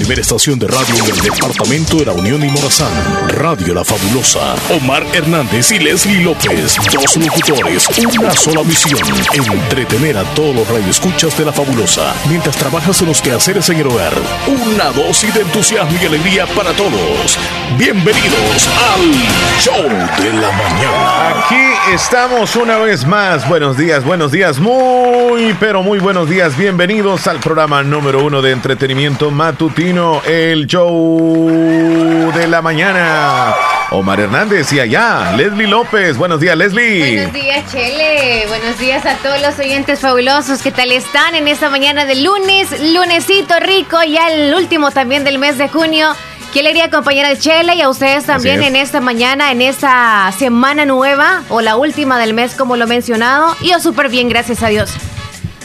[0.00, 2.90] primera estación de radio en el departamento de la Unión y Morazán.
[3.28, 4.54] Radio La Fabulosa.
[4.70, 6.76] Omar Hernández y Leslie López.
[6.90, 7.86] Dos locutores,
[8.18, 8.98] una sola misión.
[9.34, 13.88] Entretener a todos los radioescuchas de La Fabulosa mientras trabajas en los quehaceres en el
[13.88, 14.14] hogar.
[14.46, 17.38] Una dosis de entusiasmo y alegría para todos.
[17.76, 21.40] Bienvenidos al Show de la Mañana.
[21.44, 23.46] Aquí estamos una vez más.
[23.46, 26.56] Buenos días, buenos días, muy, pero muy buenos días.
[26.56, 33.52] Bienvenidos al programa número uno de entretenimiento matutino, el Show de la Mañana.
[33.90, 36.16] Omar Hernández y allá, Leslie López.
[36.16, 37.16] Buenos días, Leslie.
[37.16, 38.46] Buenos días, Chele.
[38.46, 40.62] Buenos días a todos los oyentes fabulosos.
[40.62, 42.68] ¿Qué tal están en esta mañana de lunes?
[42.94, 46.14] Lunesito rico, ya el último también del mes de junio.
[46.52, 50.84] Qué alegría acompañar a Chele y a ustedes también en esta mañana, en esta semana
[50.84, 53.56] nueva o la última del mes, como lo he mencionado.
[53.60, 54.92] Y yo súper bien, gracias a Dios.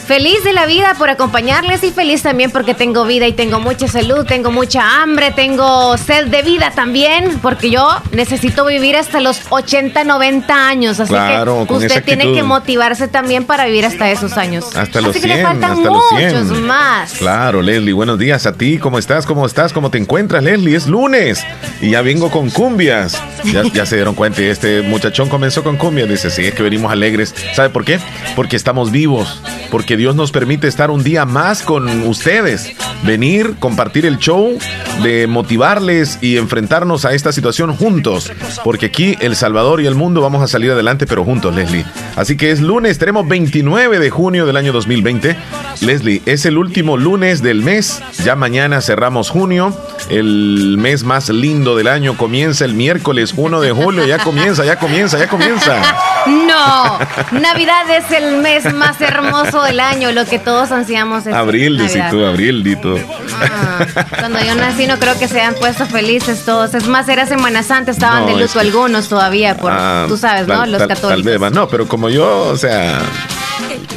[0.06, 3.88] Feliz de la vida por acompañarles y feliz también porque tengo vida y tengo mucha
[3.88, 9.40] salud, tengo mucha hambre, tengo sed de vida también, porque yo necesito vivir hasta los
[9.48, 11.00] 80, 90 años.
[11.00, 14.76] Así que usted tiene que motivarse también para vivir hasta esos años.
[14.76, 16.44] Hasta los así 100, que le faltan hasta los 100.
[16.44, 17.12] muchos más.
[17.14, 18.78] Claro, Leslie, buenos días a ti.
[18.78, 19.26] ¿Cómo estás?
[19.26, 19.72] ¿Cómo estás?
[19.72, 20.76] ¿Cómo te encuentras, Leslie?
[20.76, 21.44] Es lunes
[21.80, 23.20] y ya vengo con cumbias.
[23.42, 26.08] Ya, ya se dieron cuenta, y este muchachón comenzó con cumbias.
[26.08, 27.34] Dice, sí, es que venimos alegres.
[27.54, 27.98] ¿Sabe por qué?
[28.36, 32.72] Porque estamos vivos, porque Dios nos permite estar un día más con ustedes,
[33.04, 34.58] venir, compartir el show,
[35.02, 38.32] de motivarles y enfrentarnos a esta situación juntos,
[38.64, 41.84] porque aquí El Salvador y el mundo vamos a salir adelante, pero juntos, Leslie.
[42.16, 45.36] Así que es lunes, tenemos 29 de junio del año 2020.
[45.80, 49.76] Leslie, es el último lunes del mes, ya mañana cerramos junio,
[50.08, 54.76] el mes más lindo del año comienza el miércoles 1 de julio, ya comienza, ya
[54.78, 55.80] comienza, ya comienza.
[56.26, 56.98] No,
[57.40, 62.02] Navidad es el mes más hermoso del año, lo que todos ansiamos es Abril, dices
[62.10, 62.96] tú, abril, dito.
[63.40, 63.86] Ah,
[64.18, 66.74] cuando yo nací no creo que se hayan puesto felices todos.
[66.74, 70.06] Es más, era Semana Santa, estaban No, de es luto que- algunos todavía, por, Ah,
[70.08, 70.54] tú sabes, ¿no?
[70.54, 71.24] tal- Los tal- Tal católicos.
[71.24, 71.50] vez, va.
[71.50, 73.00] no, pero como yo, o sea,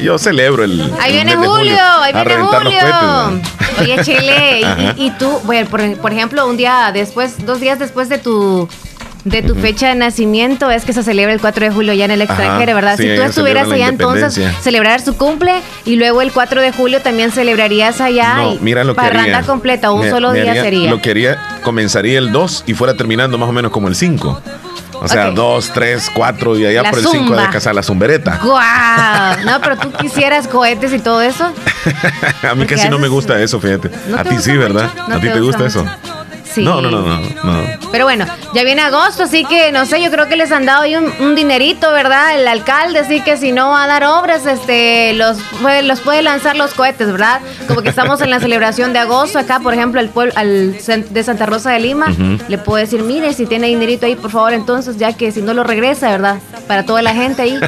[0.01, 0.81] yo celebro el.
[0.99, 3.41] Ahí el viene mes de Julio, ahí viene Julio.
[3.81, 4.61] Oye, Chile,
[4.97, 8.67] y, y tú, bueno, por, por ejemplo, un día después, dos días después de tu
[9.25, 12.11] de tu fecha de nacimiento es que se celebra el 4 de julio ya en
[12.11, 12.95] el Ajá, extranjero, ¿verdad?
[12.95, 15.53] sí, si tú estuvieras allá entonces, celebrar su cumple
[15.85, 19.39] y luego el 4 de julio también celebrarías allá No, y mira lo que parranda
[19.39, 19.41] haría.
[19.47, 20.89] completa, un Me- solo me día haría- sería.
[20.89, 24.41] Lo que haría, comenzaría el 2 y fuera terminando más o menos como el 5.
[25.01, 25.31] O sea.
[25.31, 27.41] 2, 3, 4 y allá La por el 5 zumba.
[27.43, 28.39] de casa la zumbereta.
[28.43, 29.45] ¡Guau!
[29.45, 31.45] No, pero tú quisieras cohetes y todo eso.
[32.43, 33.89] A mí Porque casi no me gusta eso, fíjate.
[34.07, 34.59] ¿No A ti sí, mucho?
[34.61, 34.89] ¿verdad?
[35.07, 35.89] ¿No ¿A ti te te gusta gusta eso?
[36.53, 36.63] Sí.
[36.63, 37.63] No, no, no, no, no.
[37.91, 40.81] Pero bueno, ya viene agosto, así que no sé, yo creo que les han dado
[40.83, 42.35] ahí un, un dinerito, ¿verdad?
[42.39, 46.21] El alcalde, así que si no va a dar obras, este, los, puede- los puede
[46.21, 47.39] lanzar los cohetes, ¿verdad?
[47.67, 51.23] Como que estamos en la celebración de agosto, acá, por ejemplo, al pueblo al de
[51.23, 52.07] Santa Rosa de Lima,
[52.47, 55.53] le puedo decir, mire, si tiene dinerito ahí, por favor, entonces, ya que si no
[55.53, 56.37] lo regresa, ¿verdad?
[56.67, 57.59] Para toda la gente ahí.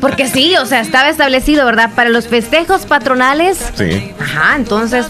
[0.00, 1.90] Porque sí, o sea, estaba establecido, ¿verdad?
[1.94, 3.58] Para los festejos patronales.
[3.74, 4.12] Sí.
[4.20, 5.06] Ajá, entonces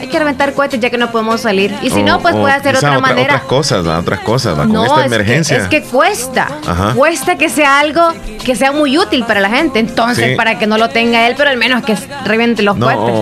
[0.00, 1.74] hay que reventar cohetes ya que no podemos salir.
[1.82, 3.22] Y si no, pues o puede hacer otra manera.
[3.34, 3.98] Otras cosas, ¿va?
[3.98, 4.62] otras cosas, ¿va?
[4.64, 5.56] con No, esta es que- emergencia.
[5.58, 6.48] Es que, cuesta.
[6.66, 6.92] Ajá.
[6.94, 8.02] Cuesta que sea algo
[8.44, 9.78] que sea muy útil para la gente.
[9.78, 10.36] Entonces, Sí.
[10.36, 13.14] para que no lo tenga él, pero al menos que reviente los No, cohetes.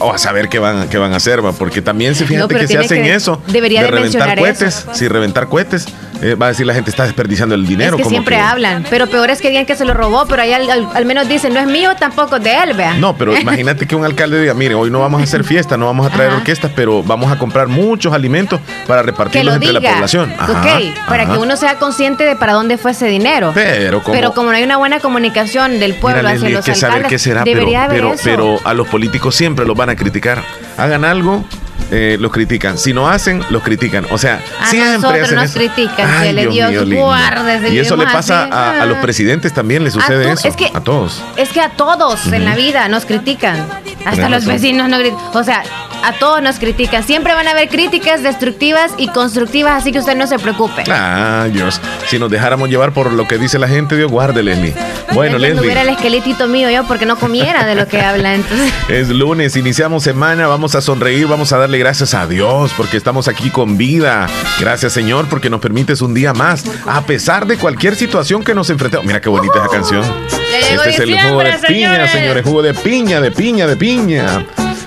[0.00, 1.52] o, o- o a saber qué van, qué van a hacer, ¿va?
[1.52, 4.78] porque también si fíjate No, que se hacen que- eso, debería de reventar mencionar cohetes,
[4.78, 4.94] eso.
[4.94, 5.86] si reventar cohetes,
[6.22, 7.90] eh, va a decir la gente está desperdiciando el dinero.
[7.92, 10.26] es que como siempre que- hablan, pero peor es que digan que se lo robó,
[10.26, 12.94] pero ahí al, al- al menos dicen, no es mío, tampoco es de él, vea.
[12.94, 15.86] No, pero imagínate que un alcalde diga, mire, hoy no vamos a hacer fiesta, no
[15.86, 16.38] vamos a traer Ajá.
[16.38, 19.80] orquestas, pero vamos a comprar muchos alimentos para repartirlos lo entre diga.
[19.90, 20.32] la población.
[20.38, 21.32] Ajá, ok, para ajá.
[21.32, 23.50] que uno sea consciente de para dónde fue ese dinero.
[23.54, 26.74] Pero como, Pero como no hay una buena comunicación del pueblo Mira, hacia los que
[26.74, 28.22] saber alcaldes, qué será, pero, debería haber pero, eso.
[28.24, 30.42] pero a los políticos siempre los van a criticar.
[30.78, 31.44] Hagan algo,
[31.90, 32.78] eh, los critican.
[32.78, 34.06] Si no hacen, los critican.
[34.10, 35.54] O sea, A siempre hacen nos eso.
[35.58, 39.00] critican, Ay, Dios Dios mío, guarde, Y eso le pasa a, a los Ah.
[39.02, 40.48] presidentes también, les A sucede eso.
[40.48, 41.22] es que- a todos.
[41.36, 43.56] Es que a todos en la vida nos critican.
[44.04, 44.48] Hasta los razón.
[44.54, 45.22] vecinos nos critican.
[45.34, 45.62] O sea,
[46.04, 47.04] a todos nos critican.
[47.04, 50.82] Siempre van a haber críticas destructivas y constructivas, así que usted no se preocupe.
[50.90, 51.80] Ah, Dios.
[52.08, 54.74] Si nos dejáramos llevar por lo que dice la gente, Dios guarde, Leslie.
[55.12, 55.92] Bueno, Es que no hubiera el Leslie.
[56.06, 58.34] esqueletito mío yo porque no comiera de lo que habla.
[58.34, 62.96] Entonces, Es lunes, iniciamos semana, vamos a sonreír, vamos a darle gracias a Dios porque
[62.96, 64.26] estamos aquí con vida.
[64.58, 68.70] Gracias Señor porque nos permites un día más, a pesar de cualquier situación que nos
[68.70, 69.06] enfrentemos.
[69.06, 70.04] Mira qué bonita esa canción.
[70.52, 72.44] Este es el jugo de piña, señores.
[72.44, 74.46] jugo de piña, de piña, de piña.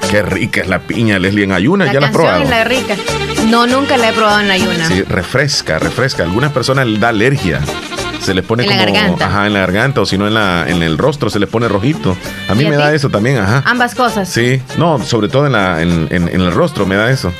[0.09, 2.43] Qué rica es la piña, Leslie, en ayunas, la ¿ya la has probado?
[2.43, 2.95] la rica.
[3.47, 4.87] No, nunca la he probado en ayuna.
[4.87, 6.23] Sí, refresca, refresca.
[6.23, 7.61] Algunas personas les da alergia.
[8.25, 9.27] Se les pone En la como garganta.
[9.27, 11.67] ajá, en la garganta o si no en la en el rostro se les pone
[11.67, 12.17] rojito.
[12.49, 12.81] A mí ¿Y a me ti?
[12.81, 13.61] da eso también, ajá.
[13.65, 14.27] Ambas cosas.
[14.29, 17.31] Sí, no, sobre todo en, la, en, en- en el rostro me da eso.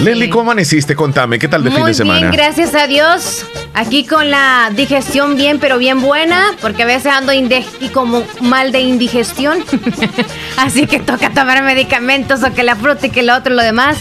[0.00, 0.96] Leslie, ¿cómo amaneciste?
[0.96, 2.18] Contame, ¿qué tal de fin de semana?
[2.20, 3.44] Bien, gracias a Dios.
[3.74, 8.72] Aquí con la digestión bien, pero bien buena, porque a veces ando y como mal
[8.72, 9.58] de indigestión.
[10.58, 13.96] Así que toca tomar medicamentos o que la fruta y que lo otro, lo demás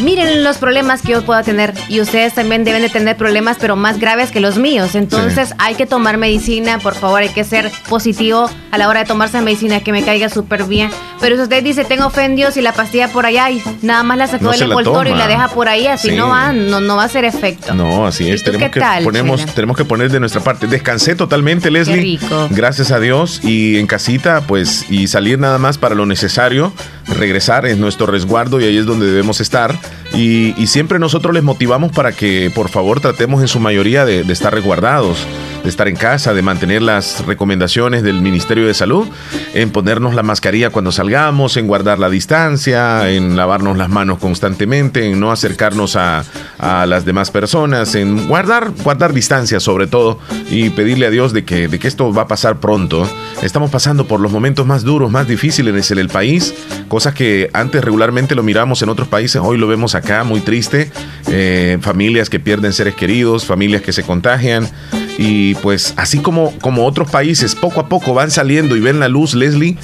[0.00, 3.76] miren los problemas que yo pueda tener y ustedes también deben de tener problemas pero
[3.76, 4.94] más graves que los míos.
[4.94, 9.06] Entonces hay que tomar medicina, por favor, hay que ser positivo a la hora de
[9.06, 10.90] tomarse medicina que me caiga súper bien.
[11.20, 14.02] Pero si usted dice tengo fe en Dios y la pastilla por allá y nada
[14.02, 16.96] más la sacó del envoltorio y la deja por ahí, así no va, no, no
[16.96, 17.74] va a hacer efecto.
[17.74, 18.42] No, así es.
[18.42, 20.66] Tenemos, que ponemos, tenemos que poner de nuestra parte.
[20.66, 21.96] Descansé totalmente, Leslie.
[21.96, 22.48] Qué rico.
[22.50, 23.40] Gracias a Dios.
[23.42, 26.72] Y en casita, pues, y salir nada más para lo necesario,
[27.06, 29.76] regresar en nuestro resguardo y ahí es donde debemos estar.
[30.14, 34.54] Y, siempre nosotros les motivamos para que por favor tratemos en su mayoría de, estar
[34.54, 35.26] resguardados
[35.62, 39.06] de estar en casa, de mantener las recomendaciones del Ministerio de Salud,
[39.52, 45.10] en ponernos la mascarilla cuando salgamos, en guardar la distancia, en lavarnos las manos constantemente,
[45.10, 46.24] en no acercarnos a,
[46.60, 50.18] las demás personas, en guardar, guardar distancia sobre todo
[50.50, 53.08] y pedirle a Dios de que, de que esto va a pasar pronto.
[53.42, 56.54] Estamos pasando por los momentos más duros, más difíciles en el país,
[56.88, 60.90] cosas que antes regularmente lo miramos en otros países, hoy lo vemos acá muy triste,
[61.28, 64.68] eh, familias que pierden seres queridos, familias que se contagian.
[65.16, 69.08] Y pues así como, como otros países poco a poco van saliendo y ven la
[69.08, 69.76] luz, Leslie,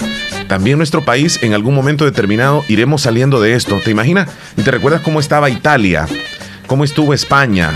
[0.49, 3.81] también nuestro país en algún momento determinado iremos saliendo de esto.
[3.83, 4.29] ¿Te imaginas?
[4.57, 6.07] ¿Y te recuerdas cómo estaba Italia?
[6.67, 7.71] ¿Cómo estuvo España?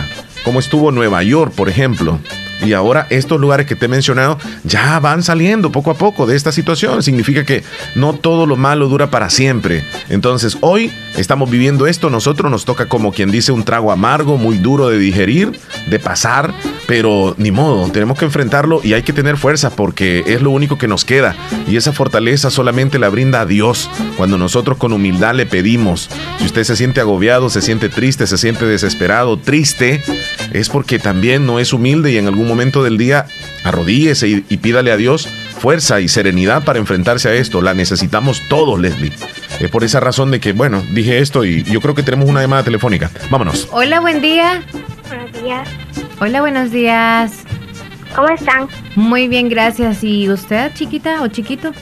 [0.45, 2.19] ¿Cómo estuvo Nueva York, por ejemplo?
[2.65, 6.37] Y ahora estos lugares que te he mencionado ya van saliendo poco a poco de
[6.37, 7.03] esta situación.
[7.03, 7.65] Significa que
[7.95, 9.85] no todo lo malo dura para siempre.
[10.09, 12.11] Entonces hoy estamos viviendo esto.
[12.11, 15.59] Nosotros nos toca como quien dice un trago amargo, muy duro de digerir,
[15.89, 16.53] de pasar.
[16.87, 20.77] Pero ni modo, tenemos que enfrentarlo y hay que tener fuerza porque es lo único
[20.77, 21.37] que nos queda.
[21.69, 26.11] Y esa fortaleza solamente la brinda a Dios cuando nosotros con humildad le pedimos.
[26.39, 30.03] Si usted se siente agobiado, se siente triste, se siente desesperado, triste,
[30.53, 33.27] es porque también no es humilde y en algún momento del día
[33.65, 35.29] arrodíllese y, y pídale a Dios
[35.61, 37.61] fuerza y serenidad para enfrentarse a esto.
[37.61, 39.13] La necesitamos todos, Leslie.
[39.61, 42.41] Es por esa razón de que, bueno, dije esto y yo creo que tenemos una
[42.41, 43.11] llamada telefónica.
[43.31, 43.69] Vámonos.
[43.71, 44.63] Hola, buen día.
[45.09, 45.69] Buenos días.
[46.19, 47.45] Hola, buenos días.
[48.17, 48.69] ¿Cómo están?
[48.97, 50.03] Muy bien, gracias.
[50.03, 51.73] ¿Y usted, chiquita o chiquito?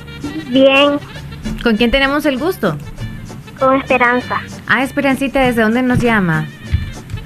[0.48, 0.98] Bien.
[1.62, 2.76] ¿Con quién tenemos el gusto?
[3.58, 4.40] Con Esperanza.
[4.66, 6.46] Ah, Esperancita, ¿desde dónde nos llama?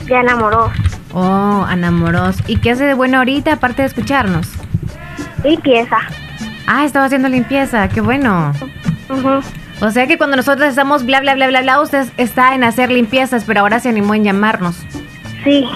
[0.07, 0.71] De Anamoros.
[1.13, 2.37] Oh, Anamoros.
[2.47, 4.49] ¿Y qué hace de bueno ahorita aparte de escucharnos?
[5.45, 5.99] Limpieza.
[6.67, 8.53] Ah, estaba haciendo limpieza, qué bueno.
[9.81, 12.91] O sea que cuando nosotros estamos bla, bla, bla, bla, bla, usted está en hacer
[12.91, 14.77] limpiezas, pero ahora se animó en llamarnos.
[15.45, 15.67] Sí.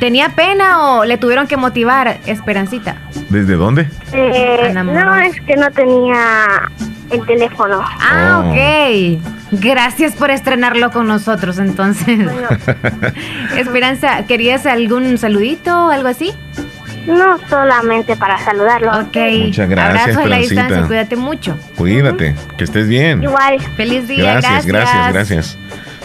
[0.00, 2.96] ¿Tenía pena o le tuvieron que motivar, Esperancita?
[3.30, 3.88] ¿Desde dónde?
[4.12, 6.70] Eh, no, es que no tenía
[7.10, 7.80] el teléfono.
[7.82, 8.50] Ah, oh.
[8.50, 9.60] ok.
[9.60, 12.18] Gracias por estrenarlo con nosotros, entonces.
[13.56, 16.32] Esperanza, ¿querías algún saludito o algo así?
[17.06, 18.90] No, solamente para saludarlo.
[19.00, 19.16] Ok.
[19.46, 20.02] Muchas gracias.
[20.02, 21.56] Abrazo a la distancia, cuídate mucho.
[21.76, 23.22] Cuídate, que estés bien.
[23.22, 23.60] Igual.
[23.76, 24.40] Feliz día.
[24.40, 25.58] Gracias, gracias, gracias.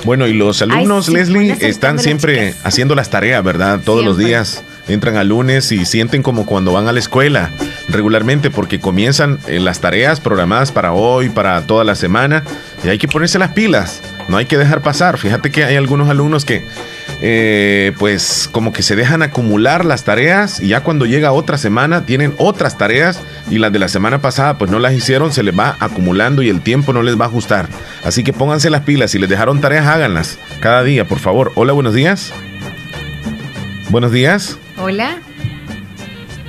[0.06, 3.80] Bueno, y los alumnos, Leslie, están siempre haciendo las tareas, ¿verdad?
[3.84, 7.52] Todos los días entran a lunes y sienten como cuando van a la escuela
[7.88, 12.44] regularmente porque comienzan eh, las tareas programadas para hoy, para toda la semana
[12.84, 15.18] y hay que ponerse las pilas, no hay que dejar pasar.
[15.18, 16.64] Fíjate que hay algunos alumnos que
[17.22, 22.06] eh, pues como que se dejan acumular las tareas y ya cuando llega otra semana
[22.06, 25.58] tienen otras tareas y las de la semana pasada pues no las hicieron, se les
[25.58, 27.68] va acumulando y el tiempo no les va a ajustar.
[28.04, 31.52] Así que pónganse las pilas, si les dejaron tareas háganlas cada día, por favor.
[31.56, 32.34] Hola, buenos días.
[33.90, 34.60] Buenos días.
[34.82, 35.18] Hola.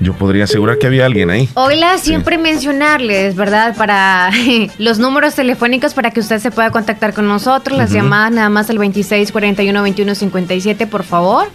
[0.01, 1.49] Yo podría asegurar que había alguien ahí.
[1.55, 3.77] Hola, siempre mencionarles, ¿verdad?
[3.77, 4.31] Para
[4.79, 7.77] los números telefónicos para que usted se pueda contactar con nosotros.
[7.77, 11.49] Las llamadas nada más al 26 41 21 57, por favor.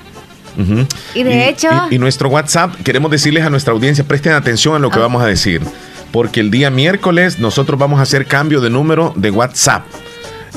[1.15, 1.69] Y de hecho...
[1.89, 5.03] Y, nuestro WhatsApp, queremos decirles a nuestra audiencia, presten atención a lo que ah.
[5.03, 5.61] vamos a decir.
[6.11, 9.85] Porque el día miércoles nosotros vamos a hacer cambio de número de WhatsApp.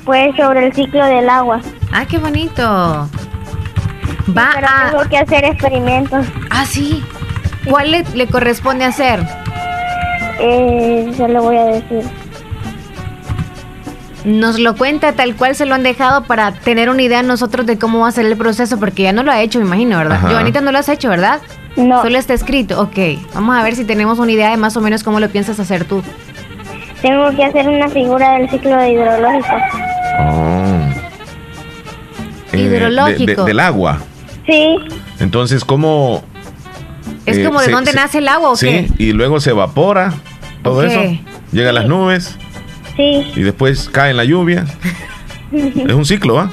[0.05, 1.61] Pues sobre el ciclo del agua.
[1.93, 2.63] Ah, qué bonito.
[2.63, 6.27] Va Pero tengo que hacer experimentos.
[6.51, 7.03] Ah, sí.
[7.69, 9.21] ¿Cuál le, corresponde hacer?
[10.41, 12.22] Eh, se lo voy a decir.
[14.25, 17.79] Nos lo cuenta tal cual se lo han dejado para tener una idea nosotros de
[17.79, 20.21] cómo va a ser el proceso, porque ya no lo ha hecho, me imagino, ¿verdad?
[20.21, 21.41] Joanita no lo has hecho, ¿verdad?
[21.77, 22.03] No.
[22.03, 22.99] Solo está escrito, ok.
[23.35, 25.85] Vamos a ver si tenemos una idea de más o menos cómo lo piensas hacer
[25.85, 26.03] tú.
[27.01, 29.57] Tengo que hacer una figura del ciclo hidrológico.
[30.21, 30.63] Oh.
[32.53, 33.45] Eh, hidrológico.
[33.45, 33.99] del agua.
[34.47, 34.77] Sí.
[35.19, 36.23] Entonces, ¿cómo...?
[37.27, 40.13] ¿Es como de eh, dónde nace el agua o sí, y luego se evapora,
[40.63, 41.01] todo eso.
[41.53, 42.37] Llega a las nubes.
[42.97, 43.33] Sí.
[43.35, 44.67] Y después cae en la lluvia.
[45.53, 46.51] es un ciclo, ¿ah?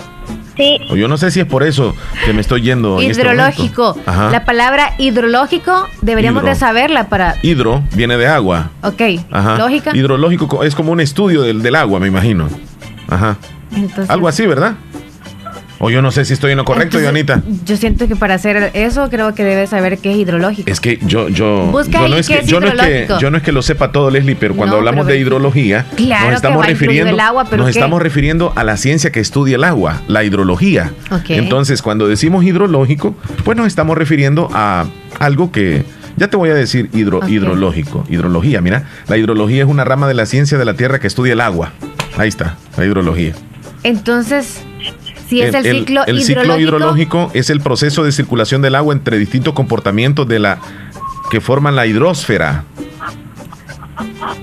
[0.55, 0.77] Sí.
[0.93, 2.99] Yo no sé si es por eso que me estoy yendo.
[2.99, 3.97] Este hidrológico.
[4.05, 7.35] la palabra hidrológico deberíamos de saberla para.
[7.41, 8.71] Hidro viene de agua.
[8.83, 9.01] Ok.
[9.31, 9.57] Ajá.
[9.57, 9.95] Lógica.
[9.95, 12.49] Hidrológico es como un estudio del, del agua, me imagino.
[13.07, 13.37] Ajá.
[14.09, 14.75] Algo así, ¿verdad?
[15.79, 17.41] O yo no sé si estoy en lo correcto, Joanita.
[17.65, 20.69] Yo siento que para hacer eso creo que debes saber qué es hidrológico.
[20.69, 23.43] Es que yo, yo, yo no es que, yo no es que yo no es
[23.43, 27.17] que lo sepa todo, Leslie, pero cuando hablamos de hidrología, nos estamos refiriendo,
[27.57, 30.91] nos estamos refiriendo a la ciencia que estudia el agua, la hidrología.
[31.29, 34.85] Entonces, cuando decimos hidrológico, pues nos estamos refiriendo a
[35.19, 35.83] algo que
[36.17, 38.59] ya te voy a decir hidro, hidrológico, hidrología.
[38.59, 41.39] Mira, la hidrología es una rama de la ciencia de la Tierra que estudia el
[41.39, 41.71] agua.
[42.17, 43.33] Ahí está, la hidrología.
[43.83, 44.61] Entonces,
[45.31, 49.53] es el, ciclo el, ciclo hidrológico es el proceso de circulación del agua entre distintos
[49.53, 50.59] comportamientos de la
[51.29, 52.65] que forman la hidrosfera.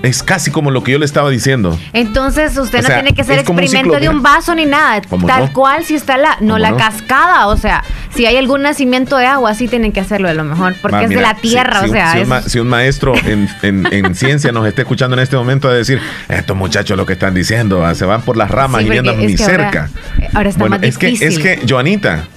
[0.03, 1.79] Es casi como lo que yo le estaba diciendo.
[1.93, 5.01] Entonces usted no tiene que hacer experimento de un vaso ni nada.
[5.27, 7.49] Tal cual si está la, no la cascada.
[7.49, 7.83] O sea,
[8.15, 10.75] si hay algún nacimiento de agua, sí tienen que hacerlo de lo mejor.
[10.81, 11.83] Porque es de la tierra.
[11.83, 16.01] o sea, si, un, maestro en, ciencia nos esté escuchando en este momento a decir,
[16.29, 19.37] estos muchachos lo que están diciendo, ah, se van por las ramas y andan muy
[19.37, 19.91] cerca.
[20.35, 22.29] Ahora, está más es que, es que, Joanita,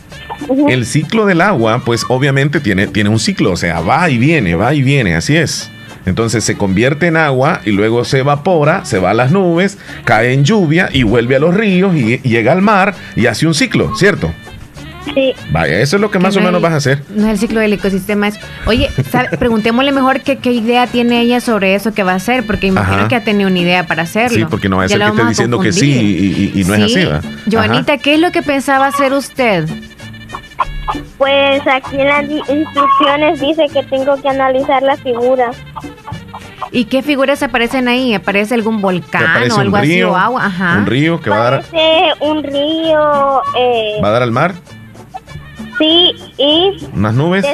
[0.69, 4.55] el ciclo del agua, pues obviamente tiene, tiene un ciclo, o sea, va y viene,
[4.55, 5.69] va y viene, así es.
[6.09, 10.33] Entonces se convierte en agua y luego se evapora, se va a las nubes, cae
[10.33, 13.95] en lluvia y vuelve a los ríos y, llega al mar y hace un ciclo,
[13.95, 14.33] ¿cierto?
[15.13, 15.33] Sí.
[15.51, 17.03] Vaya, eso es lo que más o menos vas a hacer.
[17.09, 18.27] No es el ciclo del ecosistema.
[18.27, 18.89] Es, oye,
[19.39, 23.15] preguntémosle mejor qué, idea tiene ella sobre eso que va a hacer, porque imagino que
[23.15, 24.35] ha tenido una idea para hacerlo.
[24.35, 27.07] Sí, porque no va a ser que esté diciendo que sí y, no es así.
[27.51, 29.69] Joanita, ¿qué es lo que pensaba hacer usted?
[31.17, 35.55] Pues aquí en las instrucciones dice que tengo que analizar las figuras.
[36.71, 38.13] ¿Y qué figuras aparecen ahí?
[38.13, 40.45] ¿Aparece algún volcán o algo así o agua?
[40.45, 40.77] Ajá.
[40.77, 41.63] Un río que va a dar.
[42.19, 43.41] un río.
[43.57, 44.53] Eh, ¿Va a dar al mar?
[45.77, 46.87] Sí, y.
[46.93, 47.45] ¿Unas nubes?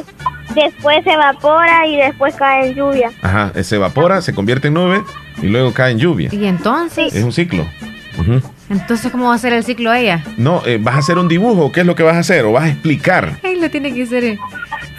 [0.55, 3.11] después se evapora y después cae en lluvia.
[3.21, 5.03] Ajá, se evapora, se convierte en nube
[5.41, 6.29] y luego cae en lluvia.
[6.31, 7.13] ¿Y entonces?
[7.13, 7.65] Es un ciclo.
[8.69, 10.23] Entonces, ¿cómo va a ser el ciclo ella?
[10.37, 11.71] No, eh, vas a hacer un dibujo.
[11.71, 12.45] ¿Qué es lo que vas a hacer?
[12.45, 13.37] ¿O vas a explicar?
[13.43, 14.37] Ay, lo tiene que ser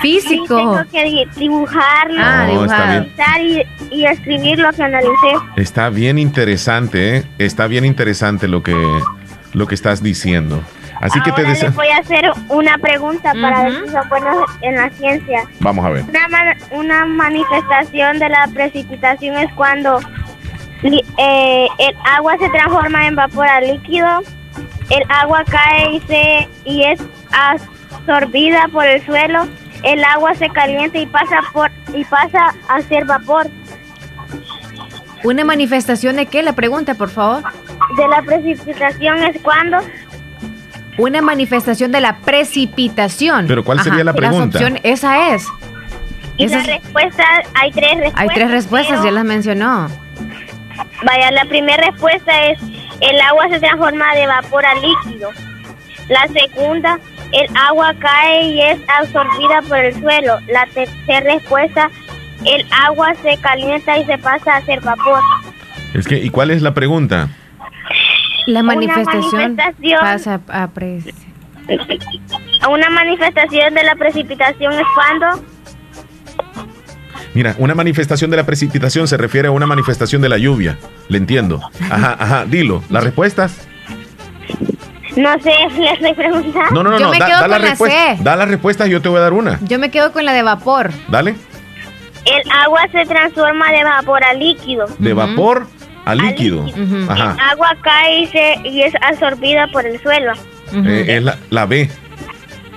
[0.00, 0.56] físico.
[0.56, 2.49] tengo que dibujarlo, ah,
[3.40, 5.32] y, y, escribir lo que analicé.
[5.56, 7.25] Está bien interesante, ¿eh?
[7.38, 8.76] Está bien interesante lo que,
[9.52, 10.62] lo que estás diciendo.
[11.00, 11.73] Así que te deseo.
[11.73, 15.42] voy a hacer una pregunta para ver si son buenos en la ciencia.
[15.61, 16.04] Vamos a ver.
[16.04, 20.00] Una, una manifestación de la precipitación es cuando
[20.83, 24.23] eh, el agua se transforma en vapor a líquido,
[24.90, 27.00] el agua cae y, se, y es
[27.33, 29.47] absorbida por el suelo,
[29.83, 33.49] el agua se calienta y pasa, por, y pasa a ser vapor.
[35.25, 36.42] ¿Una manifestación de qué?
[36.42, 37.42] La pregunta, por favor.
[37.97, 39.78] De la precipitación es cuando
[40.99, 43.47] una manifestación de la precipitación.
[43.47, 44.59] Pero ¿cuál sería la pregunta?
[44.83, 45.47] esa es.
[46.38, 48.21] Y la respuesta, hay tres respuestas.
[48.21, 49.88] Hay tres respuestas, ya las mencionó.
[51.04, 52.59] Vaya, la primera respuesta es
[53.00, 55.30] el agua se transforma de vapor a líquido.
[56.09, 56.99] La segunda,
[57.33, 60.38] el agua cae y es absorbida por el suelo.
[60.49, 61.90] La tercera respuesta,
[62.45, 65.21] el agua se calienta y se pasa a ser vapor.
[65.95, 67.28] Es que, ¿y cuál es la pregunta?
[68.47, 69.56] La manifestación,
[70.00, 70.68] pasa a
[72.71, 75.45] Una manifestación de la precipitación es cuando
[77.37, 80.78] Mira, una manifestación de la precipitación se refiere a una manifestación de la lluvia.
[81.09, 81.61] Le entiendo.
[81.90, 82.83] Ajá, ajá, dilo.
[82.88, 83.69] ¿Las respuestas?
[85.16, 86.71] No sé, le estoy preguntando.
[86.71, 88.16] No, no, no, yo me da, quedo da la, respuesta.
[88.21, 89.59] Da la respuesta y yo te voy a dar una.
[89.64, 90.90] Yo me quedo con la de vapor.
[91.09, 91.35] Dale.
[92.25, 94.87] El agua se transforma de vapor a líquido.
[94.99, 95.66] De vapor
[96.07, 96.64] a líquido.
[97.07, 97.35] Ajá.
[97.35, 100.33] El agua cae y, se, y es absorbida por el suelo.
[100.73, 101.90] Eh, es la, la B.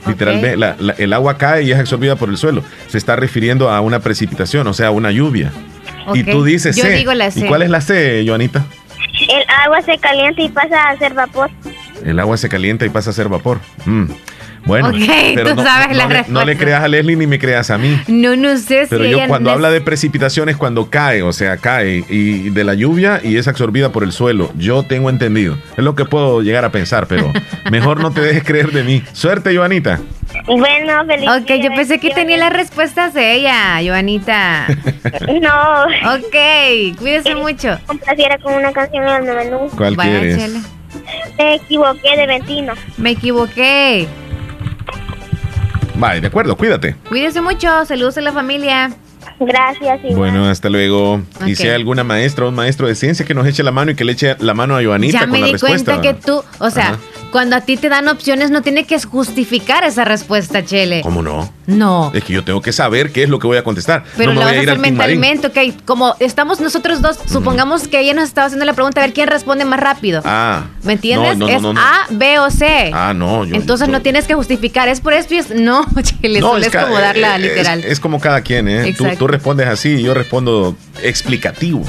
[0.10, 2.64] Literalmente, el agua cae y es absorbida por el suelo.
[2.88, 5.52] Se está refiriendo a una precipitación, o sea, a una lluvia.
[6.14, 7.42] Y tú dices Yo Digo la C.
[7.42, 8.66] ¿Y cuál es la C, Joanita?
[9.30, 11.52] El agua se calienta y pasa a ser vapor.
[12.04, 13.60] El agua se calienta y pasa a ser vapor.
[13.86, 14.06] Mm.
[14.66, 14.92] Bueno,
[15.36, 18.00] pero no, sabes la le, no, le, creas a Leslie ni me creas a mí.
[18.08, 22.04] No, no sé Pero yo cuando habla de precipitación es cuando cae, o sea, cae
[22.10, 24.52] y de la lluvia y es absorbida por el suelo.
[24.58, 25.58] Yo tengo entendido.
[25.78, 27.32] Es lo que puedo llegar a pensar, pero
[27.72, 29.04] mejor no te dejes creer de mí.
[29.14, 30.00] Suerte, Joanita.
[30.46, 31.30] Bueno, feliz.
[31.30, 34.68] Ok, yo pensé que tenía las respuestas de ella, Joanita.
[35.42, 36.16] no.
[36.16, 37.78] Ok, cuídese mucho.
[37.86, 39.70] Complaciera con una canción en el menú.
[39.76, 40.38] ¿Cuál quieres?
[41.38, 42.74] Me equivoqué de Ventino.
[42.98, 44.08] Me equivoqué.
[46.00, 46.96] Vale, de acuerdo, cuídate.
[47.10, 48.92] Cuídese mucho, saludos a la familia.
[49.40, 50.00] Gracias.
[50.16, 51.22] Bueno, hasta luego.
[51.46, 53.92] Y si hay alguna maestra o un maestro de ciencia que nos eche la mano
[53.92, 56.70] y que le eche la mano a Joanita ya me di cuenta que tú, o
[56.70, 56.98] sea,
[57.32, 61.02] cuando a ti te dan opciones no tiene que justificar esa respuesta, Chele.
[61.02, 61.52] ¿Cómo no?
[61.68, 62.12] No.
[62.14, 64.04] Es que yo tengo que saber qué es lo que voy a contestar.
[64.18, 65.84] Pero no me voy a, hacer mentalmente, ok.
[65.86, 69.28] Como estamos nosotros dos, supongamos que ella nos estaba haciendo la pregunta a ver quién
[69.28, 70.22] responde más rápido.
[70.26, 70.66] Ah.
[70.84, 71.38] ¿Me entiendes?
[71.50, 72.92] es A, B o C.
[72.94, 73.44] Ah, no.
[73.44, 74.88] Entonces no tienes que justificar.
[74.88, 75.52] Es por esto y es.
[75.52, 77.84] No, Chele, no, es, como darla literal.
[77.84, 78.94] Es, como cada quien, ¿eh?
[78.98, 81.84] Tú, tú respondes así y yo respondo explicativo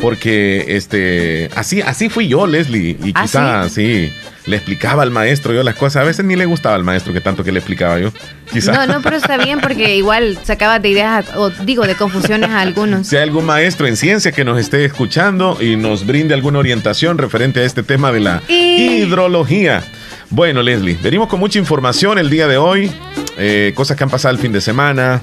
[0.00, 4.12] porque este así así fui yo Leslie y ¿Ah, quizás sí?
[4.46, 6.02] le explicaba al maestro yo las cosas.
[6.02, 8.12] A veces ni le gustaba al maestro que tanto que le explicaba yo
[8.52, 12.50] quizás no no pero está bien porque igual sacaba de ideas o digo de confusiones
[12.50, 13.06] a algunos.
[13.06, 17.18] Si hay algún maestro en ciencia que nos esté escuchando y nos brinde alguna orientación
[17.18, 19.82] referente a este tema de la hidrología.
[20.30, 22.90] Bueno Leslie venimos con mucha información el día de hoy
[23.36, 25.22] eh, cosas que han pasado el fin de semana.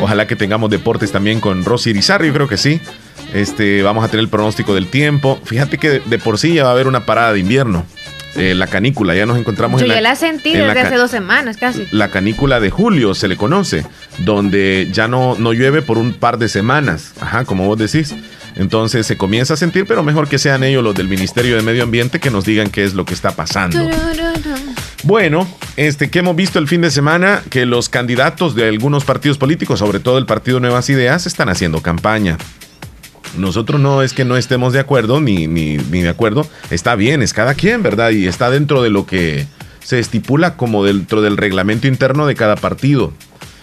[0.00, 2.80] Ojalá que tengamos deportes también con Rosy Irizarry yo creo que sí
[3.34, 5.38] este, vamos a tener el pronóstico del tiempo.
[5.44, 7.84] Fíjate que de, por sí ya va a haber una parada de invierno.
[8.36, 11.56] Eh, la canícula, ya nos encontramos Yo en ya la sentí desde hace dos semanas
[11.56, 11.86] casi.
[11.90, 13.84] La canícula de julio se le conoce,
[14.18, 18.14] donde ya no, no llueve por un par de semanas, ajá, como vos decís.
[18.56, 21.82] Entonces se comienza a sentir, pero mejor que sean ellos los del Ministerio de Medio
[21.82, 23.78] Ambiente que nos digan qué es lo que está pasando.
[25.02, 29.38] Bueno, este que hemos visto el fin de semana que los candidatos de algunos partidos
[29.38, 32.36] políticos, sobre todo el Partido Nuevas Ideas, están haciendo campaña.
[33.36, 36.46] Nosotros no es que no estemos de acuerdo, ni, ni, de acuerdo.
[36.70, 38.10] Está bien, es cada quien, ¿verdad?
[38.10, 39.46] Y está dentro de lo que
[39.82, 43.12] se estipula como dentro del reglamento interno de cada partido.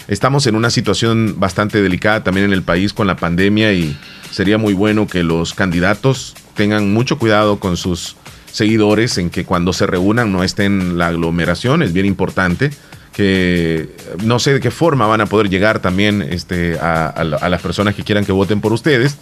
[0.08, 3.98] Estamos en una situación bastante delicada también en el país con la pandemia y
[4.32, 8.16] sería muy bueno que los candidatos tengan mucho cuidado con sus
[8.52, 12.72] seguidores en que cuando se reúnan no estén la aglomeración, es bien importante
[13.14, 13.90] que
[14.24, 17.96] no sé de qué forma van a poder llegar también este, a, a las personas
[17.96, 19.18] que quieran que voten por ustedes,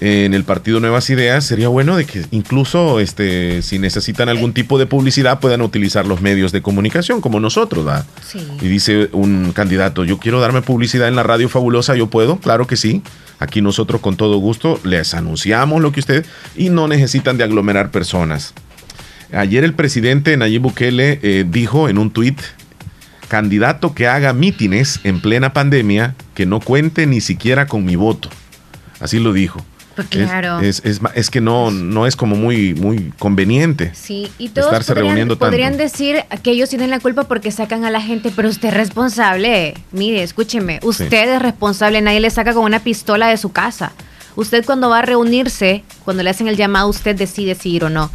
[0.00, 4.78] en el partido Nuevas Ideas, sería bueno de que incluso este, si necesitan algún tipo
[4.78, 7.84] de publicidad puedan utilizar los medios de comunicación como nosotros.
[7.84, 8.06] ¿verdad?
[8.60, 12.66] Y dice un candidato, yo quiero darme publicidad en la radio fabulosa, yo puedo, claro
[12.66, 13.02] que sí.
[13.38, 17.90] Aquí nosotros con todo gusto les anunciamos lo que ustedes y no necesitan de aglomerar
[17.90, 18.54] personas.
[19.32, 22.40] Ayer el presidente Nayib Bukele eh, dijo en un tuit,
[23.28, 28.28] candidato que haga mítines en plena pandemia que no cuente ni siquiera con mi voto.
[29.00, 29.64] Así lo dijo.
[29.96, 30.60] Pues claro.
[30.60, 33.92] Es, es, que no, no es como muy, muy conveniente.
[33.94, 37.86] Sí, y todos estarse podrían, reuniendo podrían decir que ellos tienen la culpa porque sacan
[37.86, 39.72] a la gente, pero usted es responsable.
[39.92, 43.92] Mire, escúcheme, usted es responsable, nadie le saca con una pistola de su casa.
[44.36, 47.88] Usted cuando va a reunirse, cuando le hacen el llamado, usted decide si ir o
[47.88, 48.10] no.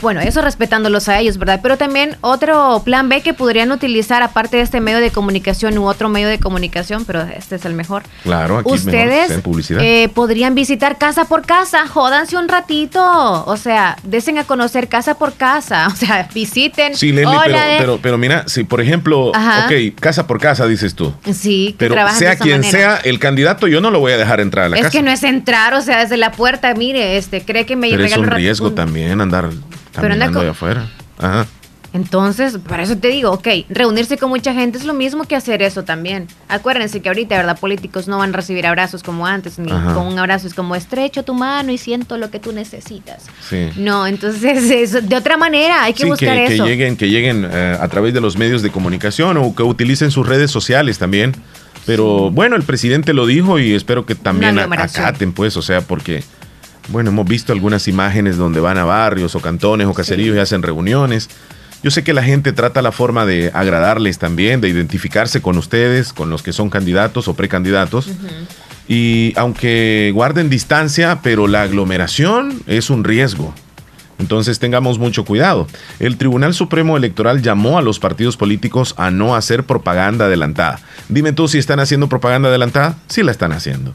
[0.00, 1.60] Bueno, eso respetándolos a ellos, ¿verdad?
[1.62, 5.86] Pero también otro plan B que podrían utilizar, aparte de este medio de comunicación u
[5.86, 8.02] otro medio de comunicación, pero este es el mejor.
[8.22, 9.82] Claro, aquí Ustedes publicidad.
[9.82, 13.44] Eh, podrían visitar casa por casa, jódanse un ratito.
[13.46, 15.88] O sea, desen a conocer casa por casa.
[16.00, 16.96] O sea, visiten.
[16.96, 17.36] Sí, Leslie,
[17.78, 21.12] pero, pero, mira, si por ejemplo, ok, casa por casa dices tú.
[21.32, 24.68] Sí, pero sea quien sea el candidato, yo no lo voy a dejar entrar a
[24.70, 24.88] la casa.
[24.88, 27.90] Es que no es entrar, o sea, desde la puerta, mire, este, cree que me
[27.90, 29.50] Pero es un riesgo también andar
[29.92, 30.88] caminando de afuera.
[31.18, 31.46] Ajá.
[31.92, 35.60] Entonces, para eso te digo, ok, reunirse con mucha gente es lo mismo que hacer
[35.60, 36.28] eso también.
[36.48, 37.58] Acuérdense que ahorita, ¿verdad?
[37.58, 41.24] Políticos no van a recibir abrazos como antes, ni con un abrazo es como estrecho
[41.24, 43.24] tu mano y siento lo que tú necesitas.
[43.48, 43.70] Sí.
[43.76, 46.64] No, entonces, es, de otra manera, hay que buscar eso.
[46.64, 50.12] Que lleguen, que lleguen eh, a través de los medios de comunicación o que utilicen
[50.12, 51.34] sus redes sociales también.
[51.86, 56.22] Pero bueno, el presidente lo dijo y espero que también acaten, pues, o sea, porque
[56.90, 60.62] bueno, hemos visto algunas imágenes donde van a barrios o cantones o caseríos y hacen
[60.62, 61.28] reuniones.
[61.82, 66.12] Yo sé que la gente trata la forma de agradarles también, de identificarse con ustedes,
[66.12, 68.10] con los que son candidatos o precandidatos.
[68.86, 73.54] Y aunque guarden distancia, pero la aglomeración es un riesgo.
[74.18, 75.66] Entonces tengamos mucho cuidado.
[75.98, 80.80] El Tribunal Supremo Electoral llamó a los partidos políticos a no hacer propaganda adelantada.
[81.08, 82.96] Dime tú si están haciendo propaganda adelantada.
[83.08, 83.94] Sí la están haciendo.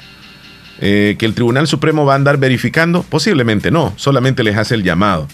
[0.82, 3.04] Eh, que el Tribunal Supremo va a andar verificando?
[3.04, 5.28] Posiblemente no, solamente les hace el llamado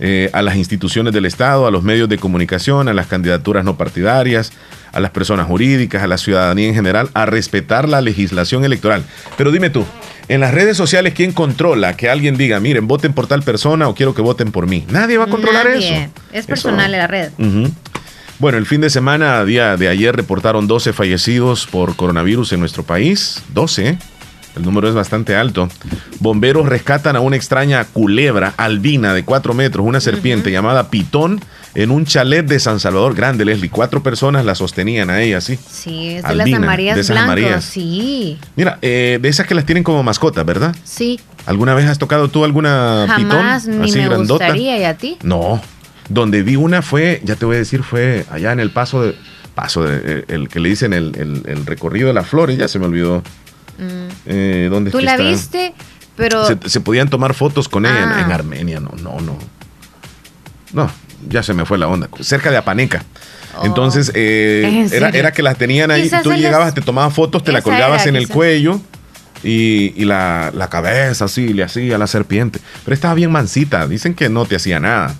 [0.00, 3.76] eh, a las instituciones del Estado, a los medios de comunicación, a las candidaturas no
[3.76, 4.52] partidarias,
[4.92, 9.04] a las personas jurídicas, a la ciudadanía en general, a respetar la legislación electoral.
[9.36, 9.84] Pero dime tú,
[10.28, 13.94] en las redes sociales, ¿quién controla que alguien diga, miren, voten por tal persona o
[13.94, 14.86] quiero que voten por mí?
[14.88, 15.94] Nadie va a controlar eso.
[16.32, 17.30] Es personal en la red.
[18.38, 22.84] Bueno, el fin de semana, día de ayer, reportaron 12 fallecidos por coronavirus en nuestro
[22.84, 23.42] país.
[23.52, 23.98] 12,
[24.58, 25.68] el número es bastante alto.
[26.20, 31.40] Bomberos rescatan a una extraña culebra albina de 4 metros, una serpiente llamada pitón,
[31.74, 33.14] en un chalet de San Salvador.
[33.14, 33.70] Grande, Leslie.
[33.70, 35.58] Cuatro personas la sostenían a ella, sí.
[35.70, 37.64] Sí, es de las amarillas de esas amarillas.
[37.64, 38.38] sí.
[38.56, 40.74] Mira, eh, de esas que las tienen como mascotas, ¿verdad?
[40.84, 41.20] Sí.
[41.46, 43.80] ¿Alguna vez has tocado tú alguna Jamás, pitón?
[43.80, 45.18] Ni me gustaría, ¿y a ti?
[45.22, 45.62] No.
[46.08, 49.14] Donde vi una fue, ya te voy a decir, fue allá en el paso de
[49.54, 52.78] paso de, eh, el, que le dicen el, el, recorrido de las flores, ya se
[52.78, 53.24] me olvidó.
[53.78, 54.08] Mm.
[54.26, 55.74] Eh, ¿dónde ¿Tú la viste?
[56.16, 56.44] Pero...
[56.66, 58.34] Se, podían tomar fotos con ella en, ah.
[58.34, 59.38] Armenia, no, no, no.
[60.72, 60.90] No,
[61.28, 62.08] ya se me fue la onda.
[62.20, 63.04] Cerca de Apaneca.
[63.56, 63.64] Oh.
[63.64, 68.06] Entonces, eh, era, que las tenían ahí, tú llegabas, te tomabas fotos, te la colgabas
[68.06, 68.80] en el cuello
[69.42, 72.58] y, la, la, cabeza así, le hacía a la serpiente.
[72.84, 75.14] Pero estaba bien mansita, dicen que no te hacía nada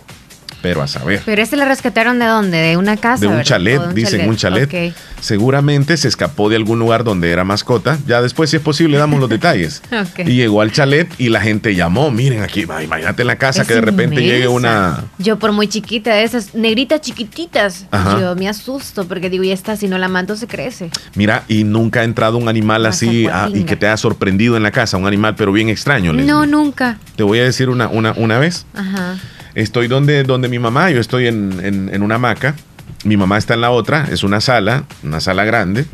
[0.61, 1.23] pero a saber.
[1.25, 2.59] ¿Pero ese le rescataron de dónde?
[2.59, 3.21] ¿De una casa?
[3.21, 4.95] De un chalet, dicen, un chalet.
[5.21, 7.99] Seguramente se escapó de algún lugar donde era mascota.
[8.07, 9.83] Ya después, si es posible, damos los detalles.
[10.19, 12.11] Y llegó al chalet y la gente llamó.
[12.11, 15.05] Miren aquí, imagínate en la casa que de repente llegue una.
[15.19, 17.87] Yo, por muy chiquita, de esas negritas chiquititas,
[18.21, 20.91] yo me asusto porque digo, ya está, si no la mando se crece.
[21.15, 24.63] Mira, y nunca ha entrado un animal así ah, y que te ha sorprendido en
[24.63, 26.13] la casa, un animal, pero bien extraño.
[26.13, 26.99] No, nunca.
[27.17, 28.67] Te voy a decir una, una, una vez.
[28.75, 29.17] Ajá
[29.59, 32.55] Estoy donde, donde mi mamá, yo estoy en, una hamaca,
[33.03, 35.85] mi mamá está en la otra, es una sala, una sala grande.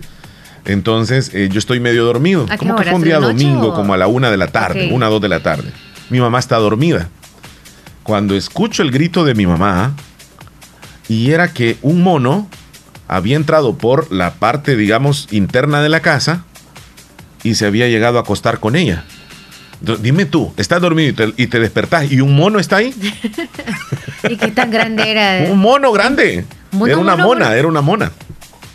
[0.66, 2.46] Entonces eh, yo estoy medio dormido.
[2.58, 5.12] Como que fue un día domingo, como a la una de la tarde, una o
[5.12, 5.72] dos de la tarde.
[6.10, 7.08] Mi mamá está dormida.
[8.02, 9.94] Cuando escucho el grito de mi mamá,
[11.08, 12.50] y era que un mono
[13.08, 16.44] había entrado por la parte, digamos, interna de la casa
[17.42, 19.04] y se había llegado a acostar con ella.
[20.00, 22.94] Dime tú, estás dormido y te, despertás y un mono está ahí.
[24.28, 25.46] ¿Y qué tan grande era?
[25.50, 26.44] un mono grande.
[26.86, 28.12] era una mona, era una mona.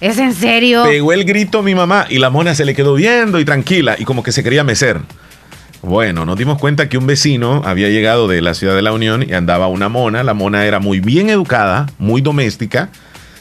[0.01, 0.83] ¿Es en serio?
[0.83, 4.05] Pegó el grito mi mamá y la mona se le quedó viendo y tranquila y
[4.05, 5.01] como que se quería mecer.
[5.81, 9.25] Bueno, nos dimos cuenta que un vecino había llegado de la ciudad de la Unión
[9.27, 10.23] y andaba una mona.
[10.23, 12.89] La mona era muy bien educada, muy doméstica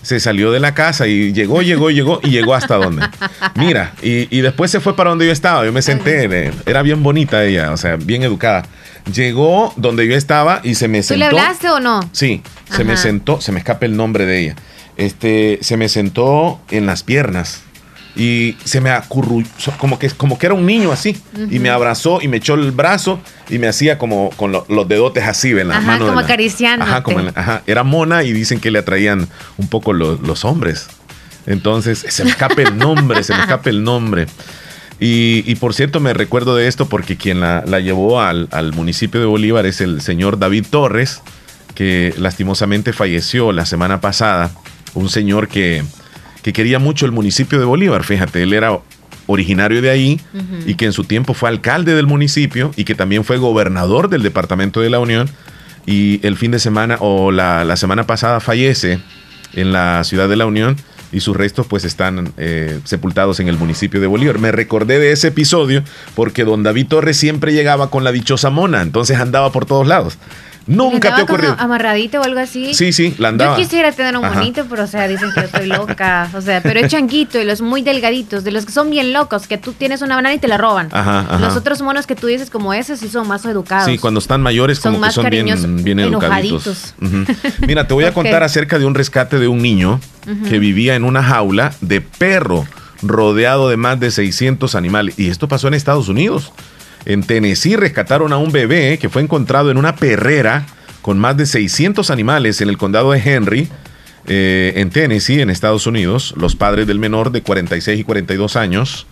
[0.03, 3.07] se salió de la casa y llegó, llegó, llegó y llegó hasta donde.
[3.55, 5.65] Mira, y, después se fue para donde yo estaba.
[5.65, 8.65] Yo me senté, era bien bonita ella, o sea, bien educada.
[9.13, 11.15] Llegó donde yo estaba y se me sentó.
[11.15, 12.01] ¿Tú le hablaste o no?
[12.13, 14.57] Sí, se me sentó, se me escapa el nombre de ella.
[14.97, 17.63] Este, se me sentó en las piernas
[18.19, 19.47] y se me acurrulló,
[19.79, 21.17] como que, como que era un niño así,
[21.51, 25.23] y me abrazó y me echó el brazo y me hacía como con los dedotes
[25.23, 26.09] así en las manos.
[26.09, 26.85] Como acariciando.
[26.85, 30.89] Ajá, como ajá, era mona y dicen que le atraían un poco los hombres.
[31.47, 34.27] Entonces, se me escape el nombre, se me escape el nombre.
[34.99, 39.27] Y, por cierto, me recuerdo de esto porque quien la, llevó al, al, municipio de
[39.27, 41.23] Bolívar es el señor David Torres,
[41.77, 44.51] que lastimosamente falleció la semana pasada.
[44.95, 45.85] Un señor que
[46.49, 48.05] que quería mucho el municipio de Bolívar.
[48.05, 48.81] Fíjate, él era
[49.27, 50.19] originario de ahí
[50.65, 54.23] y que en su tiempo fue alcalde del municipio y que también fue gobernador del
[54.23, 55.29] departamento de la Unión
[55.85, 58.99] y el fin de semana o la, la semana pasada fallece
[59.53, 60.79] en la ciudad de la Unión
[61.13, 64.39] y sus restos pues están eh, sepultados en el municipio de Bolívar.
[64.39, 65.83] Me recordé de ese episodio
[66.15, 70.17] porque don David Torres siempre llegaba con la dichosa mona, entonces andaba por todos lados.
[70.69, 71.57] Nunca te ocurrió.
[71.59, 72.75] Amarradito o algo así.
[72.75, 73.57] Sí, sí, la andaba.
[73.57, 76.31] Yo quisiera tener un monito, pero o sea, dicen que yo estoy loca.
[76.35, 79.47] O sea, pero es changuito y los muy delgaditos, de los que son bien locos,
[79.47, 80.89] que tú tienes una banana y te la roban.
[80.93, 83.87] Ajá, Los otros monos que tú dices como ese sí son más educados.
[83.87, 86.95] Sí, cuando están mayores como que son bien, bien educaditos.
[87.67, 90.01] Mira, te voy a contar acerca de un rescate de un niño
[90.49, 92.67] que vivía en una jaula de perro
[93.03, 95.19] rodeado de más de 600 animales.
[95.19, 96.53] Y esto pasó en Estados Unidos.
[97.09, 100.67] En Tennessee rescataron a un bebé que fue encontrado en una perrera
[101.01, 103.67] con más de 600 animales en el condado de Henry,
[104.27, 106.35] eh, en Tennessee, en Estados Unidos.
[106.37, 109.07] Los padres del menor de 46 y 42 años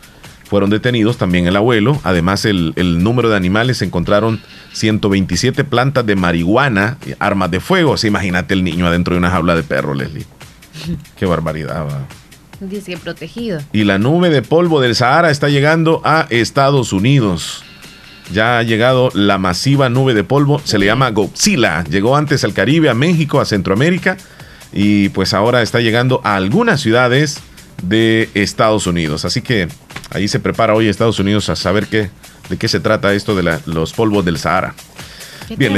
[0.44, 1.98] fueron detenidos, también el abuelo.
[2.04, 4.42] Además, el, número de animales se encontraron
[4.74, 7.94] 127 plantas de marihuana, armas de fuego.
[8.04, 10.26] imagínate el niño adentro de una jaula de perro, Leslie.
[11.18, 11.86] Qué barbaridad.
[12.60, 13.60] Dice protegido.
[13.72, 17.64] Y la nube de polvo del Sahara está llegando a Estados Unidos.
[18.32, 21.84] Ya ha llegado la masiva nube de polvo, se le llama Godzilla.
[21.84, 24.16] Llegó antes al Caribe, a México, a Centroamérica
[24.72, 27.40] y pues ahora está llegando a algunas ciudades
[27.82, 29.24] de Estados Unidos.
[29.24, 29.68] Así que
[30.10, 32.10] ahí se prepara hoy Estados Unidos a saber qué,
[32.48, 34.74] de qué se trata esto de los polvos del Sahara.
[35.54, 35.76] Bien,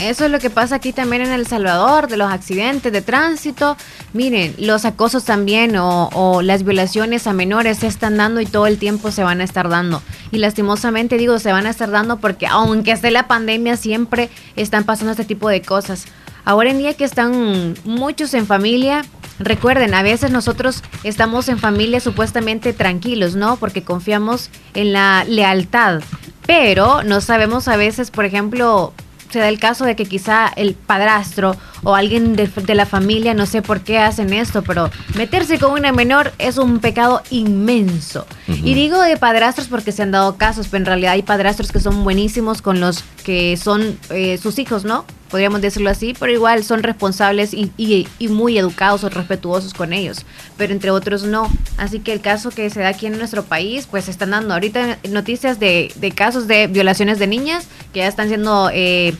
[0.00, 3.76] Eso es lo que pasa aquí también en El Salvador, de los accidentes de tránsito.
[4.12, 8.66] Miren, los acosos también o, o, las violaciones a menores se están dando y todo
[8.66, 10.02] el tiempo se van a estar dando.
[10.30, 14.84] Y lastimosamente digo, se van a estar dando porque aunque esté la pandemia, siempre están
[14.84, 16.06] pasando este tipo de cosas.
[16.44, 19.04] Ahora en día que están muchos en familia,
[19.38, 23.56] Recuerden, a veces nosotros estamos en familia supuestamente tranquilos, ¿no?
[23.56, 26.02] Porque confiamos en la lealtad.
[26.46, 28.92] Pero no sabemos a veces, por ejemplo,
[29.30, 33.46] se da el caso de que quizá el padrastro o alguien de, la familia, no
[33.46, 38.26] sé por qué hacen esto, pero meterse con una menor es un pecado inmenso.
[38.48, 41.80] Y digo de padrastros porque se han dado casos, pero en realidad hay padrastros que
[41.80, 45.04] son buenísimos con los que son eh, sus hijos, ¿no?
[45.30, 50.24] Podríamos decirlo así, pero igual son responsables y, muy educados o respetuosos con ellos,
[50.56, 51.50] pero entre otros no.
[51.76, 54.98] Así que el caso que se da aquí en nuestro país, pues están dando ahorita
[55.10, 58.70] noticias de, de casos de violaciones de niñas que ya están siendo...
[58.72, 59.14] Eh,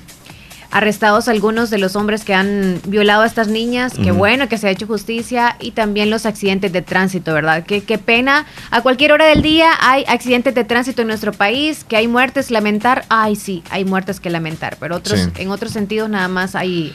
[0.70, 4.68] arrestados algunos de los hombres que han violado a estas niñas, qué bueno que se
[4.68, 7.64] ha hecho justicia, y también los accidentes de tránsito, ¿verdad?
[7.64, 11.85] Qué, qué pena, a cualquier hora del día hay accidentes de tránsito en nuestro país,
[11.85, 16.11] que hay muertes, lamentar, ay sí, hay muertes que lamentar, pero otros, en otros sentidos
[16.11, 16.94] nada más hay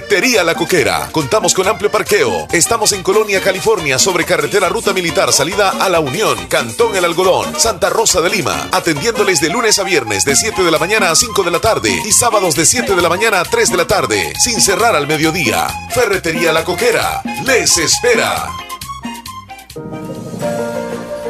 [0.00, 1.10] Ferretería La Coquera.
[1.12, 2.48] Contamos con amplio parqueo.
[2.52, 7.60] Estamos en Colonia, California, sobre carretera Ruta Militar, salida a La Unión, Cantón El Algodón,
[7.60, 8.70] Santa Rosa de Lima.
[8.72, 11.92] Atendiéndoles de lunes a viernes de 7 de la mañana a 5 de la tarde
[12.06, 15.06] y sábados de 7 de la mañana a 3 de la tarde, sin cerrar al
[15.06, 15.68] mediodía.
[15.90, 17.22] Ferretería La Coquera.
[17.44, 18.50] Les espera.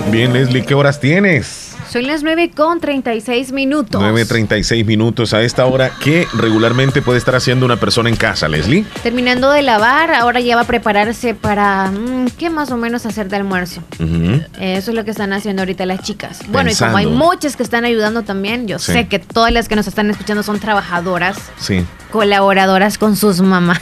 [0.10, 1.67] Bien, Leslie, ¿qué horas tienes?
[1.90, 4.02] Son las 9 con 36 minutos.
[4.02, 5.92] 9.36 minutos a esta hora.
[6.04, 8.86] ¿Qué regularmente puede estar haciendo una persona en casa, Leslie?
[9.04, 13.30] Terminando de lavar, ahora ya va a prepararse para, mm, ¿qué más o menos hacer
[13.30, 13.82] de almuerzo?
[14.60, 16.42] Eso es lo que están haciendo ahorita las chicas.
[16.50, 19.76] Bueno, y como hay muchas que están ayudando también, yo sé que todas las que
[19.76, 21.38] nos están escuchando son trabajadoras.
[21.58, 23.80] Sí colaboradoras con sus mamás.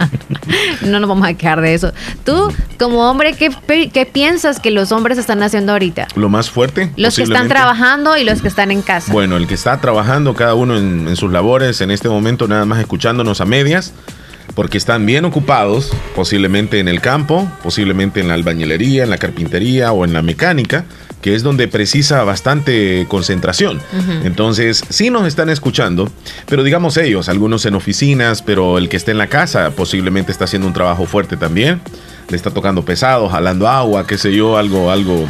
[0.82, 1.92] no nos vamos a quedar de eso.
[2.24, 3.50] Tú, como hombre, ¿qué,
[3.92, 6.08] ¿qué, piensas que los hombres están haciendo ahorita?
[6.14, 6.90] Lo más fuerte.
[6.96, 9.12] Los que están trabajando y los que están en casa.
[9.12, 12.64] Bueno, el que está trabajando, cada uno en, en sus labores, en este momento nada
[12.64, 13.92] más escuchándonos a medias
[14.54, 19.92] porque están bien ocupados, posiblemente en el campo, posiblemente en la albañilería, en la carpintería
[19.92, 20.84] o en la mecánica,
[21.22, 23.80] que es donde precisa bastante concentración.
[24.24, 26.10] Entonces, sí nos están escuchando,
[26.46, 30.44] pero digamos ellos, algunos en oficinas, pero el que esté en la casa posiblemente está
[30.44, 31.80] haciendo un trabajo fuerte también,
[32.28, 35.28] le está tocando pesado, jalando agua, qué sé yo, algo, algo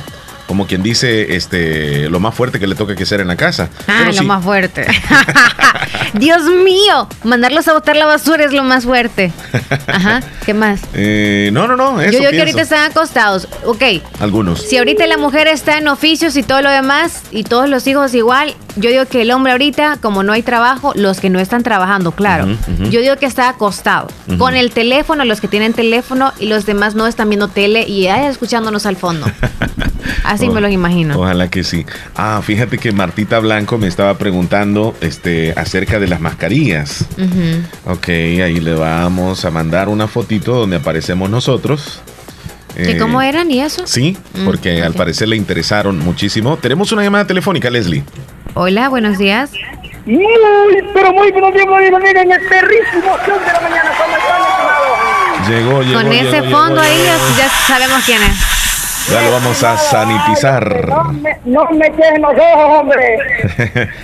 [0.51, 3.69] como quien dice, este, lo más fuerte que le toca que hacer en la casa.
[3.87, 4.85] Ah, lo más fuerte.
[6.15, 9.33] Dios mío, mandarlos a botar la basura es lo más fuerte.
[9.87, 10.81] Ajá, ¿qué más?
[11.03, 12.01] Eh, no, no, no.
[12.01, 13.49] Eso Yo que ahorita están acostados.
[13.65, 13.83] Ok.
[14.19, 14.61] Algunos.
[14.61, 18.13] Si ahorita la mujer está en oficios y todo lo demás, y todos los hijos
[18.13, 21.63] igual, yo digo que el hombre ahorita, como no hay trabajo, los que no están
[21.63, 22.49] trabajando, claro.
[22.91, 24.09] Yo digo que está acostado.
[24.37, 28.09] Con el teléfono, los que tienen teléfono y los demás no están viendo tele y
[28.09, 29.27] ahí escuchándonos al fondo.
[30.25, 31.19] Así me los imagino.
[31.19, 31.85] Ojalá que sí.
[32.17, 37.07] Ah, fíjate que Martita Blanco me estaba preguntando este, acerca de las mascarillas.
[37.87, 42.01] Ok, ahí le vamos a mandar una fotito donde aparecemos nosotros.
[42.77, 43.87] ¿Y cómo eh, eran y eso?
[43.87, 46.57] Sí, mm, porque al parecer le interesaron muchísimo.
[46.57, 48.05] Tenemos una llamada telefónica, Leslie.
[48.55, 49.51] Hola, buenos días.
[50.07, 50.25] Muy,
[50.95, 53.91] pero muy buenos días, bienvenido en el perrísimo show de la mañana.
[53.99, 56.01] ¿Cómo están, Llegó, llegó.
[56.01, 57.05] Con ese fondo ahí
[57.37, 58.60] ya sabemos quién es.
[59.09, 60.89] Ya lo vamos a sanitizar.
[60.89, 63.19] No me, no me los ojos, hombre.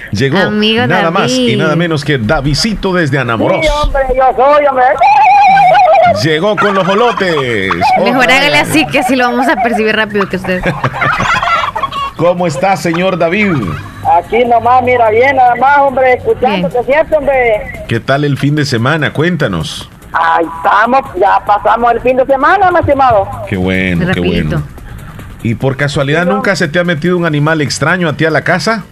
[0.12, 0.38] Llegó
[0.87, 3.64] nada más y nada menos que Davidito desde Anamoros.
[3.64, 4.85] Sí, hombre, yo soy, hombre.
[6.22, 7.70] Llegó con los jolotes.
[8.02, 10.62] Mejor hágale así que así lo vamos a percibir rápido que usted.
[12.16, 13.52] ¿Cómo está, señor David?
[14.18, 17.85] Aquí nomás, mira bien, nada más, hombre, escuchándote siempre, hombre.
[17.88, 19.12] ¿Qué tal el fin de semana?
[19.12, 19.90] Cuéntanos.
[20.12, 23.29] Ahí estamos, ya pasamos el fin de semana, mi estimado.
[23.48, 24.62] Qué bueno, qué bueno.
[25.42, 28.42] ¿Y por casualidad nunca se te ha metido un animal extraño a ti a la
[28.42, 28.84] casa?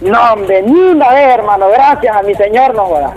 [0.00, 1.66] No, hombre, ni una vez, hermano.
[1.72, 3.14] Gracias a mi señor, no joda.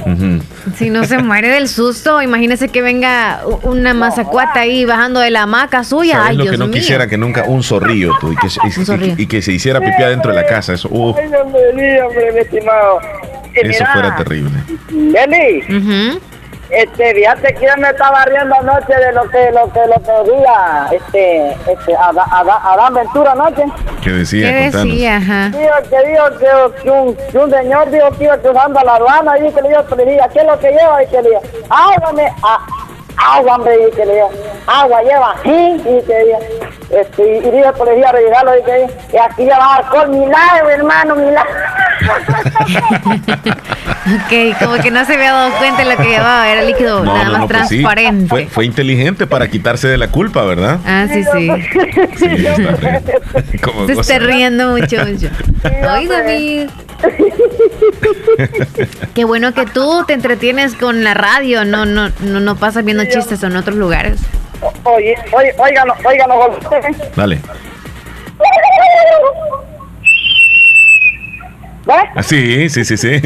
[0.76, 5.43] Si no se muere del susto, imagínese que venga una mazacuata ahí bajando de la
[5.43, 6.24] hamaca suya.
[6.26, 6.74] Ay, lo Dios que no mío.
[6.74, 9.15] quisiera que nunca un zorrillo tú, y, que, y- Un zorrillo.
[9.15, 10.74] y- y que se hiciera pipí adentro de la casa.
[10.74, 12.99] Eso, uf, Ay, hombre, hombre, mi estimado.
[13.53, 14.51] Eso mira, fuera terrible.
[14.89, 16.19] Eli, Ujú.
[16.72, 20.32] Este, fíjate que yo me estaba riendo anoche de lo que, lo que, lo que
[20.32, 23.63] decía, este, este, Ada- Adán Ventura anoche.
[24.03, 24.49] ¿Qué decía?
[24.49, 24.88] ¿Qué Contanos.
[24.88, 25.17] decía?
[25.17, 25.49] Ajá.
[25.49, 29.38] Dijo que dijo que, que un, que un señor dijo que iba cruzando la aduana
[29.39, 31.03] y que le dijo, le dijo, ¿qué es lo que lleva?
[31.03, 32.65] Y que le dijo, agua, me, a-
[33.24, 34.30] agua, hombre, y que le dijo,
[34.67, 35.78] agua lleva, ¿sí?
[35.80, 36.39] Y que dijo,
[36.91, 40.69] este, y, y dijo el policía a revisarlo y que y aquí lleva alcohol, milagro,
[40.69, 41.53] hermano, milagro.
[44.03, 47.13] Ok, como que no se había dado cuenta de lo que llevaba, era líquido No,
[47.13, 47.76] nada no, más no, pues sí.
[47.82, 48.28] transparente.
[48.28, 50.80] Fue, fue inteligente para quitarse de la culpa, ¿verdad?
[50.86, 51.49] Ah, sí, sí.
[52.17, 52.76] Sí, está
[53.86, 55.28] Se está riendo mucho, mucho.
[55.88, 56.69] Ay, David.
[59.15, 63.03] Qué bueno que tú te entretienes con la radio, no, no, no, no pasas viendo
[63.12, 64.22] chistes en otros lugares.
[64.84, 66.95] Oye, oye, óigalo, óigalo, José.
[67.16, 67.39] Dale.
[71.86, 71.97] ¿Ves?
[72.16, 73.22] Ah, sí, sí, sí, sí.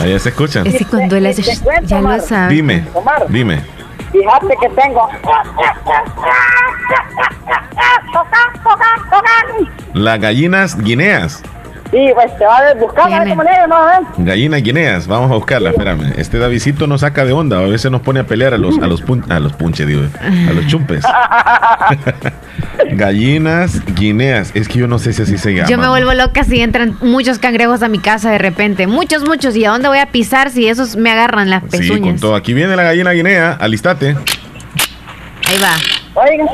[0.00, 0.66] Allá se escuchan.
[0.66, 1.42] Es que cuando él hace
[1.84, 2.54] ya lo sabe.
[2.54, 3.26] Dime, Omar.
[3.28, 3.60] dime.
[4.10, 5.08] Fíjate que tengo.
[9.94, 11.42] Las gallinas guineas.
[11.92, 13.90] Sí, pues te va a buscar, a ver cómo le digo, ¿no?
[13.92, 13.94] ¿Eh?
[14.16, 16.14] Gallinas guineas, vamos a buscarla, espérame.
[16.16, 18.86] Este Davidito nos saca de onda, a veces nos pone a pelear a los a
[18.86, 20.00] los pun- a los punches, digo,
[20.48, 21.04] a los chumpes.
[22.92, 25.68] Gallinas guineas, es que yo no sé si así se llama.
[25.68, 28.86] Yo me vuelvo loca si entran muchos cangrejos a mi casa de repente.
[28.86, 29.54] Muchos, muchos.
[29.56, 32.20] ¿Y a dónde voy a pisar si esos me agarran las Sí, con pezuñas?
[32.20, 32.34] todo.
[32.34, 34.16] Aquí viene la gallina guinea, alistate.
[35.46, 35.74] Ahí va.
[36.22, 36.44] Oiga.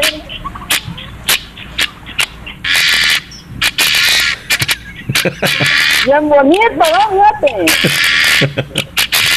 [6.04, 6.84] Bien bonito, ¿no?
[7.10, 7.66] Fíjate.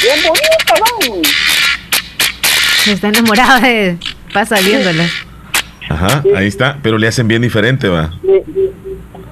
[0.01, 1.21] Bien bonito, ¿no?
[2.91, 3.97] Está enamorado de...
[4.33, 5.05] Pasa viéndola.
[5.89, 8.11] Ajá, ahí está, pero le hacen bien diferente, va.
[8.21, 8.71] Sí, sí.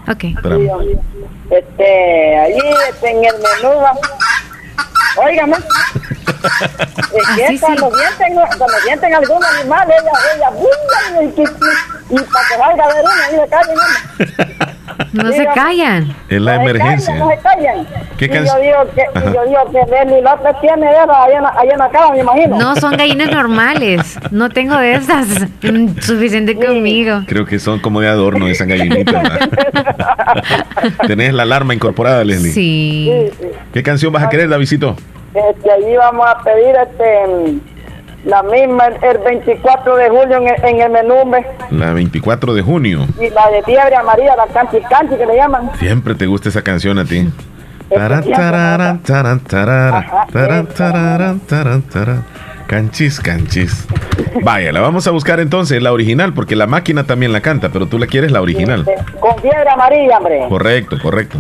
[0.08, 0.24] Ok.
[0.24, 0.70] Espérame.
[1.50, 2.58] Este, ahí
[2.90, 3.94] este, en el menú, va.
[5.18, 5.58] Óigame.
[7.38, 7.60] Es que sí.
[7.60, 10.68] cuando sienten, cuando algún animal, ella, ella, ¡bum!
[11.22, 13.68] y, y, y para que salga de una, ahí le caen,
[15.14, 15.32] ¿no?
[15.32, 16.16] Se callan.
[16.30, 17.14] Es la emergencia.
[17.14, 17.88] callan, no se callan.
[18.18, 21.46] ¿Qué y yo digo que, y yo digo que Leslie López tiene esa allá en,
[21.46, 22.58] allá en la cama, me imagino.
[22.58, 24.20] No, son gallinas normales.
[24.32, 25.28] No tengo de esas.
[25.62, 27.22] Mm, Suficiente conmigo.
[27.28, 29.24] Creo que son como de adorno esas gallinitas.
[31.08, 32.52] Tenés la alarma incorporada, Leslie.
[32.52, 33.12] Sí.
[33.12, 33.48] Sí, sí.
[33.74, 34.96] ¿Qué canción vas a querer, Davidito?
[35.34, 37.60] Este, allí vamos a pedir este,
[38.26, 41.46] la misma el, el 24 de julio en el, en el hombre.
[41.72, 43.06] La 24 de junio.
[43.20, 45.72] y la de fiebre amarilla, la canchi canchi que le llaman.
[45.80, 47.30] Siempre te gusta esa canción a ti.
[52.68, 53.88] Canchis, canchis.
[54.44, 57.88] Vaya, la vamos a buscar entonces, la original, porque la máquina también la canta, pero
[57.88, 58.86] tú la quieres la original.
[59.20, 60.46] Con fiebre amarilla, hombre.
[60.48, 61.40] Correcto, correcto.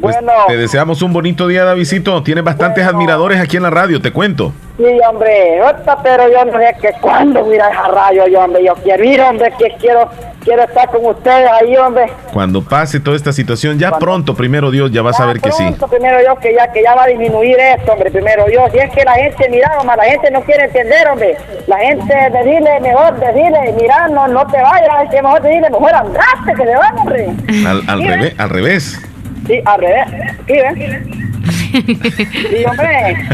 [0.00, 0.32] Pues Bueno.
[0.48, 2.22] te deseamos un bonito día, Davidito.
[2.22, 2.98] Tienes bastantes Bueno.
[2.98, 4.52] admiradores aquí en la radio, te cuento.
[4.78, 5.60] Sí, hombre,
[6.02, 8.64] pero yo no sé que cuándo voy a ir a esa radio, yo, hombre.
[8.64, 10.08] Yo quiero ir, hombre, que quiero,
[10.42, 12.06] quiero estar con ustedes ahí, hombre.
[12.32, 15.40] Cuando pase toda esta situación, ya Cuando- pronto, primero Dios, ya vas Ya a ver
[15.40, 15.62] que sí.
[15.64, 18.64] pronto, Primero yo, que ya, que ya va a disminuir esto, hombre, primero yo.
[18.72, 21.36] Si es que la gente, mira, hombre, la gente no quiere entender, hombre.
[21.66, 25.92] La gente, decirle, mejor decirle, mira, no, no te vayas, es que mejor decirle, mejor
[25.94, 27.28] andaste, que se van, hombre.
[27.68, 29.09] Al, al Sí, revés, al revés.
[29.46, 30.06] Sí, al revés.
[30.46, 31.02] Sí, ¿ves?
[31.70, 33.28] Sí, hombre.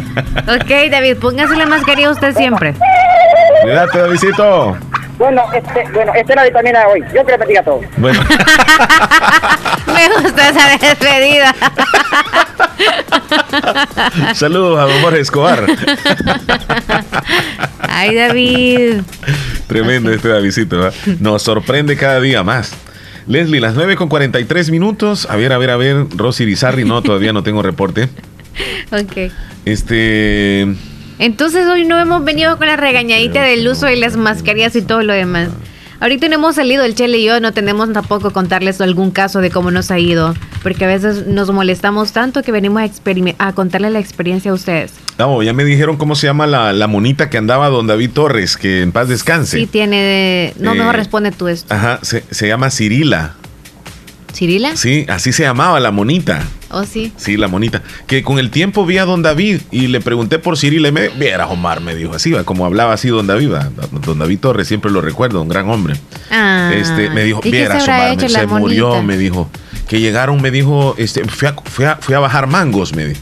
[0.46, 2.74] Ok, David, póngase la mascarilla usted siempre.
[3.62, 4.76] Cuídate, Davidito.
[5.18, 7.02] Bueno, este, bueno, esta es la vitamina de hoy.
[7.14, 7.84] Yo que le bendiga a todos.
[7.96, 8.20] Bueno,
[9.86, 11.54] Me gusta esa despedida.
[14.34, 15.64] saludos a don Jorge Escobar.
[17.88, 19.00] Ay, David.
[19.66, 20.78] Tremendo este Davidito.
[20.78, 20.94] ¿verdad?
[21.20, 22.74] Nos sorprende cada día más.
[23.26, 25.26] Leslie, las 9 con 43 minutos.
[25.30, 26.06] A ver, a ver, a ver.
[26.16, 28.08] Rosy Bizarri, no, todavía no tengo reporte.
[28.90, 29.30] Ok.
[29.66, 30.66] Este.
[31.18, 35.02] Entonces hoy no hemos venido con la regañadita del uso de las mascarillas y todo
[35.02, 35.50] lo demás.
[36.00, 39.50] Ahorita no hemos salido el Chele y yo, no tenemos tampoco contarles algún caso de
[39.50, 43.90] cómo nos ha ido, porque a veces nos molestamos tanto que venimos a, a contarle
[43.90, 44.92] la experiencia a ustedes.
[45.18, 48.56] No, ya me dijeron cómo se llama la, la monita que andaba don David Torres,
[48.56, 49.58] que en paz descanse.
[49.58, 50.52] Sí, tiene...
[50.58, 51.72] No, Eh, mejor responde tú esto.
[51.72, 53.34] Ajá, se, se llama Cirila.
[54.34, 54.76] ¿Cirila?
[54.76, 56.44] Sí, así se llamaba la monita.
[56.70, 57.12] Oh, sí.
[57.16, 57.82] Sí, la monita.
[58.06, 61.08] Que con el tiempo vi a don David y le pregunté por Cirila y me
[61.08, 63.52] viera Omar, me dijo así, como hablaba así don David.
[64.04, 65.94] Don David Torres siempre lo recuerdo, un gran hombre.
[66.30, 69.48] Ah, este, me dijo, vieras Omar, se murió, me dijo.
[69.88, 73.20] Que llegaron, me dijo, este, fui a, fui a bajar mangos, me dijo.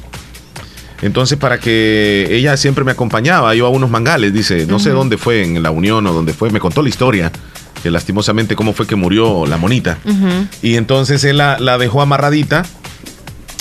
[1.05, 5.19] Entonces, para que ella siempre me acompañaba, iba a unos mangales, dice, no sé dónde
[5.19, 7.31] fue, en la Unión o dónde fue, me contó la historia
[7.83, 9.99] que lastimosamente cómo fue que murió la monita.
[10.63, 12.65] Y entonces él la, dejó amarradita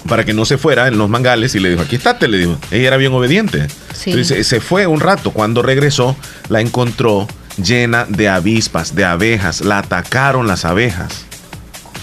[0.07, 2.57] para que no se fuera en los mangales y le dijo, aquí estate, le dijo.
[2.71, 3.67] Ella era bien obediente.
[4.05, 5.31] Entonces se fue un rato.
[5.31, 6.15] Cuando regresó,
[6.47, 7.27] la encontró
[7.61, 9.59] llena de avispas, de abejas.
[9.59, 11.25] La atacaron las abejas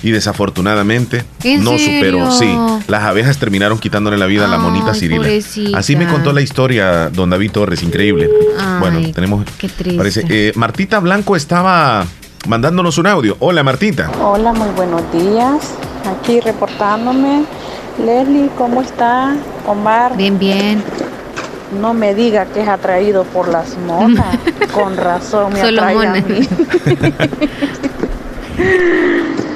[0.02, 1.24] y desafortunadamente
[1.60, 2.30] no superó.
[2.30, 2.48] Sí,
[2.88, 5.28] las abejas terminaron quitándole la vida a la monita Cirila.
[5.78, 8.28] Así me contó la historia don David Torres, increíble.
[8.80, 9.44] bueno, tenemos.
[9.58, 9.96] Qué triste.
[9.96, 12.06] Parece, eh, Martita Blanco estaba
[12.46, 13.36] mandándonos un audio.
[13.40, 14.10] Hola Martita.
[14.20, 15.74] Hola, muy buenos días.
[16.06, 17.44] Aquí reportándome.
[18.04, 19.36] Leslie, ¿cómo está?
[19.66, 20.16] Omar.
[20.16, 20.82] Bien, bien.
[21.80, 24.36] No me diga que es atraído por las monas.
[24.74, 26.48] Con razón me Solo atrae a mí.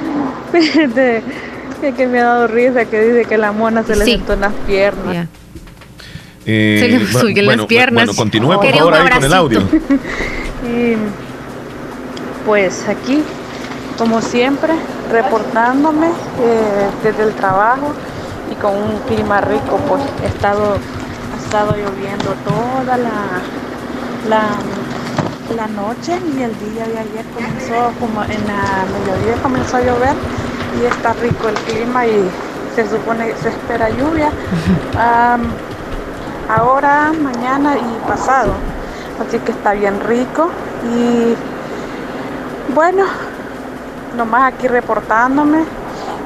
[1.95, 4.53] que me ha dado risa que dice que la mona se le sentó en las
[4.67, 5.27] piernas.
[6.45, 8.05] Eh, se le subió en las piernas.
[8.05, 9.59] Bueno, continúe por favor ahí con el audio.
[10.63, 10.95] y
[12.45, 13.23] pues aquí,
[13.97, 14.73] como siempre,
[15.11, 17.93] reportándome eh, desde el trabajo
[18.51, 23.41] y con un clima rico, pues he estado, ha estado lloviendo toda la,
[24.29, 24.49] la
[25.53, 30.15] la noche y el día de ayer comenzó como en la mediodía comenzó a llover
[30.81, 32.29] y está rico el clima y
[32.75, 34.31] se supone que se espera lluvia
[36.49, 38.53] ahora, mañana y pasado.
[39.25, 40.49] Así que está bien rico
[40.83, 41.35] y
[42.73, 43.05] bueno,
[44.17, 45.63] nomás aquí reportándome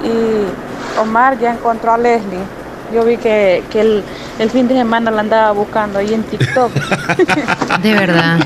[0.03, 2.58] y Omar ya encontró a Leslie.
[2.93, 4.03] Yo vi que, el,
[4.49, 6.71] fin de semana la andaba buscando ahí en TikTok.
[7.83, 8.39] de verdad.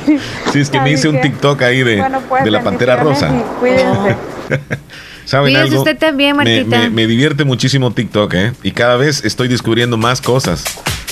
[0.52, 3.30] Sí, es que me hice un TikTok ahí de, pues, de la Pantera Rosa.
[3.60, 4.16] Cuídense.
[5.26, 5.80] ¿Saben algo?
[5.80, 6.90] usted también, Martita.
[6.90, 8.54] Me, divierte muchísimo TikTok, ¿eh?
[8.62, 10.66] Y cada vez estoy descubriendo más cosas.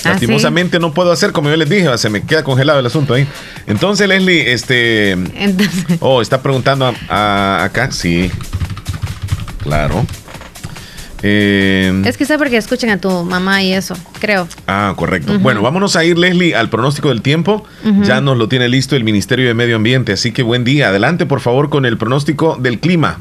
[0.04, 3.14] ¿Ah, Lastimosamente no puedo hacer como yo les dije, se me queda congelado el asunto
[3.14, 3.28] ahí.
[3.68, 5.16] Entonces, Leslie, este.
[6.00, 7.90] Oh, está preguntando acá.
[7.92, 8.32] Sí.
[9.64, 10.06] Claro.
[11.24, 14.48] Eh, es que sabe porque escuchan a tu mamá y eso, creo.
[14.68, 15.38] Ah, correcto.
[15.40, 17.64] Bueno, vámonos a ir, Leslie, al pronóstico del tiempo.
[18.04, 20.90] Ya nos lo tiene listo el Ministerio de Medio Ambiente, así que buen día.
[20.90, 23.20] Adelante, por favor, con el pronóstico del clima.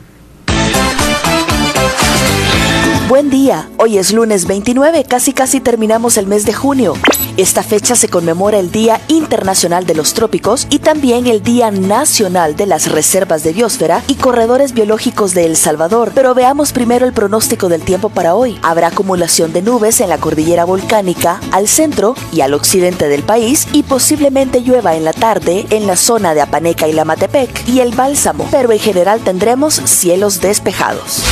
[3.08, 6.94] Buen día, hoy es lunes 29, casi casi terminamos el mes de junio.
[7.40, 12.54] Esta fecha se conmemora el Día Internacional de los Trópicos y también el Día Nacional
[12.54, 16.12] de las Reservas de Biosfera y Corredores Biológicos de El Salvador.
[16.14, 18.58] Pero veamos primero el pronóstico del tiempo para hoy.
[18.60, 23.66] Habrá acumulación de nubes en la cordillera volcánica, al centro y al occidente del país
[23.72, 27.94] y posiblemente llueva en la tarde en la zona de Apaneca y Lamatepec y el
[27.94, 31.22] Bálsamo, pero en general tendremos cielos despejados.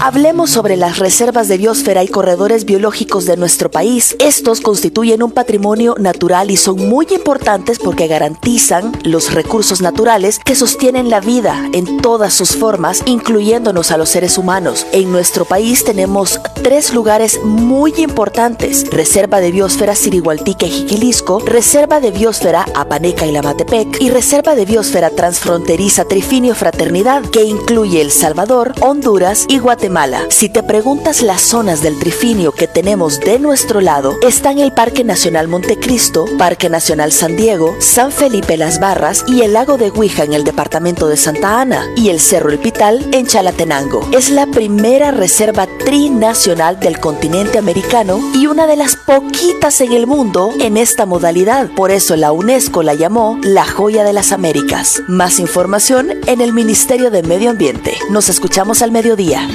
[0.00, 4.16] Hablemos sobre las reservas de biosfera y corredores biológicos de nuestro país.
[4.18, 10.54] Estos constituyen un patrimonio natural y son muy importantes porque garantizan los recursos naturales que
[10.54, 14.86] sostienen la vida en todas sus formas, incluyéndonos a los seres humanos.
[14.92, 18.90] En nuestro país tenemos tres lugares muy importantes.
[18.90, 25.10] Reserva de biosfera Sirigualtique Jiquilisco, Reserva de biosfera Apaneca y Lamatepec y Reserva de biosfera
[25.10, 30.22] transfronteriza Trifinio Fraternidad que incluye El Salvador, Honduras y Guatemala.
[30.28, 35.02] Si te preguntas las zonas del trifinio que tenemos de nuestro lado, están el Parque
[35.04, 35.15] Nacional
[35.48, 40.34] Montecristo, Parque Nacional San Diego, San Felipe Las Barras y el lago de Huija en
[40.34, 44.08] el departamento de Santa Ana y el Cerro El Pital en Chalatenango.
[44.12, 50.06] Es la primera reserva trinacional del continente americano y una de las poquitas en el
[50.06, 51.70] mundo en esta modalidad.
[51.74, 55.02] Por eso la UNESCO la llamó la joya de las Américas.
[55.08, 57.94] Más información en el Ministerio de Medio Ambiente.
[58.10, 59.48] Nos escuchamos al mediodía.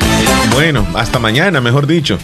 [0.53, 2.17] Bueno, hasta mañana, mejor dicho.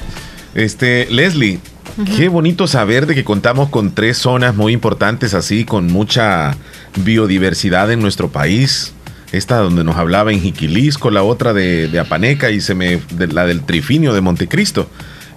[0.56, 1.60] Este, Leslie,
[2.06, 6.56] qué bonito saber de que contamos con tres zonas muy importantes así, con mucha
[6.98, 8.94] biodiversidad en nuestro país.
[9.32, 13.62] Esta donde nos hablaba en Jiquilisco, la otra de, Apaneca y se me, la del
[13.64, 14.90] Trifinio de Montecristo.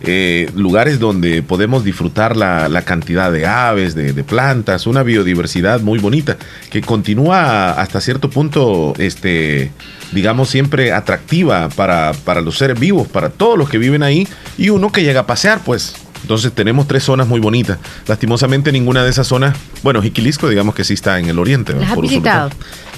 [0.03, 5.99] Eh, lugares donde podemos disfrutar la, cantidad de aves, de, de, plantas, una biodiversidad muy
[5.99, 6.39] bonita
[6.71, 9.73] que continúa hasta cierto punto este,
[10.13, 14.27] digamos, siempre atractiva para, para los seres vivos, para todos los que viven ahí
[14.59, 15.95] y uno que llega a pasear, pues.
[16.23, 17.79] Entonces tenemos tres zonas muy bonitas.
[18.07, 21.75] Lastimosamente ninguna de esas zonas, bueno, Jiquilisco digamos que sí está en el oriente.
[21.75, 22.51] ¿Las has visitado?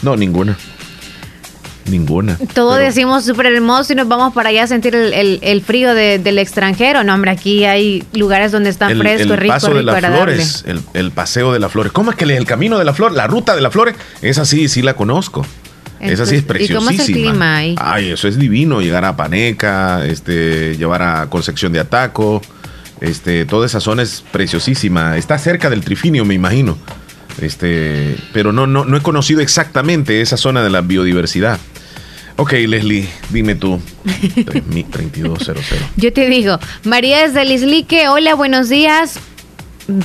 [0.03, 0.57] No, ninguna.
[1.87, 2.39] Ninguna.
[2.55, 7.03] Todo decimos súper hermoso y nos vamos para allá a sentir el, frío del extranjero.
[7.05, 10.65] No, hombre, aquí hay lugares donde está fresco, el rico, paso de las flores,
[10.95, 11.93] el, paseo de las flores.
[11.93, 13.97] ¿Cómo es que el camino de la flor, la ruta de las flores?
[14.21, 15.45] Esa sí, sí la conozco.
[16.01, 16.81] Esa sí es preciosísima.
[16.81, 17.75] ¿Y cómo es el clima ahí?
[17.79, 22.43] Ay, eso es divino, llegar a Paneca, este, llevar a Concepción de Ataco,
[23.03, 25.17] este, toda esa zona es preciosísima.
[25.17, 26.79] Está cerca del Trifinio, me imagino.
[27.41, 31.59] Este, pero no, no, no he conocido exactamente esa zona de la biodiversidad.
[32.37, 33.81] Ok, Leslie, dime tú.
[34.91, 35.67] 3200.
[35.97, 39.19] Yo te digo, María es de Lislique, hola, buenos días.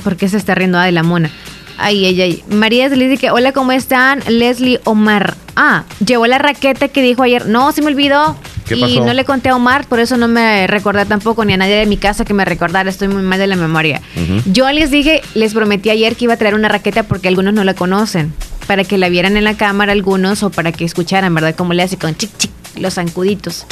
[0.02, 1.30] ¿Por qué se está riendo ah, de la mona?
[1.78, 2.44] Ay, ay, ay.
[2.50, 4.22] María le dice que, hola, ¿cómo están?
[4.26, 5.36] Leslie Omar.
[5.54, 7.46] Ah, llevó la raqueta que dijo ayer.
[7.46, 8.36] No, se me olvidó.
[8.68, 11.56] ¿Qué y no le conté a Omar, por eso no me recordé tampoco ni a
[11.56, 12.90] nadie de mi casa que me recordara.
[12.90, 14.00] Estoy muy mal de la memoria.
[14.46, 17.64] Yo les dije, les prometí ayer que iba a traer una raqueta porque algunos no
[17.64, 18.32] la conocen.
[18.66, 21.54] Para que la vieran en la cámara algunos o para que escucharan, ¿verdad?
[21.54, 23.66] Como le hace con chic, chic, los zancuditos.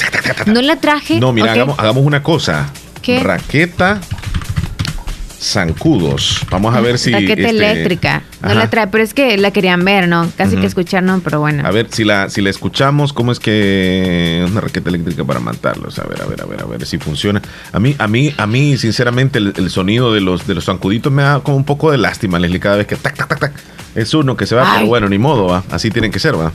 [0.47, 1.19] No la traje.
[1.19, 2.71] No, mira, hagamos, hagamos una cosa.
[3.03, 3.19] ¿Qué?
[3.21, 4.01] Raqueta
[5.39, 6.41] zancudos.
[6.49, 7.11] Vamos a ver si.
[7.11, 8.23] Raqueta este, eléctrica.
[8.41, 10.29] No la trae, pero es que la querían ver, ¿no?
[10.35, 11.19] Casi que escuchar, ¿no?
[11.23, 11.65] Pero bueno.
[11.65, 15.99] A ver si la, si la escuchamos, ¿cómo es que una raqueta eléctrica para matarlos?
[15.99, 17.41] A ver, a ver, a ver, a ver si funciona.
[17.71, 21.23] A mí, a mí, a mí, sinceramente, el, sonido de los de los zancuditos me
[21.23, 23.53] da como un poco de lástima, Leslie, cada vez que tac, tac, tac, tac.
[23.95, 25.63] Es uno que se va, pero bueno, ni modo, ¿va?
[25.71, 26.51] Así tienen que ser, ¿va?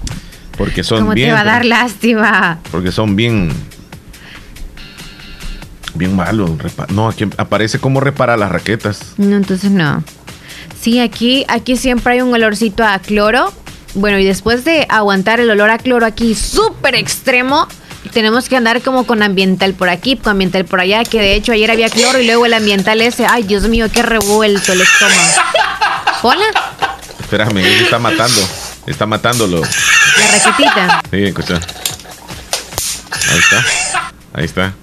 [0.56, 1.28] Porque son ¿Cómo bien.
[1.28, 2.58] te va a dar lástima?
[2.70, 3.50] Porque son bien
[5.94, 6.56] Bien malo.
[6.90, 9.14] No, aquí aparece cómo repara las raquetas.
[9.16, 10.02] No, entonces no.
[10.80, 13.52] Sí, aquí, aquí siempre hay un olorcito a cloro.
[13.94, 17.66] Bueno, y después de aguantar el olor a cloro aquí súper extremo,
[18.12, 21.52] tenemos que andar como con ambiental por aquí, con ambiental por allá, que de hecho
[21.52, 23.26] ayer había cloro y luego el ambiental ese.
[23.26, 25.20] Ay, Dios mío, qué revuelto el estómago.
[26.22, 26.44] Hola.
[27.18, 28.40] Espérame, está matando.
[28.86, 29.60] Está matándolo.
[29.60, 31.02] La raquetita.
[31.10, 31.60] Sí, escucha.
[33.30, 33.64] Ahí está.
[34.32, 34.74] Ahí está.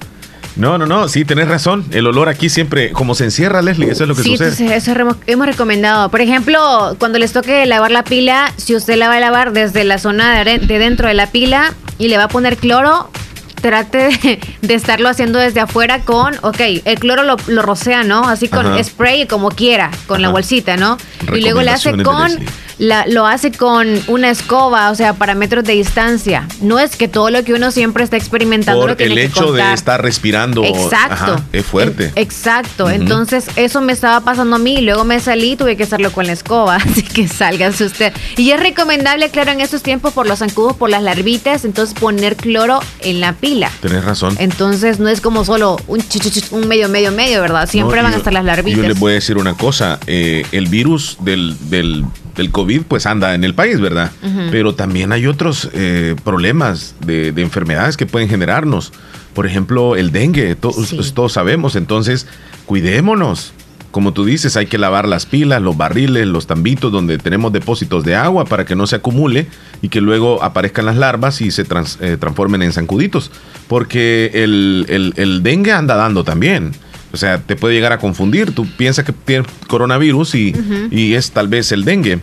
[0.57, 1.85] No, no, no, sí, tenés razón.
[1.91, 4.51] El olor aquí siempre, como se encierra, Leslie, eso es lo que sucede.
[4.51, 4.93] Sí, eso
[5.27, 6.09] hemos recomendado.
[6.09, 9.83] Por ejemplo, cuando les toque lavar la pila, si usted la va a lavar desde
[9.83, 13.09] la zona de dentro de la pila y le va a poner cloro,
[13.61, 18.27] trate de, estarlo haciendo desde afuera con, ok, el cloro lo, rocea, ¿no?
[18.27, 20.97] Así con spray como quiera, con la bolsita, ¿no?
[21.33, 22.31] Y luego le hace con
[22.79, 26.47] lo hace con una escoba, o sea, para metros de distancia.
[26.61, 30.01] No es que todo lo que uno siempre está experimentando Por el hecho de estar
[30.01, 30.63] respirando.
[30.63, 31.41] Exacto.
[31.53, 32.11] es fuerte.
[32.15, 32.89] Exacto.
[32.89, 34.81] Entonces, eso me estaba pasando a mí.
[34.81, 36.75] Luego me salí y tuve que hacerlo con la escoba.
[36.87, 38.13] Así que sálganse usted.
[38.35, 42.35] Y es recomendable, claro, en estos tiempos por los zancudos, por las larvitas, entonces poner
[42.35, 43.71] cloro en la pila.
[43.81, 44.35] Tienes razón.
[44.39, 46.03] Entonces, no es como solo un,
[46.51, 47.67] un medio, medio, medio, ¿verdad?
[47.69, 48.81] Siempre van a estar las larvitas.
[48.81, 49.99] Yo les voy a decir una cosa.
[50.07, 52.05] Eh, el virus del, del
[52.37, 54.11] del COVID pues anda en el país, ¿verdad?
[54.51, 58.93] Pero también hay otros eh, problemas de, enfermedades que pueden generarnos.
[59.33, 62.27] Por ejemplo, el dengue, todos, todos sabemos, entonces
[62.65, 63.53] cuidémonos.
[63.91, 68.03] Como tú dices, hay que lavar las pilas, los barriles, los tambitos donde tenemos depósitos
[68.03, 69.47] de agua para que no se acumule
[69.81, 73.31] y que luego aparezcan las larvas y se eh, transformen en zancuditos.
[73.67, 76.73] Porque el, el dengue anda dando también.
[77.13, 78.53] O sea, te puede llegar a confundir.
[78.53, 80.53] Tú piensas que tienes coronavirus y,
[80.91, 82.19] y es tal vez el dengue.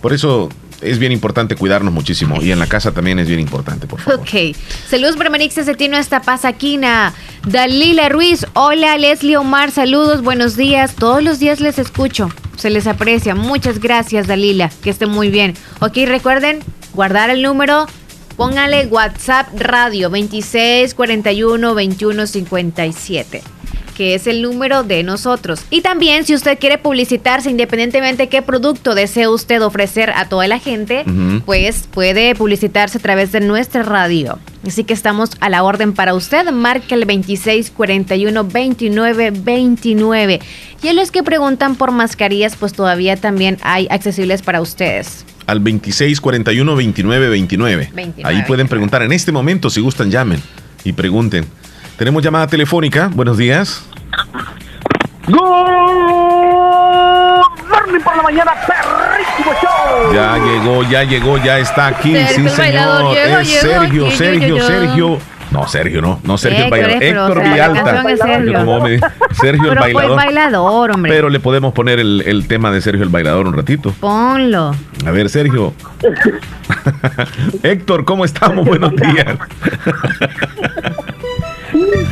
[0.00, 0.48] Por eso
[0.80, 4.20] es bien importante cuidarnos muchísimo y en la casa también es bien importante, por favor.
[4.20, 4.56] Ok.
[4.88, 7.14] Saludos para Manix tiene esta pasaquina.
[7.46, 10.94] Dalila Ruiz, hola Leslie Omar, saludos, buenos días.
[10.94, 13.34] Todos los días les escucho, se les aprecia.
[13.34, 15.54] Muchas gracias Dalila, que esté muy bien.
[15.80, 16.60] Ok, recuerden
[16.94, 17.86] guardar el número,
[18.36, 23.42] póngale WhatsApp Radio 2641 2157
[23.98, 25.60] que es el número de nosotros.
[25.70, 30.46] Y también si usted quiere publicitarse independientemente de qué producto desee usted ofrecer a toda
[30.46, 31.04] la gente,
[31.44, 34.38] pues puede publicitarse a través de nuestra radio.
[34.64, 36.48] Así que estamos a la orden para usted.
[36.52, 40.40] Marque el 2641 2929.
[40.80, 45.58] Y a los que preguntan por mascarillas, pues todavía también hay accesibles para ustedes al
[45.64, 47.90] 2641 2929.
[48.22, 50.40] Ahí pueden preguntar en este momento, si gustan, llamen
[50.84, 51.46] y pregunten.
[51.98, 53.10] Tenemos llamada telefónica.
[53.12, 53.84] Buenos días.
[55.26, 55.36] Good
[57.68, 60.14] morning por la mañana, perrísimo show.
[60.14, 62.14] Ya llegó, ya llegó, ya está aquí.
[62.28, 63.16] sí, señor.
[63.16, 65.18] es Sergio, Sergio, Sergio.
[65.50, 66.20] No, Sergio, no.
[66.22, 67.02] No, Sergio el bailador.
[67.02, 68.02] Héctor Villalta.
[68.16, 69.00] Sergio.
[69.32, 70.16] Sergio el bailador.
[70.16, 71.10] bailador, hombre.
[71.10, 73.92] Pero le podemos poner el, el, tema de Sergio el bailador un ratito.
[73.98, 74.72] Ponlo.
[75.04, 75.74] A ver, Sergio.
[77.64, 78.64] Héctor, ¿cómo estamos?
[78.64, 79.36] Buenos días.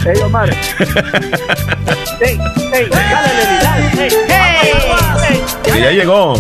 [0.05, 0.49] Hey, Omar.
[2.21, 2.39] hey,
[2.73, 4.73] hey, dale, dale, hey, hey,
[5.23, 5.41] hey.
[5.65, 6.35] que ya llegó.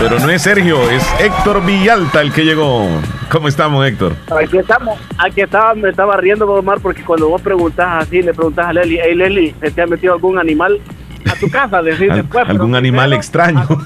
[0.00, 2.88] Pero no es Sergio, es Héctor Villalta el que llegó.
[3.30, 4.14] ¿Cómo estamos, Héctor?
[4.42, 8.66] Aquí estamos, aquí estaba, me estaba riendo, Omar, porque cuando vos preguntás así, le preguntás
[8.66, 10.80] a Leli, hey Leli, ¿se te ha metido algún animal
[11.30, 11.78] a tu casa?
[11.78, 13.66] Al- después, pero algún animal primero- extraño.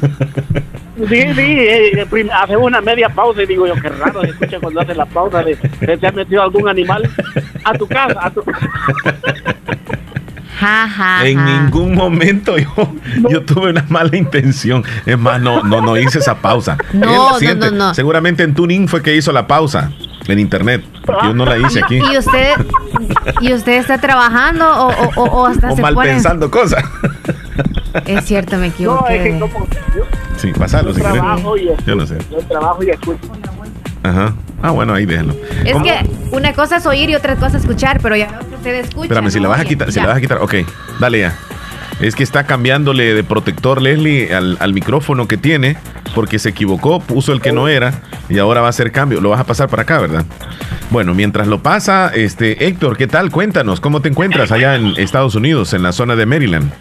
[1.09, 4.61] Sí, sí, eh, prim- hace una media pausa y digo yo, qué raro se escucha
[4.61, 7.09] cuando hace la pausa de, ¿se te ha metido algún animal
[7.65, 8.15] a tu casa?
[8.27, 8.45] A tu...
[10.61, 12.69] Ja, ja, En ningún momento yo,
[13.29, 14.85] yo tuve una mala intención.
[15.07, 16.77] Es más, no, no, no hice esa pausa.
[16.93, 17.71] No, Es la no, siguiente.
[17.73, 17.95] no, no.
[17.95, 19.91] Seguramente en Tuning fue que hizo la pausa
[20.29, 20.85] en internet.
[21.05, 21.97] Porque yo no la hice aquí.
[21.99, 22.53] ¿Y usted,
[23.41, 26.11] ¿Y usted está trabajando o, o, o- o hasta O se mal pone?
[26.11, 26.85] pensando cosas.
[28.07, 28.85] Es cierto, me No, es que
[29.29, 29.39] equivoqué.
[29.41, 30.03] como yo,
[30.37, 31.15] Sí, pasalo yo si querés.
[31.15, 32.19] trabajo y Yo no sé.
[32.31, 33.19] yo trabajo y escucho.
[34.05, 34.33] Ajá.
[34.63, 35.35] Ah, bueno, ahí déjalo.
[35.65, 35.85] Es ¿Cómo?
[35.85, 35.95] que
[36.31, 39.03] una cosa es oír y otra cosa es escuchar, pero ya veo que usted escucha.
[39.05, 39.43] Espérame, si ¿no?
[39.45, 40.03] la vas a quitar, si ya.
[40.03, 40.55] la vas a quitar, ok,
[41.01, 41.35] dale ya.
[42.03, 45.77] Es que está cambiándole de protector Leslie al, al micrófono que tiene
[46.15, 49.21] porque se equivocó, puso el que no era y ahora va a hacer cambio.
[49.21, 50.25] Lo vas a pasar para acá, ¿verdad?
[50.91, 53.31] Bueno, mientras lo pasa, este Héctor, ¿qué tal?
[53.31, 56.73] Cuéntanos, ¿cómo te encuentras allá en Estados Unidos, en la zona de Maryland?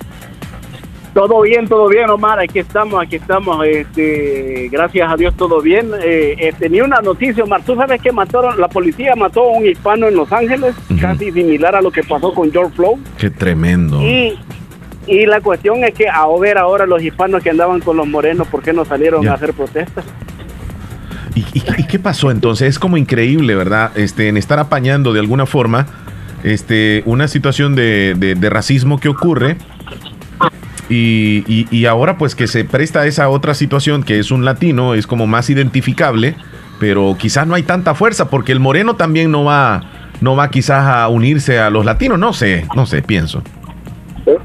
[1.14, 2.40] Todo bien, todo bien, Omar.
[2.40, 3.66] Aquí estamos, aquí estamos.
[3.66, 5.92] Este, gracias a Dios, todo bien.
[6.02, 7.64] Eh, eh, tenía una noticia, Omar.
[7.64, 11.76] Tú sabes que mataron, la policía mató a un hispano en Los Ángeles, casi similar
[11.76, 13.00] a lo que pasó con George Floyd.
[13.18, 14.02] Qué tremendo.
[14.02, 14.40] Y,
[15.12, 18.48] y la cuestión es que a ver ahora los hispanos que andaban con los morenos,
[18.48, 19.32] ¿por qué no salieron Ya.
[19.32, 20.06] a hacer protestas?
[21.36, 22.68] ¿Y, y- y qué pasó entonces?
[22.70, 23.92] Es como increíble, ¿verdad?
[23.96, 25.88] Este, en estar apañando de alguna forma
[26.44, 29.58] este, una situación de, de- de racismo que ocurre.
[30.90, 34.44] Y, y- y ahora pues que se presta a esa otra situación que es un
[34.44, 36.36] latino, es como más identificable,
[36.80, 39.84] pero quizás no hay tanta fuerza porque el moreno también no va,
[40.20, 43.42] no va quizás a unirse a los latinos, no sé, no sé, pienso.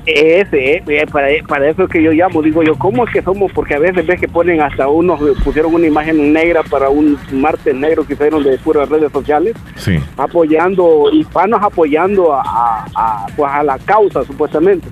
[0.07, 3.53] Ese, eh, para, para eso es que yo llamo, digo yo, ¿cómo es que somos?
[3.53, 7.18] Porque a veces ves que ponen hasta unos, eh, pusieron una imagen negra para un
[7.33, 9.99] martes negro que hicieron de puras redes sociales, Sí.
[10.16, 14.89] apoyando, hispanos apoyando a, a- a, pues a la causa supuestamente.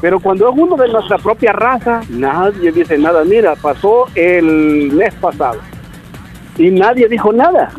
[0.00, 3.24] Pero cuando es uno de nuestra propia raza, nadie dice nada.
[3.24, 5.58] Mira, pasó el mes pasado
[6.58, 7.70] y nadie dijo nada.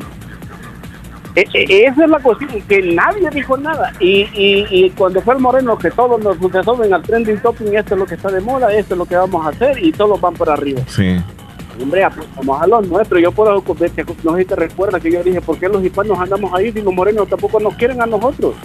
[1.37, 3.93] E- e- esa es la cuestión, que nadie dijo nada.
[3.99, 7.93] Y, y, y cuando fue el Moreno, que todos nos suben al trending topping, esto
[7.93, 10.19] es lo que está de moda, esto es lo que vamos a hacer, y todos
[10.19, 10.81] van para arriba.
[10.87, 11.15] Sí.
[11.79, 13.21] Hombre, apuntamos a los nuestros.
[13.21, 16.51] Yo puedo, no sé si te recuerdas que yo dije, ¿por qué los hispanos andamos
[16.55, 18.55] ahí si los morenos tampoco nos quieren a nosotros?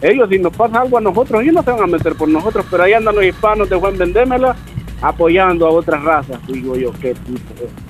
[0.00, 2.64] Ellos, si nos pasa algo a nosotros, ellos no se van a meter por nosotros,
[2.70, 4.56] pero ahí andan los hispanos de Juan Vendémela
[5.08, 6.38] apoyando a otras razas.
[6.48, 7.40] Digo yo, qué tipo.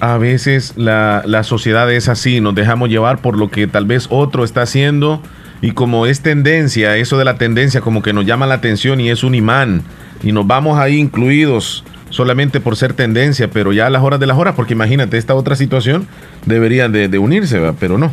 [0.01, 4.07] A veces la, la sociedad es así, nos dejamos llevar por lo que tal vez
[4.11, 5.21] otro está haciendo
[5.61, 9.09] y como es tendencia, eso de la tendencia como que nos llama la atención y
[9.11, 9.83] es un imán
[10.23, 14.27] y nos vamos ahí incluidos solamente por ser tendencia, pero ya a las horas de
[14.27, 16.07] las horas, porque imagínate, esta otra situación
[16.47, 18.13] deberían de, de unirse, pero no.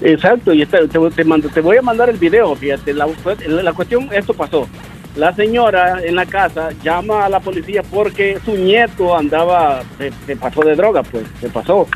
[0.00, 3.08] Exacto, y esta- te, te mando- te voy a mandar el video, fíjate, la-
[3.62, 4.68] la cuestión, esto pasó.
[5.18, 9.82] La señora en la casa llama a la policía porque su nieto andaba,
[10.26, 11.88] se, pasó de droga, pues, se pasó,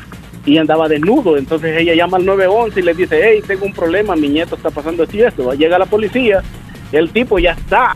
[0.45, 1.37] y andaba desnudo.
[1.37, 4.69] Entonces ella llama al 911 y le dice, hey, tengo un problema, mi nieto está
[4.71, 5.53] pasando esto y esto.
[5.53, 6.43] Llega la policía,
[6.91, 7.95] el tipo ya está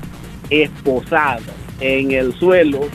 [0.50, 1.42] esposado
[1.82, 2.88] en el suelo,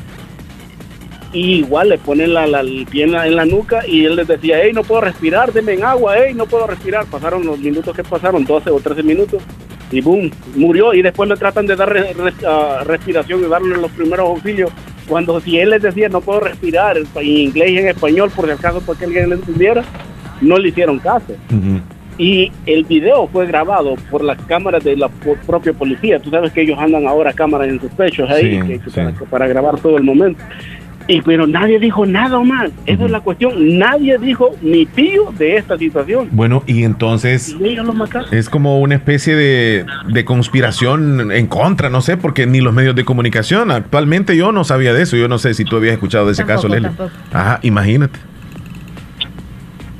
[1.34, 4.16] y igual le ponen la, la- el pie en la, en la nuca y él
[4.16, 7.06] les decía, hey, no puedo respirar, denme en agua, hey, no puedo respirar.
[7.06, 9.42] Pasaron los minutos que pasaron, 12 o 13 minutos,
[9.92, 10.92] y boom, murió.
[10.94, 14.70] Y después le tratan de dar re- re- ah, respiración y darle los primeros auxilios.
[15.06, 18.52] Cuando si él les decía, no puedo respirar, en inglés y en español, por si
[18.52, 19.84] acaso, para que alguien le entendiera,
[20.40, 21.34] no le hicieron caso.
[22.18, 25.08] Y el video fue grabado por las cámaras de la
[25.46, 26.18] propia policía.
[26.20, 28.96] Tú sabes que ellos andan ahora cámaras en sus pechos ahí Sí, que- que sí.
[28.96, 30.40] para, para grabar todo el momento.
[31.08, 32.70] Y pero nadie dijo nada más.
[32.86, 33.78] Esa es la cuestión.
[33.78, 36.28] Nadie dijo ni pío de esta situación.
[36.32, 38.28] Bueno, y entonces Y ellos lo mataron.
[38.32, 42.94] es como una especie de, de conspiración en contra, no sé, porque ni los medios
[42.94, 46.26] de comunicación, actualmente yo no sabía de eso, yo no sé si tú habías escuchado
[46.26, 46.88] de ese caso, Tampoco, Lele.
[46.96, 47.10] tampoco.
[47.32, 48.18] Ajá, imagínate.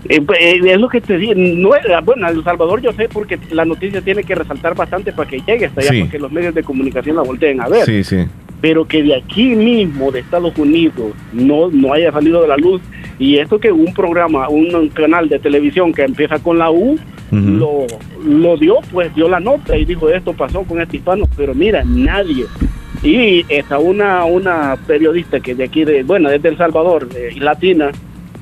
[0.08, 1.32] Eh, pues, eh, es lo que te digo.
[1.36, 5.28] No, es- bueno, El Salvador yo sé porque la noticia tiene que resaltar bastante para
[5.30, 6.00] que llegue hasta allá, Sí.
[6.00, 7.84] para que los medios de comunicación la volteen a ver.
[7.84, 8.24] Sí, sí.
[8.62, 12.80] Pero que de aquí mismo, de Estados Unidos, no, no haya salido de la luz.
[13.18, 16.96] Y esto que un programa, un, canal de televisión que empieza con la U,
[17.32, 17.86] lo,
[18.24, 21.82] lo dio, pues dio la nota y dijo, esto pasó con este hispano, pero mira,
[21.84, 22.44] nadie.
[23.02, 27.90] Y está una, una periodista que de aquí, de bueno, desde El Salvador, eh, latina,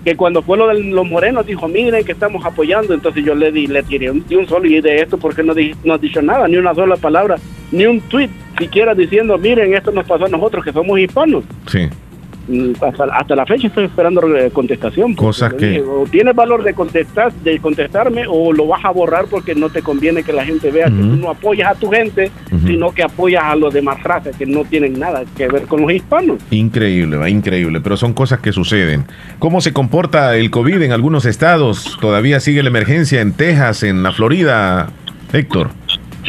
[0.04, 3.52] que cuando fue lo de los morenos dijo, miren que estamos apoyando, entonces yo le
[3.52, 5.98] di, le tiré un, di un solo y de esto porque no, di- no ha
[5.98, 7.36] dicho nada, ni una sola palabra
[7.72, 11.44] ni un tweet siquiera diciendo, miren, esto nos pasó a nosotros que somos hispanos.
[11.66, 11.88] Sí.
[12.48, 14.22] Mm, Hasta, hasta la fecha estoy esperando
[14.52, 15.14] contestación.
[15.14, 19.26] Cosas que- dije, o tienes valor de contestar, de contestarme o lo vas a borrar
[19.30, 22.30] porque no te conviene que la gente vea que tú no apoyas a tu gente,
[22.66, 25.92] sino que apoyas a los demás razas que no tienen nada que ver con los
[25.92, 26.38] hispanos.
[26.50, 29.04] Increíble, va, increíble, pero son cosas que suceden.
[29.38, 31.98] ¿Cómo se comporta el COVID en algunos estados?
[32.00, 34.88] ¿Todavía sigue la emergencia en Texas, en la Florida,
[35.32, 35.70] Héctor?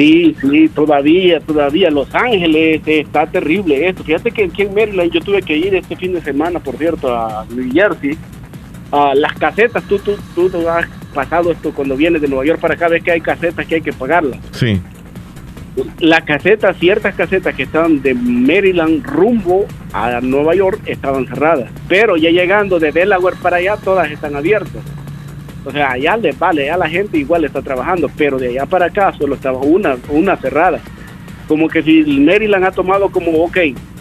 [0.02, 1.92] Sí, sí, todavía, todavía.
[1.92, 4.04] Los Ángeles eh, está terrible esto.
[4.04, 7.16] Fíjate que aquí en Maryland yo tuve que ir este fin de semana, por cierto,
[7.16, 8.18] a New Jersey.
[8.92, 12.60] A las casetas, tú, tú, tú, tú has pasado esto cuando vienes de Nueva York
[12.60, 14.40] para acá, ves que hay casetas que hay que pagarlas.
[14.54, 14.82] Sí.
[16.00, 21.70] Las casetas, ciertas casetas que estaban de Maryland rumbo a Nueva York estaban cerradas.
[21.88, 24.82] Pero ya llegando de Delaware para allá, todas están abiertas.
[25.64, 28.88] O sea, allá les vale, a la gente igual está trabajando, pero de allá para
[28.88, 30.80] acá solo estaba una, una cerrada.
[31.48, 33.58] Como que si Maryland ha tomado como, ok,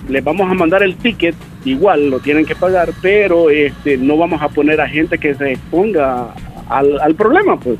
[0.08, 1.34] les vamos a mandar el ticket,
[1.64, 5.52] igual lo tienen que pagar, pero este no vamos a poner a gente que se
[5.52, 6.34] exponga
[6.68, 7.78] al, al problema, pues.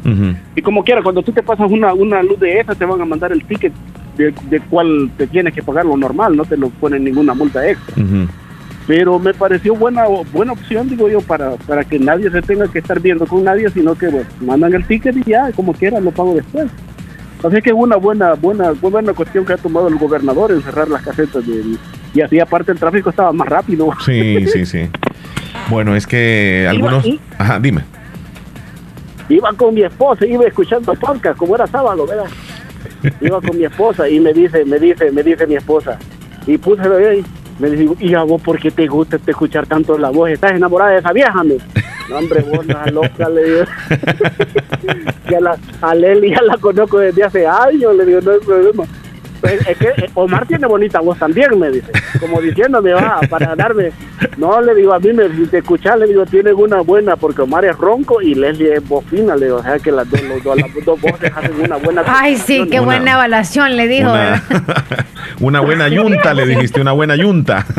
[0.55, 3.05] Y como quiera, cuando tú te pasas una, una luz de esa, te van a
[3.05, 3.73] mandar el ticket
[4.17, 7.67] de, de cuál te tienes que pagar lo normal, no te lo ponen ninguna multa
[7.69, 7.95] extra.
[8.87, 12.81] Pero me pareció buena buena opción, digo yo, para, para que nadie se tenga que
[12.81, 16.11] estar viendo con nadie, sino que bueno, mandan el ticket y ya, como quiera, lo
[16.11, 16.67] pago después.
[17.43, 20.89] Así que es una buena, buena, buena cuestión que ha tomado el gobernador en cerrar
[20.89, 21.77] las casetas de,
[22.13, 23.91] y así aparte el tráfico estaba más rápido.
[24.05, 24.89] Sí, sí, sí.
[25.69, 27.07] Bueno, es que algunos...
[27.39, 27.83] Ajá, dime.
[29.29, 32.27] iba con mi esposa, iba escuchando podcast, como era sábado, ¿verdad?
[33.21, 35.99] Iba con mi esposa y me dice, me dice, me dice mi esposa,
[36.47, 37.25] y puse ahí,
[37.61, 40.31] me dice, y a vos, ¿por qué te gusta escuchar tanto la voz?
[40.31, 41.45] ¿Estás enamorada de esa vieja?
[41.45, 43.65] No, hombre, vos, no, loca, le digo.
[45.41, 48.85] la, a Leli ya la conozco desde hace años, le digo, no hay problema.
[49.41, 53.55] Pues, es que eh, Omar tiene bonita voz también, me dice, como diciéndome, va, para
[53.57, 53.91] darme.
[54.37, 57.43] No, le digo, a mí me si te escuchas, le digo, tiene una buena, porque
[57.43, 60.43] Omar es ronco y Leslie es bofina, le digo, o sea que las dos, los
[60.45, 62.03] dos- las dos voces hacen una buena.
[62.07, 64.11] Ay, sí, qué Una- buena evaluación le dijo.
[64.11, 64.43] Una,
[65.41, 67.65] una buena yunta, le dijiste, una buena yunta.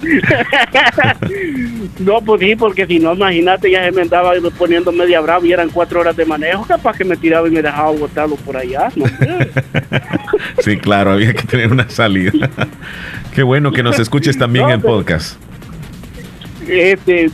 [1.98, 5.52] No, pues sí, porque si no, imagínate, ya se me andaba poniendo media brava y
[5.52, 8.88] eran cuatro horas de manejo, capaz que me tiraba y me dejaba botado por allá.
[8.96, 9.04] ¿no?
[10.64, 12.32] Sí, claro, había que tener una salida.
[13.34, 15.38] Qué bueno que nos escuches también No, en pero- podcast.
[16.68, 17.30] este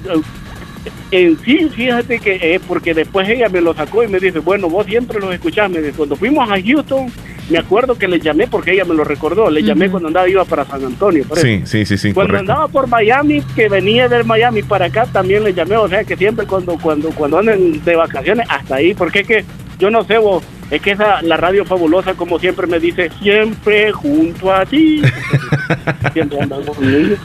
[1.11, 4.69] en sí fíjate que es porque después ella me lo sacó y me dice bueno
[4.69, 7.11] vos siempre los escuchás me dice cuando fuimos a Houston
[7.49, 10.45] me acuerdo que le llamé porque ella me lo recordó le llamé cuando andaba iba
[10.45, 11.61] para San Antonio parece.
[11.61, 12.53] Sí, sí, sí, sí, cuando correcto.
[12.53, 16.17] andaba por Miami que venía del Miami para acá también le llamé o sea que
[16.17, 19.45] siempre cuando cuando cuando andan de vacaciones hasta ahí porque es que
[19.79, 23.93] yo no sé vos es que esa la radio fabulosa como siempre me dice siempre
[23.93, 25.03] junto a ti
[26.13, 27.17] siempre andan conmigo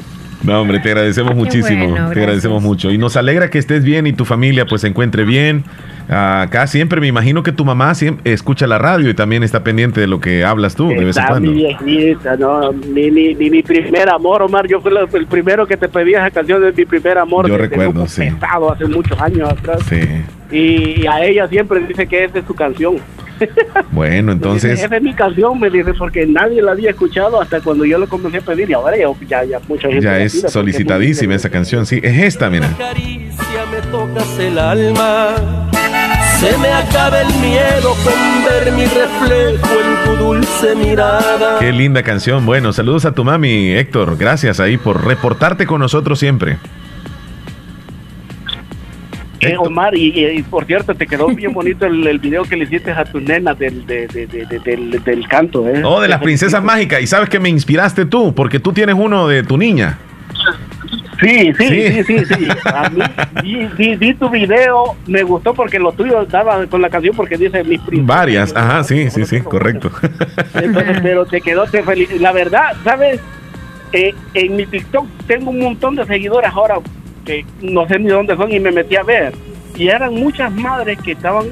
[0.43, 1.89] No, hombre, te agradecemos muchísimo.
[1.89, 2.89] bueno, te agradecemos mucho.
[2.91, 5.63] Y nos alegra que estés bien y tu familia pues se encuentre bien.
[6.09, 9.63] Ah, acá siempre me imagino que tu mamá siempre escucha la radio y también está
[9.63, 11.51] pendiente de lo que hablas tú de vez en Está cuando.
[11.51, 14.67] mi viejita, no, ni, ni, ni mi primer amor, Omar.
[14.67, 17.47] Yo fui la- el primero que te pedí esa canción de mi primer amor.
[17.47, 18.23] Yo recuerdo, sí.
[18.31, 19.79] Pesado, hace muchos años atrás.
[19.87, 20.01] Sí.
[20.51, 22.95] Y, a ella siempre dice que esa es su canción.
[23.91, 27.85] Bueno, entonces, esa es mi canción, me dice, porque nadie la había escuchado hasta cuando
[27.85, 28.69] yo lo comencé a pedir.
[28.69, 31.85] Y ahora ya, ya, ya mucha gente ya es solicitadísima esa canción.
[31.85, 32.69] Sí, es esta, mira.
[32.77, 35.35] caricia me tocas el alma.
[36.39, 41.59] Se me acaba el miedo con ver mi reflejo en tu dulce mirada.
[41.59, 42.45] Qué linda canción.
[42.47, 44.17] Bueno, saludos a tu mami, Héctor.
[44.17, 46.57] Gracias ahí por reportarte con nosotros siempre.
[49.41, 52.55] Eh, Omar, y, y- y por cierto, te quedó bien bonito el, el video que
[52.55, 55.67] le hiciste a tu nena del, de- de- de- de- del, del canto.
[55.67, 55.81] ¿eh?
[55.83, 57.01] Oh, de las princesas mágicas.
[57.01, 59.97] Y sabes que me inspiraste tú, porque tú tienes uno de tu niña.
[61.19, 61.91] Sí, sí, Sí.
[61.91, 62.47] sí, sí, sí.
[62.65, 63.01] A mí
[63.43, 67.37] vi, vi- vi tu video, me gustó porque lo tuyo daba con la canción porque
[67.37, 68.07] dice mis princesas.
[68.07, 68.55] Varias.
[68.55, 69.91] Ajá, sí, sí, sí, correcto.
[70.55, 72.09] Entonces, pero te quedó, te feliz.
[72.19, 73.19] La verdad, ¿sabes?
[73.93, 76.75] Eh, en mi TikTok tengo un montón de seguidores ahora
[77.25, 79.33] que no sé ni dónde son y me metí a ver.
[79.75, 81.47] Y eran muchas madres que estaban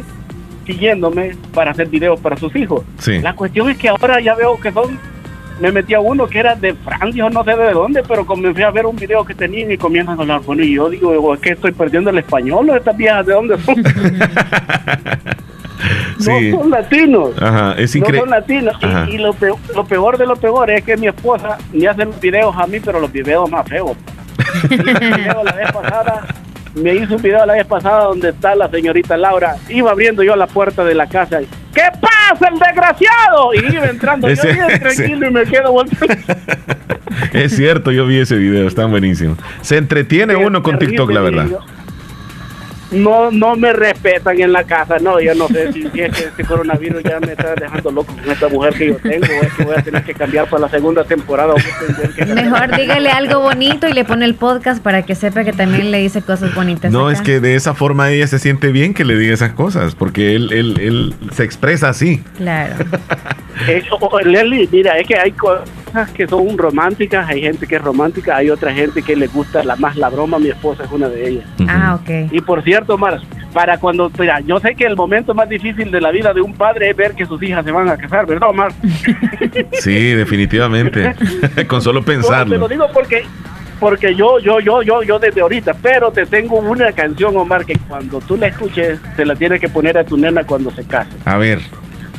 [0.65, 2.83] siguiéndome para hacer videos para sus hijos.
[2.99, 3.19] Sí.
[3.19, 4.99] La cuestión es que ahora ya veo que son,
[5.59, 8.63] me metí a uno que era de Francia o no sé de dónde, pero comencé
[8.63, 10.41] a ver un video que tenían y comienzan a hablar.
[10.41, 13.57] Bueno, y yo digo, es que estoy perdiendo el español, ¿o estas viejas de dónde
[13.59, 13.75] son?
[16.19, 16.51] Sí.
[16.51, 17.31] No son latinos.
[17.41, 18.75] Ajá, es No son latinos.
[19.09, 22.19] Y, lo, peor, lo peor de lo peor es que mi esposa me hace los
[22.19, 23.95] videos a mí, pero los videos más feos.
[25.43, 26.27] La vez pasada,
[26.75, 29.55] me hizo un video la vez pasada donde está la señorita Laura.
[29.69, 31.41] Iba abriendo yo la puerta de la casa.
[31.41, 33.53] y, ¿Qué más el desgraciado!
[33.53, 36.15] Y iba entrando yo bien tranquilo y me quedo volteando.
[37.33, 39.35] Es cierto, yo vi ese video, está buenísimo.
[39.61, 41.47] Se entretiene uno con TikTok, la verdad.
[42.91, 46.23] No, no me respetan en la casa, no, yo no sé si, si es que
[46.25, 49.63] este coronavirus ya me está dejando loco con esta mujer que yo tengo, es que
[49.63, 51.53] voy a tener que cambiar para la segunda temporada.
[52.33, 55.99] Mejor dígale algo bonito y le pone el podcast para que sepa que también le
[55.99, 56.91] dice cosas bonitas.
[56.91, 57.13] No, acá.
[57.17, 60.35] es que de esa forma ella se siente bien que le diga esas cosas, porque
[60.35, 62.23] él, él, él se expresa así.
[62.37, 62.75] Claro.
[63.67, 67.75] Eh, o- o, Leslie, mira, es que hay cosas que son románticas, hay gente que
[67.75, 70.91] es romántica, hay otra gente que le gusta la más la broma, mi esposa es
[70.91, 71.43] una de ellas.
[71.67, 72.31] Ah, ok.
[72.31, 73.19] Y por cierto, Mar,
[73.53, 76.53] para cuando, mira, yo sé que el momento más difícil de la vida de un
[76.53, 78.71] padre es ver que sus hijas se van a casar, ¿verdad, Mar?
[79.81, 81.13] Sí, definitivamente.
[81.67, 82.67] con solo No, te lo pensarlo.
[82.67, 83.25] digo porque
[83.79, 87.77] porque yo yo yo yo yo desde ahorita, pero te tengo una canción, Omar, que
[87.87, 91.09] cuando tú la escuches se la tienes que poner a tu nena cuando se case
[91.25, 91.59] A ver,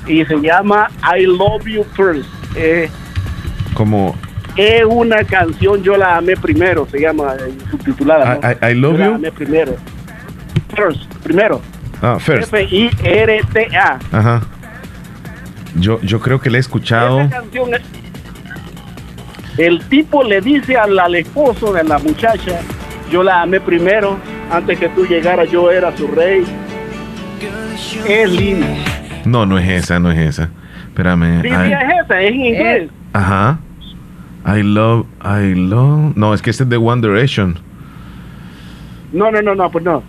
[0.07, 2.29] y se llama I Love You First.
[2.57, 2.89] Eh,
[3.75, 4.17] como
[4.57, 8.39] es una canción yo la amé primero, se llama eh, subtitulada.
[8.43, 8.51] ¿no?
[8.51, 9.15] I- I- I Love Yo la You?
[9.17, 9.77] amé primero.
[10.77, 11.61] First, primero.
[12.03, 12.53] ah, first.
[12.53, 13.99] F I R T A.
[14.13, 14.41] Ajá.
[15.77, 17.21] Yo, yo creo que le he escuchado.
[17.21, 17.83] Esa canción es-
[19.59, 22.61] el tipo le dice al, al esposo de la muchacha,
[23.11, 24.17] yo la amé primero,
[24.51, 26.45] antes que tú llegaras yo era su rey.
[28.07, 28.67] Es linda.
[29.25, 30.49] No, no es esa, no es esa.
[30.89, 31.43] Espérame.
[31.43, 32.91] Sí, sí, I- es esa, es en inglés.
[33.13, 33.59] Ajá.
[34.47, 36.17] I love, I love.
[36.17, 37.59] No, es que este es de One Direction.
[39.13, 40.03] No, no, no, no, pues no.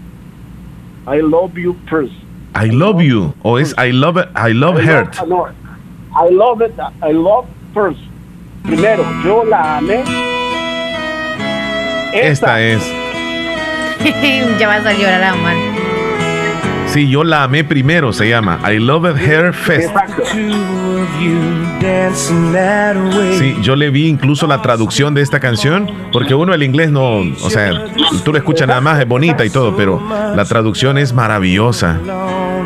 [1.07, 2.13] I love you first.
[2.53, 3.33] I love you.
[3.43, 5.47] O es I love, I love I love- no,
[6.15, 7.99] I love it, I love first.
[8.63, 10.03] Primero, yo la amé.
[12.13, 12.81] Esta es.
[14.59, 15.70] ya vas a llorar, Omar.
[16.91, 19.89] Sí, yo la amé primero, se llama I Love Her Fest.
[19.89, 20.23] Exacto.
[23.37, 27.19] Sí, yo le vi incluso la traducción de esta canción, porque uno el inglés no,
[27.19, 27.85] o sea,
[28.25, 30.01] tú lo escuchas nada más, es bonita y todo, pero
[30.35, 31.97] la traducción es maravillosa.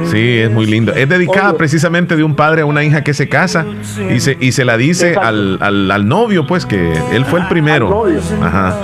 [0.05, 0.91] Sí, es muy lindo.
[0.93, 3.65] Es dedicada precisamente de un padre a una hija que se casa
[4.11, 7.47] y se, y se la dice al, al, al novio, pues que él fue el
[7.47, 8.05] primero.
[8.41, 8.75] Ajá.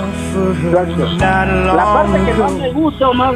[1.18, 3.34] La parte que más me gusta, Omar,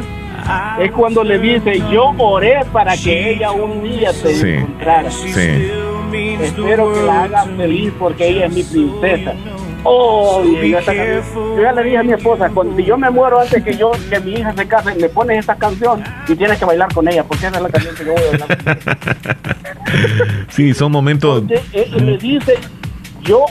[0.79, 4.49] es cuando le dice, yo oré para que ella un día te Sí.
[4.49, 5.11] encontrara.
[5.11, 5.71] Sí.
[6.41, 9.33] Espero que la haga feliz porque ella es mi princesa.
[9.83, 10.79] Oh, yo,
[11.61, 14.19] ya le dije a mi esposa, cuando, si yo me muero antes que yo, que
[14.19, 17.45] mi hija se case, me pones esta canción y tienes que bailar con ella, porque
[17.47, 18.77] esa es la canción que yo voy a bailar.
[20.49, 21.43] Sí, son momentos.
[21.71, 22.55] Él le dice,
[23.23, 23.45] yo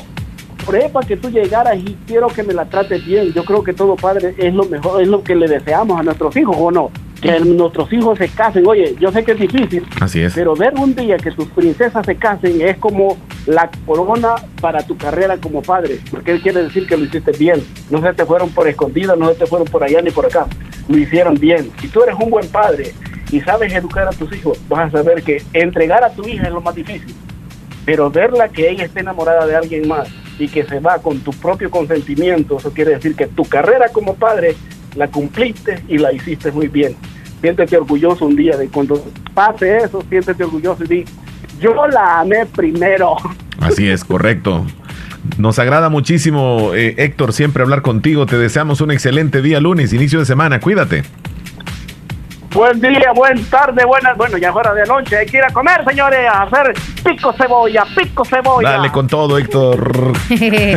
[0.66, 3.32] para que tú llegaras y quiero que me la trates bien.
[3.32, 6.36] Yo creo que todo padre es lo mejor, es lo que le deseamos a nuestros
[6.36, 6.90] hijos, ¿o no?
[7.20, 8.66] Que nuestros hijos se casen.
[8.66, 10.34] Oye, yo sé que es difícil, Así es.
[10.34, 14.96] pero ver un día que tus princesas se casen es como la corona para tu
[14.96, 17.62] carrera como padre, porque él quiere decir que lo hiciste bien.
[17.90, 20.46] No se te fueron por escondida, no se te fueron por allá ni por acá.
[20.88, 21.70] Lo hicieron bien.
[21.80, 22.92] Si tú eres un buen padre
[23.30, 26.52] y sabes educar a tus hijos, vas a saber que entregar a tu hija es
[26.52, 27.14] lo más difícil.
[27.84, 30.08] Pero verla que ella esté enamorada de alguien más
[30.38, 34.14] y que se va con tu propio consentimiento, eso quiere decir que tu carrera como
[34.14, 34.56] padre
[34.94, 36.96] la cumpliste y la hiciste muy bien.
[37.40, 41.04] Siéntete orgulloso un día de cuando pase eso, siéntete orgulloso y di,
[41.60, 43.16] yo la amé primero.
[43.60, 44.64] Así es, correcto.
[45.38, 48.26] Nos agrada muchísimo, eh, Héctor, siempre hablar contigo.
[48.26, 50.60] Te deseamos un excelente día lunes, inicio de semana.
[50.60, 51.02] Cuídate.
[52.52, 55.84] Buen día, buen tarde, buenas, bueno, ya fuera de noche, hay que ir a comer,
[55.84, 56.74] señores, a hacer
[57.04, 58.70] pico cebolla, pico cebolla.
[58.70, 60.12] Dale con todo, Héctor.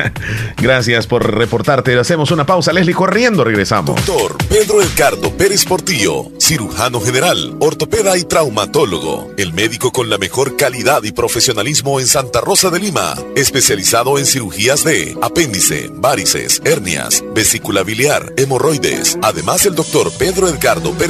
[0.56, 1.98] Gracias por reportarte.
[1.98, 3.44] Hacemos una pausa, Leslie, corriendo.
[3.44, 4.04] Regresamos.
[4.04, 9.30] Doctor Pedro Edgardo Pérez Portillo, cirujano general, ortopeda y traumatólogo.
[9.36, 13.14] El médico con la mejor calidad y profesionalismo en Santa Rosa de Lima.
[13.36, 19.18] Especializado en cirugías de apéndice, varices, hernias, vesícula biliar, hemorroides.
[19.22, 21.09] Además, el doctor Pedro Edgardo Pérez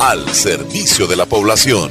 [0.00, 1.90] al servicio de la población.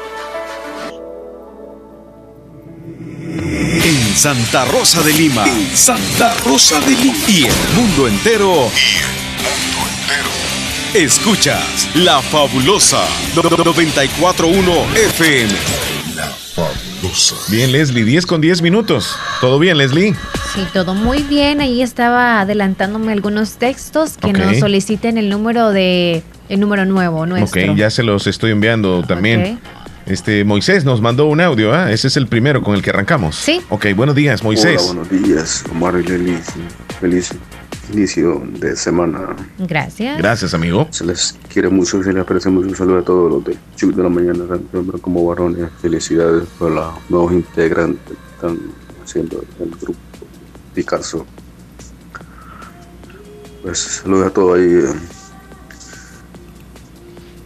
[3.73, 5.45] En Santa Rosa de Lima.
[5.73, 7.15] Santa Rosa de Lima.
[7.29, 8.67] Y el mundo entero.
[10.93, 13.01] Escuchas La Fabulosa
[13.33, 15.53] 941 FM.
[17.49, 19.15] Bien, Leslie, 10 con 10 minutos.
[19.39, 20.15] ¿Todo bien, Leslie?
[20.53, 21.61] Sí, todo muy bien.
[21.61, 27.71] Ahí estaba adelantándome algunos textos que nos soliciten el número de el número nuevo nuestro.
[27.71, 29.61] Ok, ya se los estoy enviando también.
[30.11, 31.89] Este, Moisés nos mandó un audio, ¿ah?
[31.89, 33.37] Ese es el primero con el que arrancamos.
[33.37, 33.61] Sí.
[33.69, 34.81] Ok, buenos días, Moisés.
[34.89, 36.37] Hola, buenos días, Omar y Leli.
[36.99, 37.31] Feliz
[37.93, 39.37] inicio de semana.
[39.57, 40.17] Gracias.
[40.17, 40.85] Gracias, amigo.
[40.91, 42.67] Se les quiere mucho, se les aprecia mucho.
[42.67, 45.69] Un saludo a todos los de Chuc de la Mañana, tanto como varones.
[45.81, 48.59] Felicidades por los nuevos integrantes que están
[49.01, 49.97] haciendo el grupo
[50.75, 51.25] Picasso.
[53.63, 54.65] Pues saludos a todos ahí.
[54.73, 54.93] eh.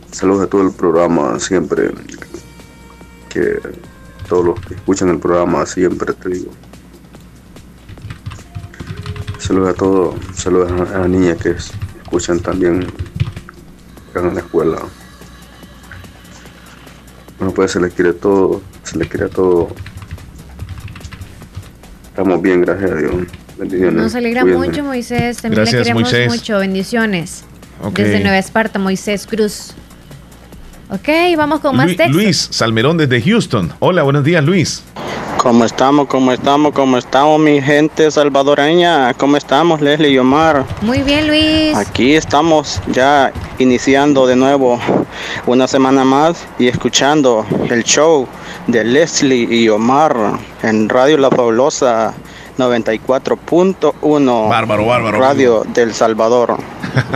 [0.09, 1.91] Saludos a todo el programa, siempre.
[3.35, 3.59] Que
[4.29, 6.51] todos los que escuchan el programa, siempre te digo.
[9.39, 11.71] Saludos a todos, saludos a las niñas que es-
[12.01, 12.87] escuchan también
[14.07, 14.77] están en la escuela.
[17.37, 19.67] Bueno, pues se les quiere todo, se les quiere todo.
[22.07, 23.13] Estamos bien, gracias a Dios.
[23.57, 23.93] Bendiciones.
[23.95, 24.67] Nos alegra Cuídense.
[24.69, 25.37] mucho, Moisés.
[25.41, 26.27] También Gracias, le queremos Moisés.
[26.29, 26.59] mucho.
[26.59, 27.43] Bendiciones.
[27.93, 29.73] Desde Nueva Esparta, Moisés Cruz.
[30.89, 32.15] Ok, vamos con más Lu- textos.
[32.15, 33.73] Luis Salmerón desde Houston.
[33.79, 34.83] Hola, buenos días, Luis.
[35.37, 36.07] ¿Cómo estamos?
[36.07, 36.73] ¿Cómo estamos?
[36.73, 39.13] ¿Cómo estamos, mi gente salvadoreña?
[39.15, 40.63] ¿Cómo estamos, Leslie y Omar?
[40.81, 41.75] Muy bien, Luis.
[41.75, 44.79] Aquí estamos ya iniciando de nuevo
[45.45, 48.27] una semana más y escuchando el show
[48.67, 50.15] de Leslie y Omar
[50.63, 52.13] en Radio La Fabulosa
[52.57, 54.49] 94.1.
[54.49, 55.19] Bárbaro, bárbaro.
[55.19, 56.57] Radio del Salvador.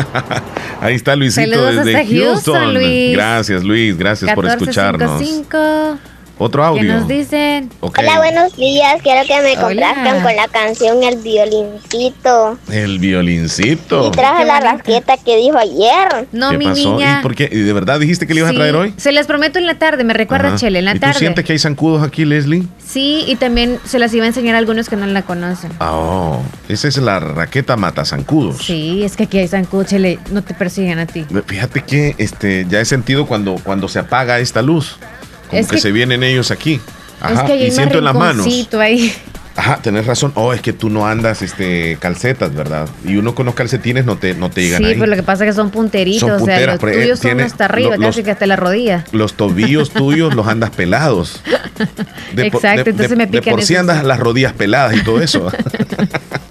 [0.81, 3.11] Ahí está Luisito Saludos desde Houston, Luis.
[3.11, 3.97] Gracias, Luis.
[3.97, 5.19] Gracias por escucharnos.
[5.19, 6.18] 1455.
[6.41, 6.93] Otro ¿Qué audio.
[6.93, 7.69] nos dicen?
[7.81, 9.01] Hola, buenos días.
[9.03, 12.57] Quiero que me complazcan con la canción El Violincito.
[12.71, 14.07] El violincito.
[14.07, 16.27] Y traje la rasqueta que dijo ayer.
[16.31, 16.93] No, ¿Qué mi pasó?
[16.95, 17.17] niña.
[17.19, 17.49] ¿Y por qué?
[17.51, 18.93] ¿Y de verdad dijiste que le ibas Sí, a traer hoy?
[18.95, 20.57] Se les prometo en la tarde, me recuerda Ajá.
[20.57, 21.13] Chele, en la ¿Y tarde.
[21.13, 22.63] tú sientes que hay zancudos aquí, Leslie?
[22.85, 25.71] Sí, y también se las iba a enseñar a algunos que no la conocen.
[25.79, 28.59] Ah, Oh, esa es la raqueta mata zancudos.
[28.63, 31.25] Sí, es que aquí hay zancudos, Chele, no te persiguen a ti.
[31.47, 34.97] Fíjate que este, ya he sentido cuando, cuando se apaga esta luz.
[35.49, 36.79] Como Es que, que- se vienen ellos aquí.
[37.21, 38.47] Ajá, es que hay y un siento en las manos.
[38.79, 39.13] ahí.
[39.55, 40.31] Ajá, tenés razón.
[40.35, 42.87] Oh, es que tú no andas este, calcetas, ¿verdad?
[43.03, 44.93] Y uno con los calcetines no te, no te llegan Sí, ahí.
[44.93, 47.19] pero lo que pasa es que son punteritos, Son o sea, punteras, los eh, tuyos
[47.19, 49.03] son tiene- hasta arriba, los- casi que hasta la rodilla.
[49.11, 51.41] Los tobillos tuyos los andas pelados.
[52.33, 54.95] De por- Exacto, de- entonces de- me De pican por sí andas las rodillas peladas
[54.95, 55.51] y todo eso.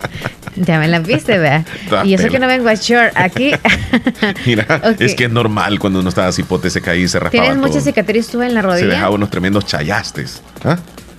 [0.61, 1.65] Ya me la viste, vea.
[2.05, 2.33] Y eso pena.
[2.33, 3.13] que no vengo a short.
[3.17, 3.53] Aquí
[4.47, 4.65] Mira,
[4.99, 7.69] es que es normal cuando uno estaba cipote se caía y se raspaba tienes todo.
[7.69, 8.87] mucha cicatriz tú en la Se rodilla.
[8.89, 10.43] dejaba unos tremendos chayastes.
[10.65, 10.77] ¿Ah?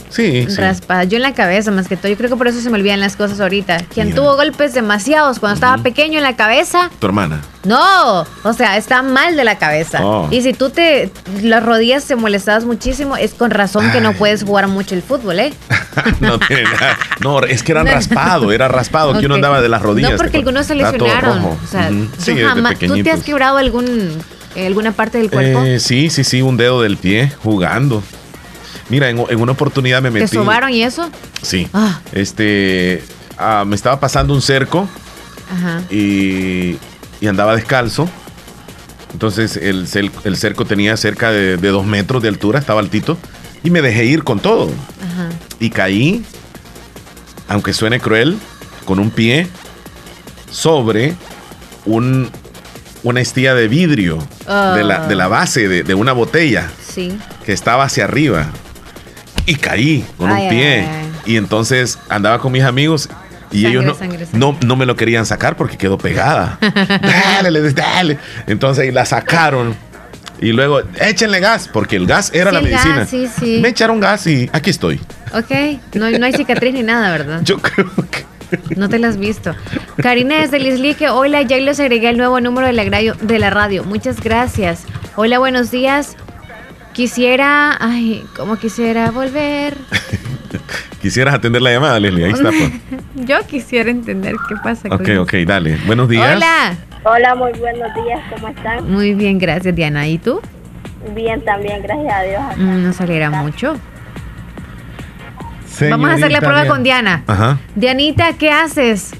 [0.09, 0.55] Sí, sí.
[0.55, 1.03] Raspada.
[1.03, 2.09] Yo en la cabeza más que todo.
[2.09, 3.77] Yo creo que por eso se me olvidan las cosas ahorita.
[3.93, 6.89] Quien tuvo golpes demasiados cuando estaba pequeño en la cabeza.
[6.99, 7.41] Tu hermana.
[7.65, 10.03] No, o sea, está mal de la cabeza.
[10.03, 10.27] Oh.
[10.31, 11.11] Y si tú te
[11.41, 15.39] las rodillas te molestabas muchísimo, es con razón que no puedes jugar mucho el fútbol,
[15.39, 15.53] ¿eh?
[16.21, 16.97] No tiene nada.
[17.21, 20.11] No, es que eran raspado, era raspado que uno andaba de las rodillas.
[20.11, 21.43] No, porque ¿te algunos se lesionaron.
[21.45, 22.05] O sea, Ujú.
[22.05, 24.17] yo Sí, jamás- ¿Tú te has quebrado algún,
[24.55, 25.61] eh, alguna parte del cuerpo?
[25.65, 28.01] Eh, sí, sí, sí, un dedo del pie jugando.
[28.89, 30.35] Mira, en, en una oportunidad me ¿Te metí.
[30.35, 31.09] sobaron y eso?
[31.41, 31.67] Sí.
[31.73, 31.99] Ah.
[32.11, 33.03] Este,
[33.37, 34.87] ah, me estaba pasando un cerco
[35.53, 35.81] Ajá.
[35.91, 36.77] y,
[37.21, 38.09] y andaba descalzo.
[39.13, 43.17] Entonces el, cerco tenía cerca de, de dos metros de altura, estaba altito.
[43.63, 44.69] Y me dejé ir con todo.
[45.03, 45.29] Ajá.
[45.59, 46.23] Y caí,
[47.47, 48.37] aunque suene cruel,
[48.85, 49.47] con un pie
[50.51, 51.13] sobre
[51.85, 52.29] un,
[53.03, 54.17] una estilla de vidrio
[54.47, 57.17] de, la, de la base de, de una botella Sí.
[57.45, 58.47] que estaba hacia arriba.
[59.49, 60.73] Y caí con Ay, un pie.
[60.81, 61.11] ay, ay.
[61.25, 63.09] Y entonces andaba con mis amigos
[63.51, 64.39] y Sangre, ellos no, sangre, sangre.
[64.39, 66.57] no, no me lo querían sacar porque quedó pegada.
[67.01, 68.17] dale, le- dale.
[68.47, 69.75] Entonces la sacaron.
[70.41, 73.05] Y luego, échenle gas, porque el gas era Sí, la el gas, medicina.
[73.05, 73.59] sí, sí.
[73.61, 75.01] Me echaron gas y aquí estoy.
[75.33, 75.51] Ok,
[75.95, 77.41] no, no hay cicatriz ni nada, ¿verdad?
[77.43, 77.89] Yo creo
[78.77, 79.53] No te la has visto.
[80.01, 83.49] Karina desde Lislique, hola, ya les agregué el nuevo número de la, radio, de la
[83.49, 83.83] radio.
[83.83, 84.83] Muchas gracias.
[85.17, 86.15] Hola, buenos días.
[87.03, 89.73] Quisiera, ay, como quisiera volver.
[91.01, 92.25] Quisieras atender la llamada, Leslie.
[92.25, 92.49] Ahí está.
[92.49, 92.71] pues.
[93.25, 95.21] Yo quisiera entender qué pasa con Ok, eso.
[95.21, 95.77] ok, dale.
[95.87, 96.35] Buenos días.
[96.35, 96.75] Hola.
[97.05, 98.91] Hola, muy buenos días, ¿cómo están?
[98.91, 100.09] Muy bien, gracias, Diana.
[100.09, 100.41] ¿Y tú?
[101.15, 102.41] Bien, también, gracias a Dios.
[102.57, 103.77] Mm, No saliera mucho.
[105.89, 106.69] Vamos a hacer la Señorita prueba Diana.
[106.73, 107.23] con Diana.
[107.27, 107.57] Ajá.
[107.75, 109.11] Dianita, ¿qué haces?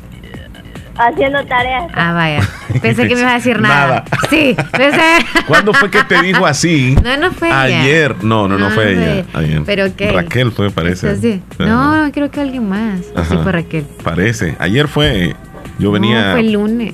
[1.00, 1.86] Haciendo tareas.
[1.96, 2.42] Ah, vaya.
[2.82, 3.88] Pensé que me ibas a decir nada.
[3.88, 4.06] Nada.
[4.30, 5.00] Sí, pensé.
[5.48, 6.94] ¿Cuándo fue que te dijo así?
[7.02, 7.62] No, no fue ella.
[7.82, 8.16] Ayer.
[8.22, 9.26] No, no, no, No, fue ella.
[9.34, 9.62] Ayer.
[9.66, 10.12] ¿Pero qué?
[10.12, 11.16] Raquel fue, parece.
[11.16, 11.42] Sí.
[11.58, 13.00] No, creo que alguien más.
[13.00, 13.38] Sí, Ajá.
[13.38, 13.86] fue Raquel.
[14.04, 14.58] Parece.
[14.60, 15.36] Ayer fue.
[15.80, 16.26] Yo venía.
[16.28, 16.94] No, fue el lunes.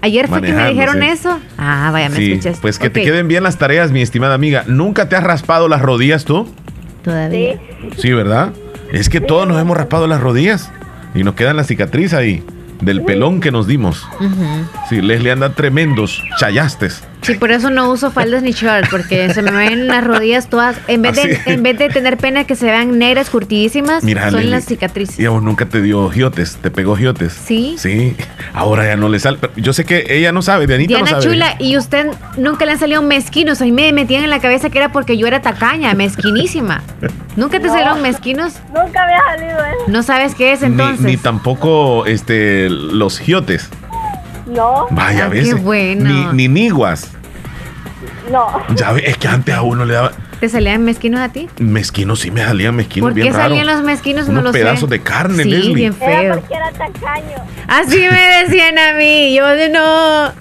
[0.00, 1.06] Ayer fue que me dijeron sí.
[1.08, 1.40] eso.
[1.58, 2.58] Ah, vaya, me Sí, escuchas.
[2.62, 4.62] pues que te queden bien las tareas, mi estimada amiga.
[4.68, 6.48] ¿Nunca te has raspado las rodillas tú?
[7.02, 7.56] Todavía.
[7.98, 8.52] Sí, ¿verdad?
[8.92, 10.70] Es que todos nos hemos raspado las rodillas
[11.16, 12.44] y nos quedan la cicatriz ahí
[12.80, 14.06] del pelón que nos dimos.
[14.20, 14.66] Ujú.
[14.88, 17.02] Sí, Leslie anda tremendos chayastes.
[17.24, 20.76] Sí, por eso no uso faldas ni shorts, porque se me ven las rodillas todas.
[20.88, 24.50] En vez, de, en vez de tener pena que se vean negras, curtidísimas, Mira, son
[24.50, 25.18] las cicatrices.
[25.18, 27.32] Y a vos nunca te dio giotes, te pegó giotes.
[27.32, 27.76] Sí.
[27.78, 28.16] Sí.
[28.52, 29.38] Ahora ya no le sale.
[29.40, 31.22] pero Yo sé que ella no sabe, Dianita Diana no sabe.
[31.34, 32.06] Chula, y usted
[32.36, 33.60] nunca le han salido mezquinos.
[33.60, 36.82] A mí me metían en la cabeza que era porque yo era tacaña, mezquinísima.
[37.36, 37.72] ¿Nunca te No.
[37.72, 38.54] salieron mezquinos?
[38.68, 39.84] Nunca había salido eso.
[39.88, 41.00] ¿No sabes qué es Ni, entonces?
[41.00, 43.68] ni tampoco este, los giotes.
[44.46, 44.86] No.
[44.90, 45.62] Vaya, Ah, a qué veces.
[45.62, 46.04] bueno.
[46.32, 47.10] Ni, ni niguas.
[48.30, 48.62] No.
[48.74, 50.12] Ya ve, es que antes a uno le daba.
[50.40, 51.48] ¿Te salían mezquinos a ti?
[51.58, 54.26] Mezquinos, sí me salían mezquinos ¿Por bien qué salían los mezquinos?
[54.26, 54.58] No Unos lo sé.
[54.58, 55.74] pedazos de carne, Sí, Leslie.
[55.74, 56.34] bien Era feo.
[56.40, 57.36] porque era tacaño.
[57.68, 59.34] Así me decían a mí.
[59.34, 60.32] Yo de no.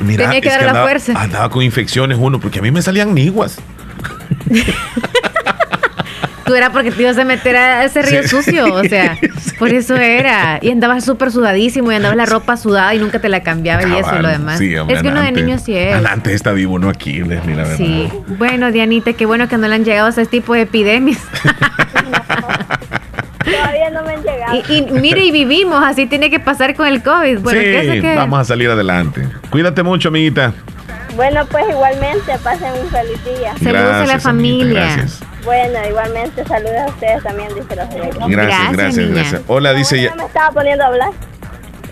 [0.00, 1.12] Mira, Tenía que dar la andaba, fuerza.
[1.16, 3.58] Andaba con infecciones uno, porque a mí me salían niguas.
[6.52, 8.28] Tú era porque te ibas a meter a ese río Sí.
[8.28, 8.74] sucio.
[8.74, 9.16] O sea,
[9.58, 10.58] por eso era.
[10.60, 13.92] Y andabas súper sudadísimo y andabas la ropa sudada y nunca te la cambiaba y
[13.98, 14.58] eso y lo demás.
[14.58, 15.94] sí, hombre, es que uno de antes- niño sí es.
[16.04, 17.76] Antes está vivo uno aquí, Leslie, la verdad.
[17.78, 18.06] Sí.
[18.36, 21.20] Bueno, Dianita, qué bueno que no le han llegado a ese tipo de epidemias.
[23.44, 24.62] Todavía no me han llegado.
[24.68, 27.38] Y, y mire, y vivimos, así tiene que pasar con el COVID.
[27.38, 29.26] Bueno, sí, ¿qué es que- vamos a salir adelante.
[29.48, 30.52] Cuídate mucho, amiguita.
[31.16, 33.54] Bueno, pues igualmente, pasen un feliz día.
[33.62, 34.80] Saludos a la familia.
[34.96, 35.20] gracias.
[35.44, 39.42] Bueno, igualmente saludos a ustedes también, dice los Gracias, Gracias, gracias, gracias.
[39.48, 40.14] Hola, dice Ya ella.
[40.16, 41.10] me estaba poniendo a hablar.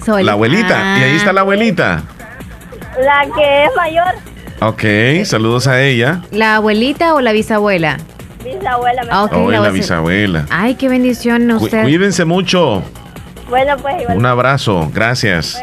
[0.05, 0.25] Sol.
[0.25, 0.99] La abuelita.
[0.99, 2.03] Y ahí está la abuelita.
[3.03, 4.15] La que es mayor,
[4.63, 6.21] Ok, saludos a ella.
[6.33, 7.97] ¿La abuelita o la bisabuela?
[8.45, 9.03] bisabuela.
[9.05, 10.47] me Ah, ok, Hoy la bisabuela.
[10.51, 11.83] Ay, qué bendición usted.
[11.83, 12.83] Cuídense mucho.
[13.49, 14.19] Bueno, pues igual.
[14.19, 15.61] Un abrazo, gracias.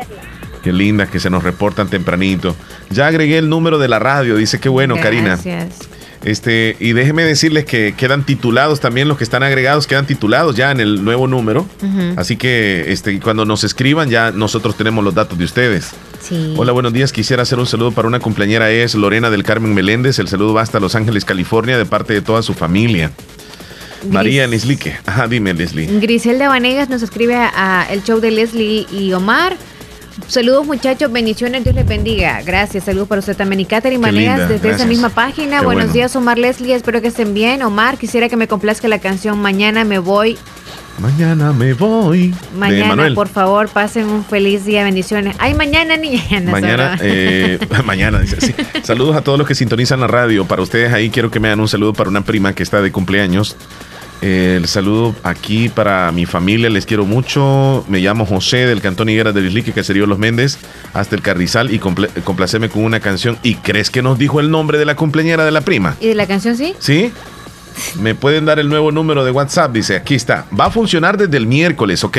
[0.63, 2.55] Qué lindas que se nos reportan tempranito.
[2.89, 5.37] Ya agregué el número de la radio, dice que bueno, Karina.
[5.41, 5.87] Gracias.
[6.23, 10.71] Este, y déjeme decirles que quedan titulados también los que están agregados, quedan titulados ya
[10.71, 11.67] en el nuevo número.
[12.15, 15.91] Así que este, cuando nos escriban ya nosotros tenemos los datos de ustedes.
[16.21, 16.55] Sí.
[16.57, 17.11] Hola, buenos días.
[17.11, 20.19] Quisiera hacer un saludo para una cumpleañera, es Lorena del Carmen Meléndez.
[20.19, 23.11] El saludo va hasta Los Ángeles, California, de parte de toda su familia.
[24.09, 24.95] María Neslique.
[25.05, 25.87] Ajá, dime, Leslie.
[25.99, 29.57] Griselda Vanegas nos escribe a, a el show de Leslie y Omar.
[30.27, 32.41] Saludos muchachos, bendiciones, Dios les bendiga.
[32.43, 33.61] Gracias, saludos para usted también.
[33.61, 33.65] Y
[33.97, 35.59] Vanegas linda, desde esa misma página.
[35.59, 35.93] Qué Buenos bueno.
[35.93, 37.61] días, Omar Leslie, espero que estén bien.
[37.61, 40.37] Omar, quisiera que me complazca la canción Mañana me voy
[40.99, 42.33] Mañana me voy.
[42.57, 45.35] Mañana, por favor, pasen un feliz día, bendiciones.
[45.37, 46.23] Ay, mañana, niña.
[46.51, 48.55] Mañana, eh, mañana, dice sí.
[48.83, 50.45] Saludos a todos los que sintonizan la radio.
[50.45, 52.91] Para ustedes ahí quiero que me hagan un saludo para una prima que está de
[52.91, 53.55] cumpleaños.
[54.21, 57.85] El saludo aquí para mi familia, les quiero mucho.
[57.87, 60.57] Me llamo José del Cantón Higueras de Lislique, Caserío Los Méndez,
[60.93, 63.37] hasta el Carrizal y comple- complaceme con una canción.
[63.43, 65.95] ¿Y crees que nos dijo el nombre de la cumpleañera de la prima?
[66.01, 66.73] ¿Y de la canción sí?
[66.79, 67.11] ¿Sí?
[68.01, 70.45] Me pueden dar el nuevo número de WhatsApp, dice, aquí está.
[70.59, 72.17] Va a funcionar desde el miércoles, ¿ok?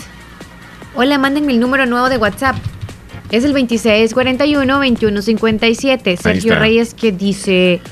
[0.94, 2.56] hola, mándenme el número nuevo de WhatsApp.
[3.30, 6.16] Es el 2641-2157.
[6.16, 6.58] Sergio.
[6.58, 7.82] Reyes que dice,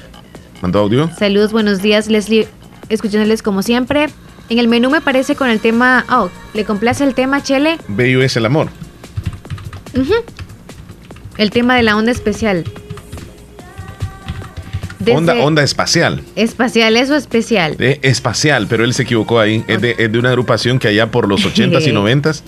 [0.62, 1.10] ¿Mandó audio?
[1.18, 2.48] saludos, buenos días, Leslie,
[2.88, 4.06] escuchándoles como siempre.
[4.50, 7.78] En el menú me parece con el tema, oh, ¿le complace el tema, Chele?
[7.88, 8.68] Bello es el amor.
[11.38, 12.64] El tema de la onda especial.
[14.98, 16.22] Desde- Onda, onda espacial.
[16.36, 17.76] Espacial, eso especial.
[17.78, 19.64] De espacial, pero él se equivocó ahí.
[19.66, 22.42] Es de, es de una agrupación que allá por los 80s y 90s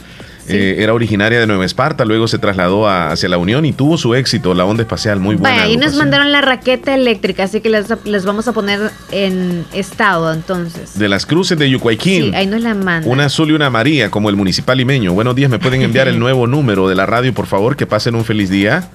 [0.48, 3.96] eh, era originaria de Nueva Esparta, luego se trasladó a- hacia la Unión y tuvo
[3.98, 5.56] su éxito, la onda espacial, muy buena.
[5.56, 10.32] Vaya, ahí nos mandaron la raqueta eléctrica, así que les vamos a poner en estado
[10.32, 10.98] entonces.
[10.98, 12.24] De las cruces de Yucuayquín.
[12.30, 13.10] Sí, ahí nos la mandan.
[13.10, 15.12] Una azul y una amarilla, como el municipal limeño.
[15.12, 17.76] Buenos días, ¿me pueden enviar el nuevo número de la radio, por favor?
[17.76, 18.88] Que pasen un feliz día.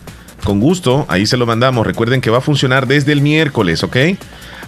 [0.43, 1.85] Con gusto, ahí se lo mandamos.
[1.85, 3.97] Recuerden que va a funcionar desde el miércoles, ¿ok?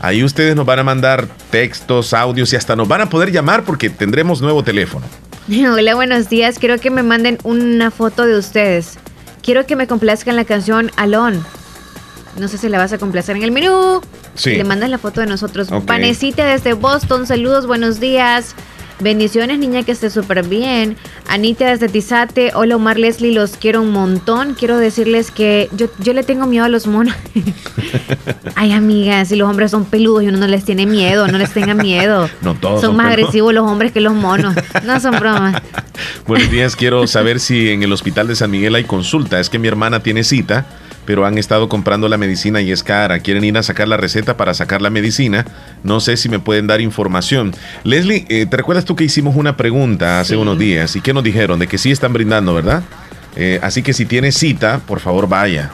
[0.01, 3.63] Ahí ustedes nos van a mandar textos, audios y hasta nos van a poder llamar
[3.63, 5.05] porque tendremos nuevo teléfono.
[5.73, 6.59] Hola, buenos días.
[6.59, 8.99] Quiero que me manden una foto de ustedes.
[9.41, 11.43] Quiero que me complazcan la canción Alon.
[12.37, 14.01] No sé si la vas a complacer en el menú.
[14.35, 14.55] Sí.
[14.55, 15.71] Le mandas la foto de nosotros.
[15.71, 15.85] Ok.
[15.85, 18.53] Vanesita desde Boston, saludos, buenos días.
[19.01, 20.97] Bendiciones, niña, que esté súper bien.
[21.29, 22.51] Anita desde Tizate.
[22.53, 24.55] Hola, Omar Leslie, los quiero un montón.
[24.55, 27.15] Quiero decirles que yo, yo le tengo miedo a los monos.
[28.55, 31.53] Ay, amigas, si los hombres son peludos y uno no les tiene miedo, no les
[31.53, 32.29] tenga miedo.
[32.41, 33.19] No todos son son más peludos.
[33.29, 34.53] agresivos los hombres que los monos.
[34.85, 35.61] No son bromas.
[36.27, 39.39] Buenos días, quiero saber si en el hospital de San Miguel hay consulta.
[39.39, 40.65] Es que mi hermana tiene cita,
[41.09, 43.17] pero han estado comprando la medicina y es cara.
[43.17, 45.43] Quieren ir a sacar la receta para sacar la medicina.
[45.81, 47.51] No sé si me pueden dar información.
[47.83, 51.23] Leslie, eh, ¿te recuerdas tú que hicimos una pregunta hace unos días y qué nos
[51.23, 51.57] dijeron?
[51.57, 52.83] De que sí están brindando, ¿verdad?
[53.35, 55.71] Eh, así que si tiene cita, por favor vaya.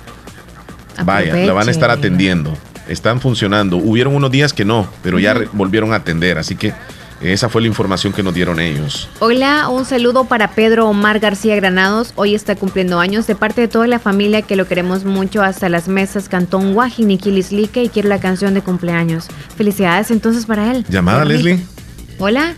[1.03, 2.57] Vaya, la van a estar atendiendo.
[2.87, 3.75] Están funcionando.
[3.75, 6.37] Hubieron unos días que no, pero ya volvieron a atender.
[6.37, 6.71] Así que
[7.33, 9.09] esa fue la información que nos dieron ellos.
[9.19, 12.13] Hola, un saludo para Pedro Omar García Granados.
[12.15, 15.69] Hoy está cumpliendo años de parte de toda la familia que lo queremos mucho hasta
[15.69, 19.27] las mesas Cantón Guajiniquilislique y quiere la canción de cumpleaños.
[19.55, 20.85] Felicidades entonces para él.
[20.89, 21.25] ¿Llamada.
[21.25, 21.59] Leslie?
[22.19, 22.55] Hola.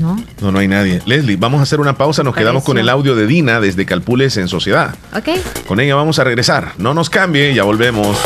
[0.00, 0.16] No.
[0.40, 1.02] No, no hay nadie.
[1.04, 2.22] Leslie, vamos a hacer una pausa.
[2.22, 4.94] Nos quedamos con el audio de Dina desde Calpules en Sociedad.
[5.14, 5.28] Ok.
[5.66, 6.72] Con ella vamos a regresar.
[6.78, 8.18] No nos cambie, ya volvemos.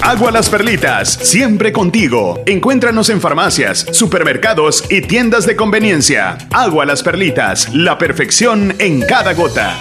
[0.00, 2.40] Agua Las Perlitas, siempre contigo.
[2.46, 6.38] Encuéntranos en farmacias, supermercados y tiendas de conveniencia.
[6.52, 9.76] Agua Las Perlitas, la perfección en cada gota.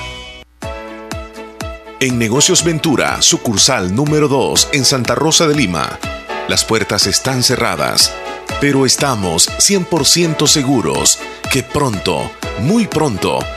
[2.00, 5.98] En Negocios Ventura, sucursal número 2 en Santa Rosa de Lima.
[6.48, 8.14] Las puertas están cerradas,
[8.62, 11.20] pero estamos 100% seguros
[11.52, 13.40] que pronto, muy pronto,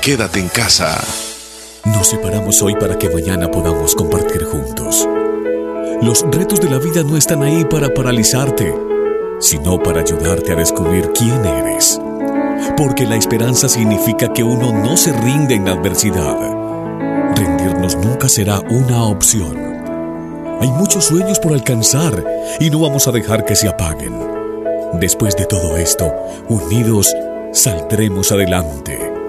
[0.00, 0.98] Quédate en casa.
[1.84, 5.06] Nos separamos hoy para que mañana podamos compartir juntos.
[6.00, 8.74] Los retos de la vida no están ahí para paralizarte,
[9.38, 12.00] sino para ayudarte a descubrir quién eres.
[12.78, 16.38] Porque la esperanza significa que uno no se rinde en la adversidad.
[17.36, 19.54] Rendirnos nunca será una opción.
[20.62, 22.24] Hay muchos sueños por alcanzar
[22.58, 24.14] y no vamos a dejar que se apaguen.
[24.94, 26.10] Después de todo esto,
[26.48, 27.14] unidos
[27.52, 29.09] saldremos adelante.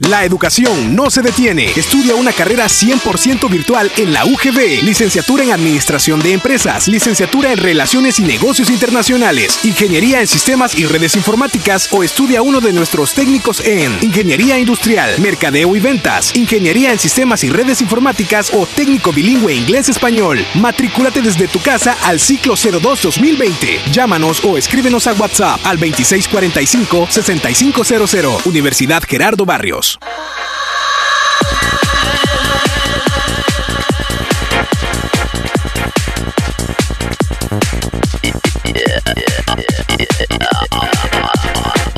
[0.00, 1.72] La educación no se detiene.
[1.74, 4.84] Estudia una carrera 100% virtual en la UGB.
[4.84, 6.86] Licenciatura en Administración de Empresas.
[6.86, 9.58] Licenciatura en Relaciones y Negocios Internacionales.
[9.64, 15.18] Ingeniería en Sistemas y Redes Informáticas o estudia uno de nuestros técnicos en Ingeniería Industrial,
[15.18, 20.46] Mercadeo y Ventas, Ingeniería en Sistemas y Redes Informáticas o técnico bilingüe inglés-español.
[20.54, 23.90] Matrículate desde tu casa al ciclo 02-2020.
[23.90, 28.46] Llámanos o escríbenos a WhatsApp al 2645-6500.
[28.46, 29.87] Universidad Gerardo Barrios.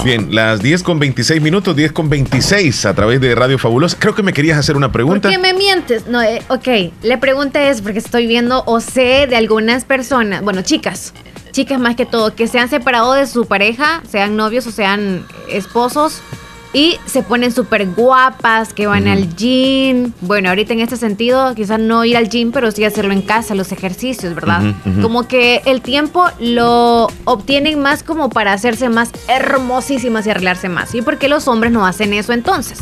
[0.02, 3.98] Bien, las 10 con 26 minutos, 10 con 26 a través de Radio Fabulosa.
[3.98, 5.28] Creo que me querías hacer una pregunta.
[5.28, 6.06] ¿Por qué me mientes?
[6.06, 10.62] No, eh, ok, la pregunta es porque estoy viendo o sé de algunas personas, bueno,
[10.62, 11.12] chicas,
[11.52, 15.26] chicas más que todo, que se han separado de su pareja, sean novios o sean
[15.50, 16.22] esposos,
[16.72, 20.12] y se ponen súper guapas, que van al gym.
[20.20, 23.54] Bueno, ahorita en este sentido, quizás no ir al gym, pero sí hacerlo en casa,
[23.54, 24.74] los ejercicios, ¿verdad?
[25.02, 30.94] Como que el tiempo lo obtienen más como para hacerse más hermosísimas y arreglarse más.
[30.94, 32.78] ¿Y por qué los hombres no hacen eso entonces?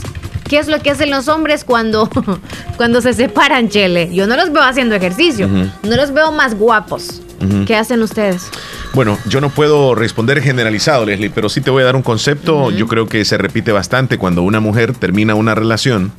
[0.48, 2.08] ¿Qué es lo que hacen los hombres cuando,
[2.76, 4.12] cuando se separan, Chele?
[4.14, 7.22] Yo no los veo haciendo ejercicio, no los veo más guapos.
[7.40, 7.64] Ujú.
[7.64, 8.48] ¿Qué hacen ustedes?
[8.94, 12.70] Bueno, yo no puedo responder generalizado, Leslie, pero sí te voy a dar un concepto.
[12.70, 16.12] Yo creo que se repite bastante cuando una mujer termina una relación.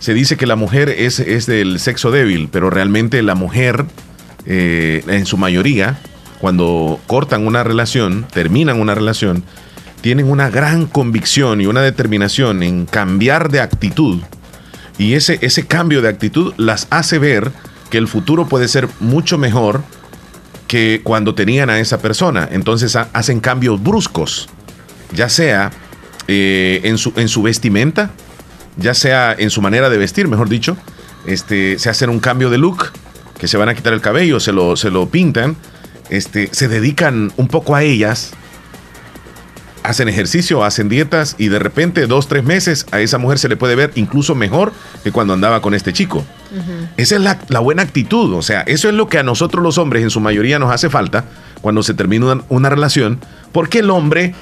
[0.00, 3.84] Se dice que la mujer es, es del sexo débil, pero realmente la mujer,
[4.46, 5.98] eh, en su mayoría,
[6.40, 9.44] cuando cortan una relación, terminan una relación,
[10.00, 14.20] tienen una gran convicción y una determinación en cambiar de actitud.
[14.98, 17.52] Y ese, ese cambio de actitud las hace ver
[17.90, 19.84] que el futuro puede ser mucho mejor
[20.72, 22.48] que cuando tenían a esa persona.
[22.50, 24.48] Entonces ha- hacen cambios bruscos,
[25.14, 25.70] ya sea
[26.28, 28.12] eh, en, su, en su vestimenta,
[28.78, 30.78] ya sea en su manera de vestir, mejor dicho.
[31.26, 32.90] Este, se hacen un cambio de look,
[33.38, 35.56] que se van a quitar el cabello, se lo, se lo pintan,
[36.08, 38.30] este, se dedican un poco a ellas,
[39.82, 43.58] hacen ejercicio, hacen dietas y de repente dos, tres meses a esa mujer se le
[43.58, 44.72] puede ver incluso mejor
[45.02, 46.24] que cuando andaba con este chico.
[46.96, 49.78] Esa es la, la buena actitud, o sea, eso es lo que a nosotros los
[49.78, 51.24] hombres en su mayoría nos hace falta
[51.60, 53.18] cuando se termina una, una relación,
[53.52, 54.34] porque el hombre,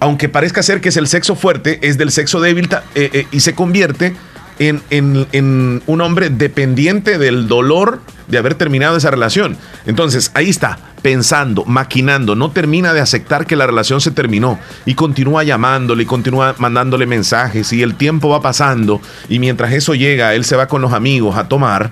[0.00, 3.40] aunque parezca ser que es el sexo fuerte, es del sexo débil eh, eh, y
[3.40, 4.14] se convierte
[4.58, 9.56] en, en- en un hombre dependiente del dolor de haber terminado esa relación.
[9.86, 14.94] Entonces, ahí está, pensando, maquinando, no termina de aceptar que la relación se terminó y
[14.94, 20.34] continúa llamándole y continúa mandándole mensajes y el tiempo va pasando y mientras eso llega,
[20.34, 21.90] él se va con los amigos a tomar,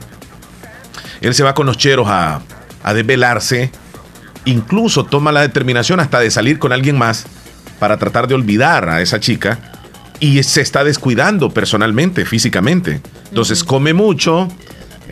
[1.21, 2.41] él se va con los cheros a,
[2.83, 3.71] a desvelarse,
[4.47, 7.27] incluso toma la determinación hasta de salir con alguien más
[7.79, 9.59] para tratar de olvidar a esa chica
[10.21, 13.01] y se está descuidando personalmente, físicamente.
[13.29, 14.49] Entonces come mucho,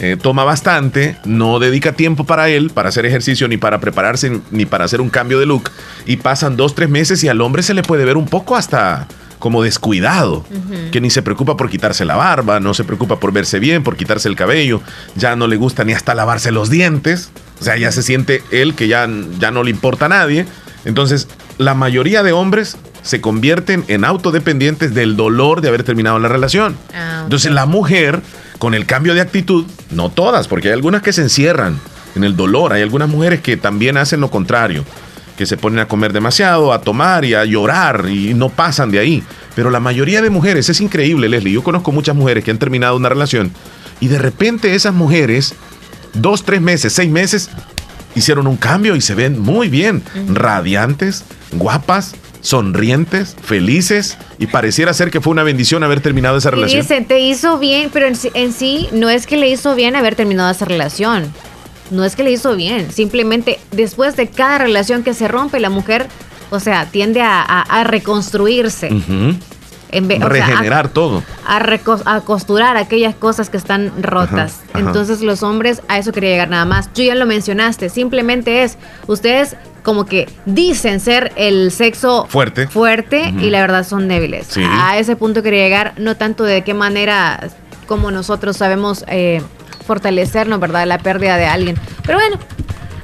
[0.02, 4.66] eh, toma bastante, no dedica tiempo para él, para hacer ejercicio, ni para prepararse, ni
[4.66, 5.70] para hacer un cambio de look.
[6.06, 9.06] Y pasan dos, tres meses y al hombre se le puede ver un poco hasta
[9.38, 10.44] como descuidado,
[10.92, 13.96] que ni se preocupa por quitarse la barba, no se preocupa por verse bien, por
[13.96, 14.80] quitarse el cabello,
[15.16, 17.30] ya no le gusta ni hasta lavarse los dientes,
[17.60, 19.08] o sea, ya se siente él que ya,
[19.40, 20.46] ya no le importa a nadie.
[20.84, 26.28] Entonces, la mayoría de hombres se convierten en autodependientes del dolor de haber terminado la
[26.28, 26.76] relación.
[26.94, 28.20] Ah, Entonces, la mujer,
[28.62, 31.80] con el cambio de actitud, no todas, porque hay algunas que se encierran
[32.14, 34.84] en el dolor, hay algunas mujeres que también hacen lo contrario,
[35.36, 39.00] que se ponen a comer demasiado, a tomar y a llorar y no pasan de
[39.00, 39.24] ahí.
[39.56, 42.94] Pero la mayoría de mujeres, es increíble, Leslie, yo conozco muchas mujeres que han terminado
[42.94, 43.50] una relación
[43.98, 45.56] y de repente esas mujeres,
[46.14, 47.50] dos, tres meses, seis meses,
[48.14, 55.10] hicieron un cambio y se ven muy bien, radiantes, guapas, sonrientes, felices y pareciera ser
[55.10, 56.82] que fue una bendición haber terminado esa relación.
[56.82, 59.96] dicen, te hizo bien, pero en sí, en sí no es que le hizo bien
[59.96, 61.32] haber terminado esa relación.
[61.90, 62.90] No es que le hizo bien.
[62.92, 66.08] Simplemente después de cada relación que se rompe, la mujer,
[66.50, 68.90] o sea, tiende a, a- a reconstruirse.
[69.92, 71.22] En vez- o sea, a- Regenerar todo.
[71.46, 74.60] a, costurar aquellas cosas que están rotas.
[74.70, 74.78] Ajá, ajá.
[74.80, 76.92] Entonces los hombres a eso quería llegar nada más.
[76.92, 82.68] Tú ya lo mencionaste, simplemente es, ustedes como que dicen ser el sexo Fuerte.
[82.68, 84.46] fuerte y la verdad son débiles.
[84.48, 84.62] Sí.
[84.64, 87.48] A ese punto quería llegar, no tanto de qué manera
[87.86, 89.42] como nosotros sabemos eh,
[89.86, 90.86] fortalecernos, ¿verdad?
[90.86, 91.76] La pérdida de alguien.
[92.06, 92.38] Pero bueno,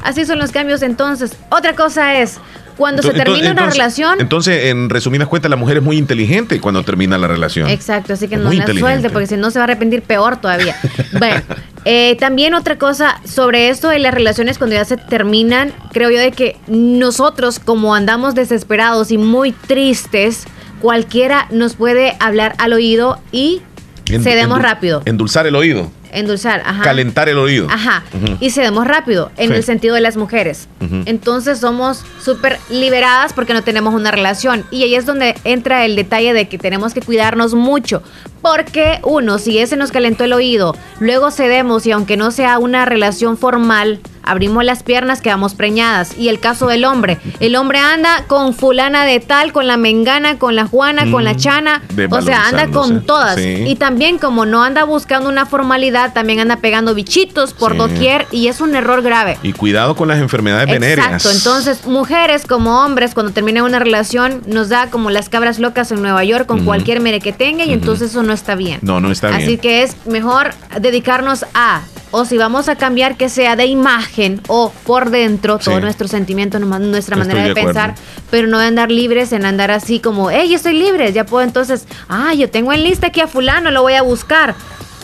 [0.02, 1.36] así son los cambios entonces.
[1.50, 2.38] Otra cosa es,
[2.78, 4.20] cuando se Entonces- termina una relación...
[4.20, 7.68] Entonces, en resumidas cuentas, la mujer es muy inteligente cuando termina la relación.
[7.68, 10.36] Exacto, así que Es no la suelte porque si no se va a arrepentir peor
[10.40, 10.76] todavía.
[11.18, 11.42] bueno,
[11.84, 16.18] eh, también otra cosa sobre esto de las relaciones cuando ya se terminan, creo yo
[16.20, 20.44] de que nosotros como andamos desesperados y muy tristes,
[20.80, 23.60] cualquiera nos puede hablar al oído y
[24.06, 25.02] Endu- cedemos rápido.
[25.04, 25.90] Endulzar el oído.
[26.12, 26.82] Endulzar, ajá.
[26.82, 27.66] Calentar el oído.
[27.70, 28.04] Ajá.
[28.40, 29.54] Y cedemos rápido en Sí.
[29.56, 30.68] el sentido de las mujeres.
[31.06, 34.64] Entonces somos súper liberadas porque no tenemos una relación.
[34.70, 38.02] Y ahí es donde entra el detalle de que tenemos que cuidarnos mucho.
[38.42, 42.84] Porque uno, si ese nos calentó el oído, luego cedemos y aunque no sea una
[42.84, 46.16] relación formal, abrimos las piernas, quedamos preñadas.
[46.16, 50.38] Y el caso del hombre, el hombre anda con fulana de tal, con la mengana,
[50.38, 51.82] con la juana, con la chana.
[52.10, 53.36] O sea, anda con todas.
[53.36, 53.64] Sí.
[53.66, 57.78] Y también como no anda buscando una formalidad, también anda pegando bichitos por Sí.
[57.78, 59.38] doquier y es un error grave.
[59.42, 61.06] Y cuidado con las enfermedades venéreas.
[61.12, 65.90] Exacto, entonces mujeres como hombres cuando terminan una relación nos da como las cabras locas
[65.92, 68.78] en Nueva York con cualquier mere que tenga y entonces eso no está bien.
[68.82, 69.58] No, no está Así bien.
[69.60, 70.50] que es mejor
[70.80, 75.76] dedicarnos a, o si vamos a cambiar que sea de imagen o por dentro, todo
[75.76, 75.80] Sí.
[75.82, 77.94] nuestro sentimiento, numa- nuestra manera de, pensar,
[78.30, 81.86] pero no de andar libres en andar así como, hey, estoy libre, ya puedo entonces,
[82.08, 84.54] ah, yo tengo en lista aquí a fulano, lo voy a buscar.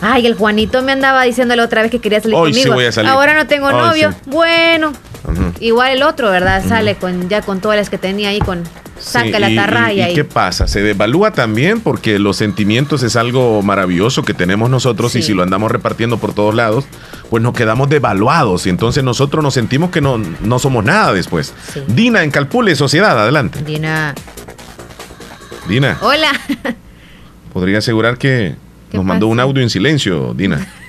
[0.00, 2.74] Ay, el Juanito me andaba diciendo la otra vez que quería salir Hoy sí conmigo.
[2.76, 3.10] voy a salir.
[3.10, 4.10] Ahora no tengo Hoy novio.
[4.12, 4.16] sí.
[4.26, 4.92] Bueno,
[5.60, 6.62] igual el otro, ¿verdad?
[6.66, 8.64] Sale con ya con todas las que tenía ahí con
[9.04, 10.66] saca Sí, la tarraya y, y y, qué pasa?
[10.66, 15.42] Se devalúa también porque los sentimientos es algo maravilloso que tenemos nosotros y si lo
[15.42, 16.84] andamos repartiendo por todos lados,
[17.30, 21.52] pues nos quedamos devaluados y entonces nosotros nos sentimos que no, no somos nada después.
[21.88, 23.62] Dina en Calpule, Sociedad, adelante.
[23.62, 24.14] Dina.
[25.68, 26.32] Dina, Hola.
[27.52, 28.54] podría asegurar que
[28.90, 30.66] ¿Qué nos mandó un audio en silencio, Dina.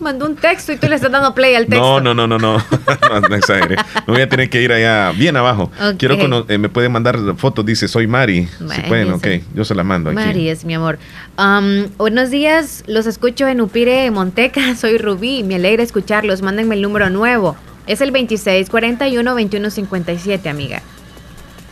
[0.00, 2.00] Mandó un texto y tú le estás dando play al texto.
[2.00, 2.56] No, no, no, no, no,
[3.10, 3.76] no, no exagere.
[4.06, 5.70] Me voy a tener que ir allá bien abajo.
[5.98, 8.46] Quiero eh, me puede mandar fotos, dice soy Mari.
[8.46, 10.16] Si Mari, pueden, ok, yo se la mando aquí.
[10.16, 10.98] Mari es mi amor.
[11.36, 14.74] Am, buenos días, los escucho en Upire, Monteca.
[14.76, 16.42] Soy Rubí, me alegra escucharlos.
[16.42, 17.56] Mándenme el número nuevo.
[17.86, 20.82] Es el 2641-2157, amiga.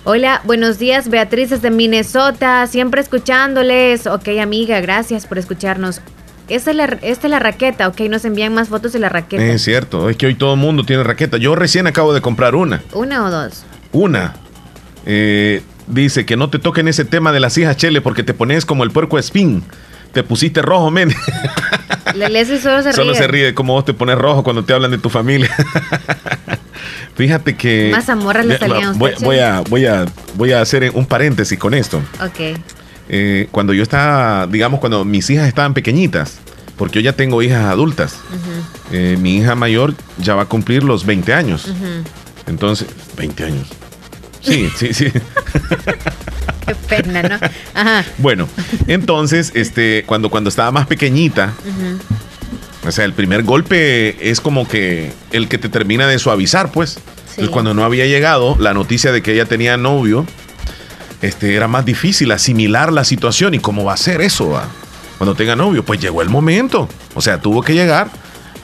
[0.04, 4.06] Hola, buenos días, Beatriz desde Minnesota, siempre escuchándoles.
[4.06, 6.00] Ok, amiga, gracias por escucharnos.
[6.48, 9.42] Esta es la, esta es la raqueta, ok, nos envían más fotos de la raqueta.
[9.44, 11.36] Es cierto, es que hoy todo el mundo tiene raqueta.
[11.36, 12.82] Yo recién acabo de comprar una.
[12.94, 13.64] ¿Una o dos?
[13.92, 14.34] Una.
[15.04, 18.64] Eh, dice que no te toquen ese tema de las hijas Chele porque te pones
[18.64, 19.62] como el puerco espín.
[20.12, 21.14] Te pusiste rojo, men.
[22.14, 23.20] Leslie solo se Solo ríe.
[23.20, 25.54] se ríe como vos te pones rojo cuando te hablan de tu familia.
[27.14, 27.90] Fíjate que.
[27.92, 31.98] Más amorras le salían voy a, voy, a, voy a hacer un paréntesis con esto.
[32.24, 32.58] Ok.
[33.08, 36.38] Eh, cuando yo estaba, digamos, cuando mis hijas estaban pequeñitas,
[36.76, 38.16] porque yo ya tengo hijas adultas.
[38.92, 41.66] Eh, mi hija mayor ya va a cumplir los 20 años.
[42.46, 43.68] Entonces, 20 años.
[44.40, 45.10] Sí, sí, sí.
[46.66, 47.38] Qué pena, ¿no?
[47.74, 48.04] Ajá.
[48.18, 48.48] Bueno,
[48.86, 51.54] entonces, este, cuando, cuando estaba más pequeñita.
[52.86, 56.98] O sea, el primer golpe es como que el que te termina de suavizar, pues.
[57.30, 60.26] Entonces, cuando no había llegado la noticia de que ella tenía novio,
[61.22, 63.54] este, era más difícil asimilar la situación.
[63.54, 64.60] ¿Y cómo va a ser eso?
[65.18, 66.88] Cuando tenga novio, pues llegó el momento.
[67.14, 68.08] O sea, tuvo que llegar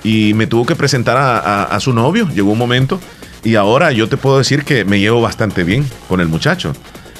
[0.03, 2.29] y me tuvo que presentar a, su novio.
[2.29, 3.01] Llegó un momento.
[3.43, 6.73] Y ahora yo te puedo decir que me llevo bastante bien con el muchacho.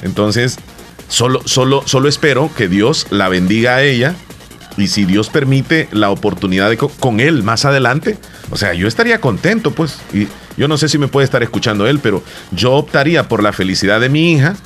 [0.03, 0.59] Entonces,
[1.09, 4.15] solo, solo, solo espero que Dios la bendiga a ella.
[4.77, 8.19] Y si Dios permite la oportunidad de co- con él más adelante,
[8.51, 9.99] o sea, yo estaría contento, pues.
[10.13, 13.53] Y yo no sé si me puede estar escuchando él, pero yo optaría por la
[13.53, 14.57] felicidad de mi hija,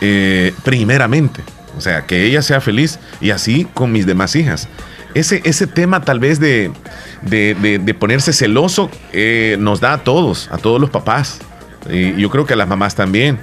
[0.00, 1.42] eh, primeramente.
[1.76, 4.68] O sea, que ella sea feliz y así con mis demás hijas.
[5.14, 6.70] Ese, ese tema tal vez de,
[7.22, 11.38] de, de- ponerse celoso eh, nos da a todos, a todos los papás.
[12.16, 13.38] Yo creo que a las mamás también.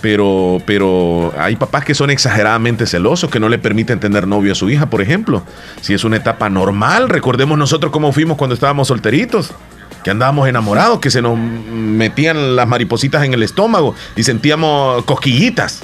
[0.00, 4.54] Pero, pero hay papás que son exageradamente celosos, que no le permiten tener novio a
[4.54, 5.42] su hija, por ejemplo.
[5.80, 9.50] Si es una etapa normal, recordemos nosotros cómo fuimos cuando estábamos solteritos,
[10.04, 15.80] que andábamos enamorados, que se nos metían las maripositas en el estómago y sentíamos cosquillitas.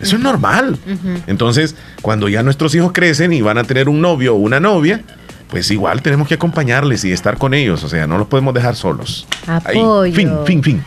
[0.00, 0.78] Eso es normal.
[1.26, 5.02] Entonces, cuando ya nuestros hijos crecen y van a tener un novio o una novia,
[5.48, 7.82] pues igual tenemos que acompañarles y estar con ellos.
[7.84, 9.26] O sea, no los podemos dejar solos.
[9.46, 10.12] Ahí, Apoyo.
[10.14, 10.84] fin, fin, fin.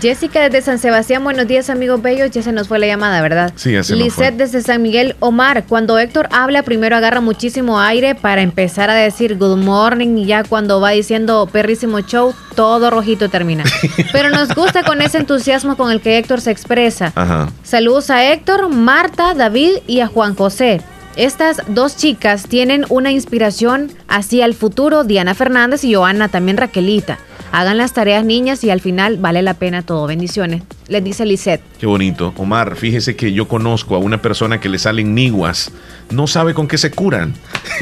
[0.00, 3.52] Jessica desde San Sebastián, buenos días amigos bellos, ya se nos fue la llamada, ¿verdad?
[3.54, 4.24] Sí, ya se nos fue.
[4.26, 8.94] Lisette desde San Miguel, Omar, cuando Héctor habla primero agarra muchísimo aire para empezar a
[8.94, 13.64] decir good morning y ya cuando va diciendo perrísimo show, todo rojito termina.
[14.12, 17.12] Pero nos gusta con ese entusiasmo con el que Héctor se expresa.
[17.14, 17.50] Ajá.
[17.62, 20.80] Saludos a Héctor, Marta, David y a Juan José.
[21.16, 27.18] Estas dos chicas tienen una inspiración hacia el futuro, Diana Fernández y Joana, también Raquelita.
[27.52, 30.06] Hagan las tareas niñas y al final vale la pena todo.
[30.06, 30.62] Bendiciones.
[30.88, 31.62] Les dice Lisette.
[31.78, 32.34] Qué bonito.
[32.36, 35.70] Omar, fíjese que yo conozco a una persona que le salen niguas.
[36.10, 37.34] No sabe con qué se curan.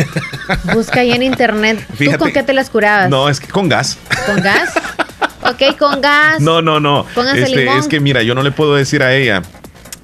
[0.74, 1.84] Busca ahí en internet.
[1.96, 2.18] Fíjate.
[2.18, 3.10] ¿Tú con qué te las curabas?
[3.10, 3.98] No, es que con gas.
[4.26, 4.70] ¿Con gas?
[5.42, 6.40] ok, con gas.
[6.40, 7.04] No, no, no.
[7.14, 7.78] Póngase Este, limón.
[7.78, 9.42] es que mira, yo no le puedo decir a ella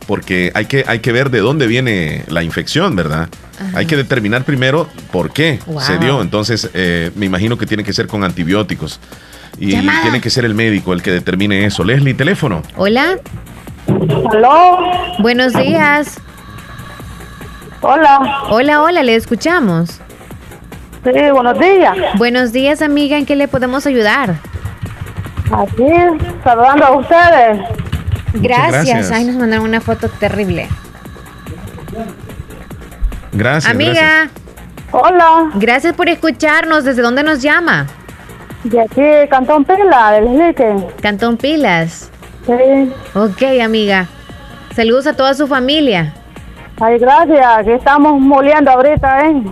[0.06, 3.28] porque hay que, hay que ver de dónde viene la infección, ¿verdad?
[3.60, 3.78] Ajá.
[3.78, 5.80] Hay que determinar primero por qué Wow.
[5.80, 6.22] se dio.
[6.22, 8.98] Entonces, eh, me imagino que tiene que ser con antibióticos.
[9.60, 10.02] Y Llamada.
[10.02, 11.84] tiene que ser el médico el que determine eso.
[11.84, 12.62] Leslie, teléfono.
[12.76, 13.18] Hola.
[14.32, 14.78] Aló.
[15.18, 16.18] Buenos días.
[17.82, 18.44] Hola.
[18.48, 20.00] Hola, hola, le escuchamos.
[21.04, 21.96] Sí, buenos días.
[22.16, 23.18] Buenos días, amiga.
[23.18, 24.36] ¿En qué le podemos ayudar?
[25.52, 25.92] Aquí,
[26.42, 27.60] saludando a ustedes.
[28.34, 28.86] Gracias.
[28.86, 29.10] gracias.
[29.10, 30.68] Ay, nos mandaron una foto terrible.
[33.32, 33.70] Gracias.
[33.70, 33.92] Amiga.
[33.92, 34.30] gracias.
[34.92, 35.50] Hola.
[35.56, 36.84] Gracias por escucharnos.
[36.84, 37.86] ¿Desde dónde nos llama?
[38.64, 40.86] De aquí, Cantón Pila, del Lique.
[41.00, 42.10] Cantón Pilas.
[42.46, 42.92] Sí.
[43.14, 44.06] Ok, amiga.
[44.74, 46.14] Saludos a toda su familia.
[46.80, 49.42] Ay, gracias, que estamos moliendo ahorita, ¿eh?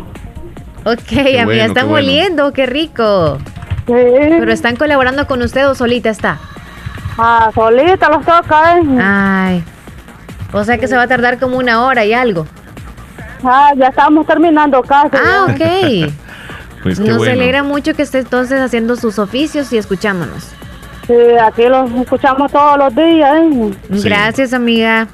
[0.84, 2.06] Ok, amiga, bueno, están qué bueno.
[2.06, 3.38] moliendo, qué rico.
[3.86, 6.38] Pero están colaborando con usted o solita está.
[7.18, 8.82] Ah, solita los toca, ¿eh?
[9.00, 9.64] Ay.
[10.52, 12.46] O sea que se va a tardar como una hora y algo.
[13.42, 15.16] Ah, ya estamos terminando casi.
[15.16, 15.54] Ah, ya.
[15.54, 16.12] ok.
[16.88, 17.32] Pues qué Nos bueno.
[17.34, 20.44] alegra mucho que esté entonces haciendo sus oficios y escuchándonos.
[21.06, 23.70] Sí, aquí los escuchamos todos los días, ¿eh?
[23.90, 25.06] Gracias, amiga.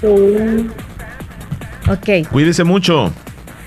[0.00, 0.70] Sí.
[1.90, 2.28] Ok.
[2.30, 3.12] Cuídese mucho.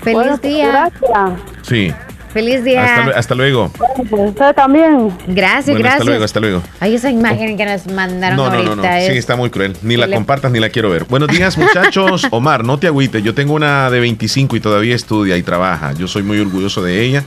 [0.02, 0.90] Feliz Bueno, día.
[1.00, 1.40] Gracias.
[1.62, 1.92] Sí.
[2.38, 2.84] Feliz día.
[2.84, 3.72] Hasta, lue- hasta luego.
[4.08, 5.12] Pues usted también.
[5.26, 5.94] Gracias, Bueno, gracias.
[6.00, 6.62] hasta luego, hasta luego.
[6.78, 8.88] Ay, esa imagen que nos mandaron No, no, ahorita no, no.
[8.88, 9.06] es...
[9.12, 9.76] Sí, está muy cruel.
[9.82, 11.02] Ni la le- compartas ni la quiero ver.
[11.04, 12.28] Buenos días, muchachos.
[12.30, 13.24] Omar, no te agüites.
[13.24, 15.94] Yo tengo una de 25 y todavía estudia y trabaja.
[15.94, 17.24] Yo soy muy orgulloso de ella.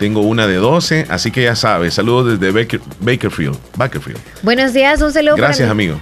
[0.00, 1.94] Tengo una de 12, así que ya sabes.
[1.94, 3.56] Saludos desde Baker- Bakerfield.
[3.76, 4.18] Bakerfield.
[4.42, 5.98] Buenos días, un saludo Gracias, para amigo.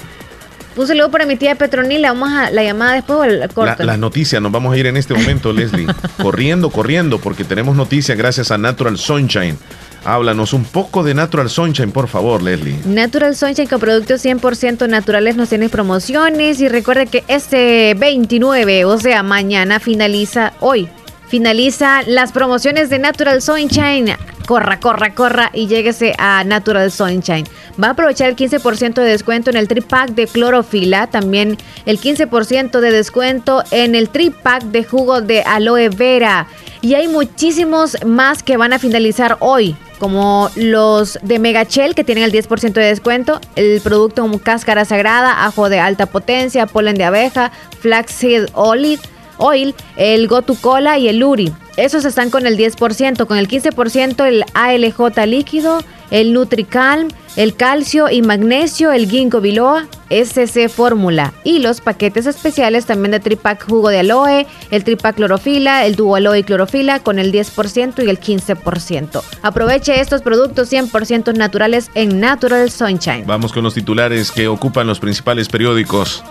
[0.77, 2.13] Un saludo para mi tía Petronila.
[2.13, 3.83] Vamos a la llamada después o La- corto.
[3.85, 5.87] las noticias, nos vamos a ir en este momento, Leslie.
[6.23, 9.59] corriendo, corriendo, porque tenemos noticias gracias a Natural Sunshine.
[10.05, 12.77] Háblanos un poco de Natural Sunshine, por favor, Leslie.
[12.85, 18.99] Natural Sunshine con productos 100% naturales nos tiene promociones y recuerde que este 29, o
[18.99, 20.89] sea, mañana finaliza hoy.
[21.29, 24.17] Finaliza las promociones de Natural Sunshine.
[24.47, 27.47] Corra, corra, corra y lléguese a Natural Sunshine.
[27.83, 31.99] Va a aprovechar el 15% de descuento en el trip pack de clorofila, también el
[31.99, 36.47] 15% de descuento en el trip pack de jugo de aloe vera.
[36.81, 42.23] Y hay muchísimos más que van a finalizar hoy, como los de Megachel que tienen
[42.23, 47.05] el 10% de descuento, el producto como cáscara sagrada, ajo de alta potencia, polen de
[47.05, 47.51] abeja,
[47.81, 49.03] flaxseed olive,
[49.39, 51.53] oil, el Gotu Cola y el Uri.
[51.77, 55.81] Esos están con el 10%, con el 15% el ALJ líquido,
[56.11, 62.87] el Nutricalm, el calcio y magnesio, el ginkgo biloba, SC fórmula y los paquetes especiales
[62.87, 67.19] también de tripac jugo de aloe, el tripac clorofila, el duo aloe y clorofila con
[67.19, 69.23] el 10% y el 15%.
[69.43, 73.27] Aproveche estos productos 100% naturales en Natural Sunshine.
[73.27, 76.25] Vamos con los titulares que ocupan los principales periódicos.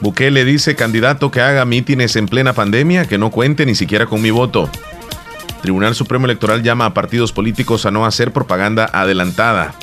[0.00, 4.22] Bukele dice candidato que haga mítines en plena pandemia que no cuente ni siquiera con
[4.22, 4.70] mi voto.
[5.60, 9.74] Tribunal Supremo Electoral llama a partidos políticos a no hacer propaganda adelantada.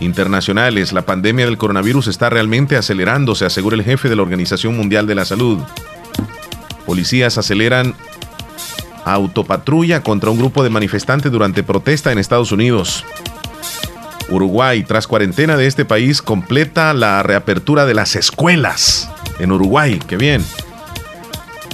[0.00, 5.06] Internacionales, la pandemia del coronavirus está realmente acelerándose, asegura el jefe de la Organización Mundial
[5.06, 5.58] de la Salud.
[6.86, 7.94] Policías aceleran
[9.04, 13.04] autopatrulla contra un grupo de manifestantes durante protesta en Estados Unidos.
[14.30, 19.10] Uruguay, tras cuarentena de este país, completa la reapertura de las escuelas.
[19.38, 20.44] En Uruguay, qué bien.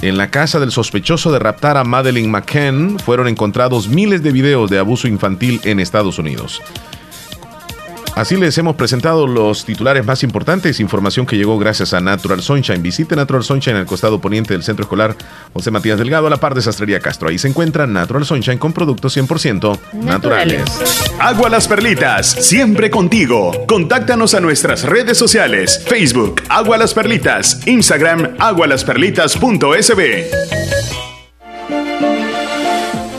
[0.01, 4.69] En la casa del sospechoso de raptar a Madeleine McCann fueron encontrados miles de videos
[4.69, 6.61] de abuso infantil en Estados Unidos.
[8.17, 12.81] Así les hemos presentado los titulares más importantes, información que llegó gracias a Natural Sunshine.
[12.81, 15.15] Visite Natural Sunshine al costado poniente del Centro Escolar
[15.53, 17.29] José Matías Delgado, a la par de Sastrería Castro.
[17.29, 20.63] Ahí se encuentra Natural Sunshine con productos 100% naturales.
[21.19, 23.51] Agua Las Perlitas, siempre contigo.
[23.67, 30.96] Contáctanos a nuestras redes sociales: Facebook, Agua Las Perlitas, Instagram, agualasperlitas.sb.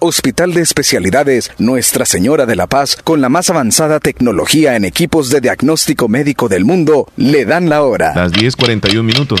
[0.00, 5.30] Hospital de Especialidades Nuestra Señora de la Paz, con la más avanzada tecnología en equipos
[5.30, 8.12] de diagnóstico médico del mundo, le dan la hora.
[8.14, 9.40] Las 10:41 minutos.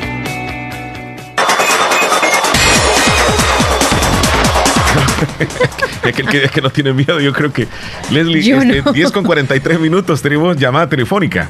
[6.03, 7.67] es, que el que, es que no tiene miedo, yo creo que.
[8.11, 8.91] Leslie, Yo este, no.
[8.91, 11.49] 10 con 43 minutos tenemos llamada telefónica.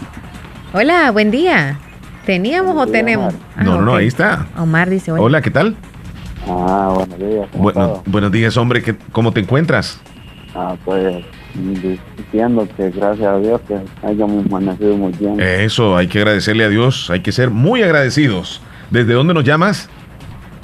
[0.73, 1.80] Hola, buen día.
[2.26, 3.34] ¿Teníamos o tenemos?
[3.56, 4.48] Ah, no, no, ahí está.
[4.57, 5.22] Omar dice hola.
[5.22, 5.76] Hola, ¿qué tal?
[6.48, 7.48] Ah, buenos días.
[7.52, 8.81] ¿cómo Bueno, buenos días, hombre.
[8.81, 9.99] ¿qué- ¿Cómo te encuentras?
[10.56, 11.23] Ah, pues
[11.53, 15.39] diciendo que gracias a Dios que hayamos amanecido muy bien.
[15.39, 17.10] Eso, hay que agradecerle a Dios.
[17.10, 18.61] Hay que ser muy agradecidos.
[18.89, 19.89] ¿Desde dónde nos llamas?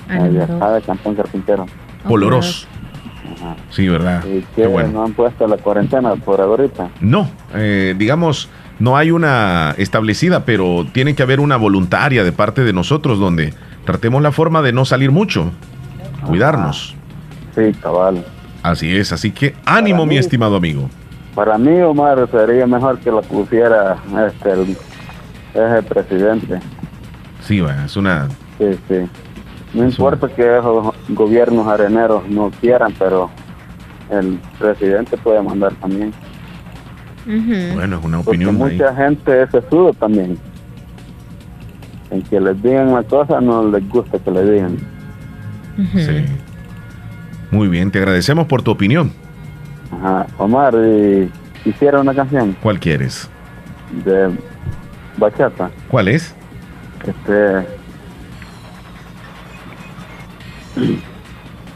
[0.07, 1.65] de acá de Cantón Carpintero.
[2.07, 2.67] Poloros.
[3.69, 4.23] Sí, ¿verdad?
[4.25, 4.89] ¿Y Qué que bueno.
[4.91, 6.89] no han puesto la cuarentena por ahorita?
[7.01, 8.49] No, eh, digamos,
[8.79, 13.53] no hay una establecida, pero tiene que haber una voluntaria de parte de nosotros donde
[13.85, 15.51] tratemos la forma de no salir mucho,
[16.25, 16.95] cuidarnos.
[17.55, 18.25] Sí, cabal.
[18.63, 20.89] Así es, así que ánimo, mi estimado amigo.
[21.33, 23.97] Para mí, Omar, sería mejor que la pusiera
[24.27, 24.77] este, el,
[25.53, 26.59] el presidente.
[27.41, 28.27] Sí, es una...
[28.57, 28.95] Sí, sí.
[29.73, 33.29] No importa que esos gobiernos areneros no quieran, pero
[34.09, 36.13] el presidente puede mandar también.
[37.25, 38.73] Bueno, es una Porque opinión ahí.
[38.77, 40.37] mucha gente se sube también.
[42.09, 44.77] En que les digan una cosa, no les gusta que le digan.
[45.93, 46.25] Sí.
[47.51, 49.11] Muy bien, te agradecemos por tu opinión.
[49.91, 50.25] Ajá.
[50.37, 51.29] Omar, y
[51.65, 53.29] hiciera una canción ¿Cuál quieres?
[54.05, 54.29] de
[55.17, 55.69] bachata.
[55.89, 56.33] ¿Cuál es?
[57.05, 57.65] Este.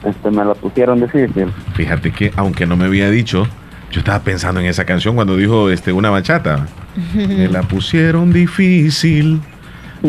[0.03, 1.51] Este me la pusieron difícil.
[1.75, 3.47] Fíjate que, aunque no me había dicho,
[3.91, 6.67] yo estaba pensando en esa canción cuando dijo este, una bachata.
[7.15, 9.41] Me la pusieron difícil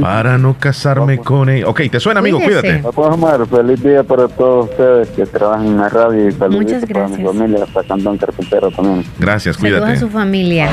[0.00, 1.68] para no casarme con ella.
[1.68, 2.40] Ok, ¿te suena, amigo?
[2.40, 2.78] Cuídate.
[2.78, 6.86] Pues, Omar, feliz día para todos ustedes que trabajan en la radio y saludos Muchas
[6.86, 7.36] para mi gracias.
[7.36, 9.04] familia, hasta Cantón Carpintero también.
[9.18, 9.96] Gracias, Saludos cuídate.
[9.98, 10.68] a su familia.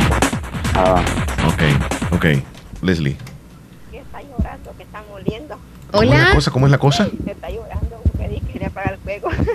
[0.75, 1.01] Ah.
[1.47, 2.25] Ok, ok.
[2.81, 3.17] Leslie.
[5.91, 6.35] ¿Cómo es la Hola.
[6.35, 6.51] cosa?
[6.51, 7.07] ¿Cómo es la cosa?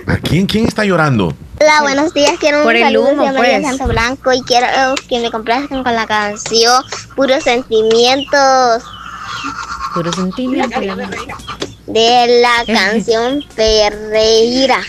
[0.07, 0.45] ¿A quién?
[0.45, 1.33] ¿Quién está llorando?
[1.61, 2.33] Hola, buenos días.
[2.39, 3.67] Quiero Por un el saludo humo, de María pues.
[3.77, 4.67] Santo Blanco y quiero
[5.07, 6.83] que me complazcan con la canción
[7.15, 8.83] Puros Sentimientos
[9.93, 10.79] Puro sentimiento.
[11.87, 14.79] de la canción Ferreira.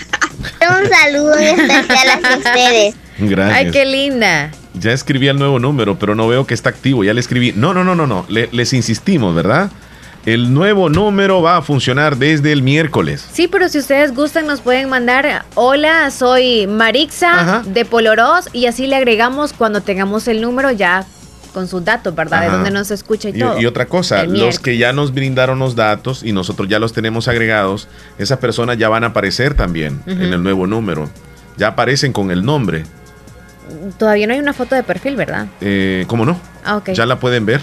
[0.61, 2.95] Un saludo en especial hacia ustedes.
[3.19, 3.57] Gracias.
[3.59, 4.51] Ay, qué linda.
[4.75, 7.05] Ya escribí el nuevo número, pero no veo que está activo.
[7.05, 7.53] Ya le escribí.
[7.55, 8.27] No, no, no, no, no.
[8.29, 9.71] Le- les insistimos, ¿verdad?
[10.27, 13.25] El nuevo número va a funcionar desde el miércoles.
[13.33, 18.89] Sí, pero si ustedes gustan nos pueden mandar, hola, soy Marixa de Poloros y así
[18.89, 21.05] le agregamos cuando tengamos el número ya
[21.55, 22.43] con sus datos, ¿verdad?
[22.43, 23.61] De donde nos escucha y, Y, todo.
[23.61, 24.59] y otra cosa, El los miércoles.
[24.59, 27.89] que ya nos brindaron los datos y nosotros ya los tenemos agregados,
[28.19, 31.09] esas personas ya van a aparecer también en el nuevo número.
[31.57, 32.85] Ya aparecen con el nombre.
[33.97, 35.47] Todavía no hay una foto de perfil, ¿verdad?
[35.61, 36.39] Eh, ¿Cómo no?
[36.65, 36.91] Ah, ok.
[36.91, 37.63] Ya la pueden ver.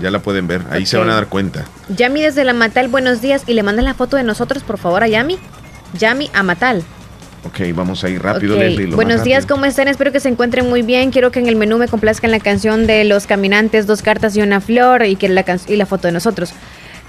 [0.00, 0.62] Ya la pueden ver.
[0.70, 1.64] Ahí se van a dar cuenta.
[1.88, 3.42] Yami desde la Matal, buenos días.
[3.46, 5.38] Y le mandan la foto de nosotros, por favor, a Yami.
[5.98, 6.82] Yami a Matal.
[7.44, 8.56] Ok, vamos a ir rápido.
[8.56, 8.86] Leslie.
[8.94, 9.56] Buenos días, rápido.
[9.56, 9.88] ¿cómo están?
[9.88, 11.10] Espero que se encuentren muy bien.
[11.10, 14.42] Quiero que en el menú me complazcan la canción de Los Caminantes, dos cartas y
[14.42, 16.52] una flor y que la, can- y la foto de nosotros.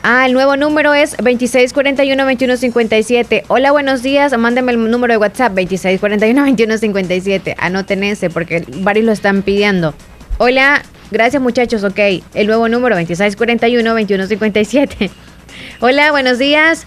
[0.01, 3.43] Ah, el nuevo número es 2641-2157.
[3.49, 4.35] Hola, buenos días.
[4.37, 7.55] Mándenme el número de WhatsApp 2641-2157.
[7.57, 9.93] Anoten ese porque varios lo están pidiendo.
[10.37, 11.83] Hola, gracias muchachos.
[11.83, 11.99] Ok,
[12.33, 15.09] el nuevo número 2641-2157.
[15.81, 16.85] Hola, buenos días.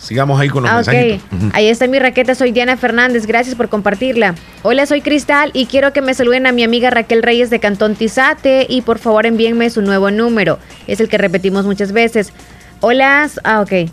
[0.00, 1.20] Sigamos ahí con los Ah, mensajitos.
[1.52, 4.34] Ahí está mi raqueta, soy Diana Fernández, gracias por compartirla.
[4.62, 7.94] Hola, soy Cristal y quiero que me saluden a mi amiga Raquel Reyes de Cantón
[7.94, 10.58] Tizate y por favor envíenme su nuevo número.
[10.86, 12.32] Es el que repetimos muchas veces.
[12.80, 13.90] Hola, ah, ok.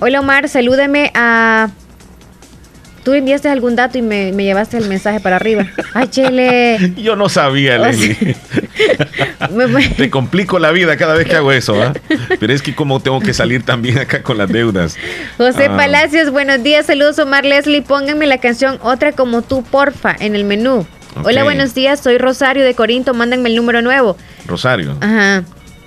[0.00, 1.68] Hola Omar, salúdame a...
[3.04, 5.66] Tú enviaste algún dato y me, me llevaste el mensaje para arriba.
[5.92, 6.94] Ay, Chele.
[6.96, 8.34] Yo no sabía, Leslie.
[9.96, 11.92] Te complico la vida cada vez que hago eso, ¿ah?
[12.40, 14.96] Pero es que como tengo que salir también acá con las deudas.
[15.36, 20.16] José Ah, Palacios, buenos días, saludos Omar Leslie, pónganme la canción Otra como tú, porfa,
[20.18, 20.86] en el menú.
[21.22, 24.16] Hola, buenos días, soy Rosario de Corinto, mándenme el número nuevo.
[24.46, 25.44] Rosario, Ajá.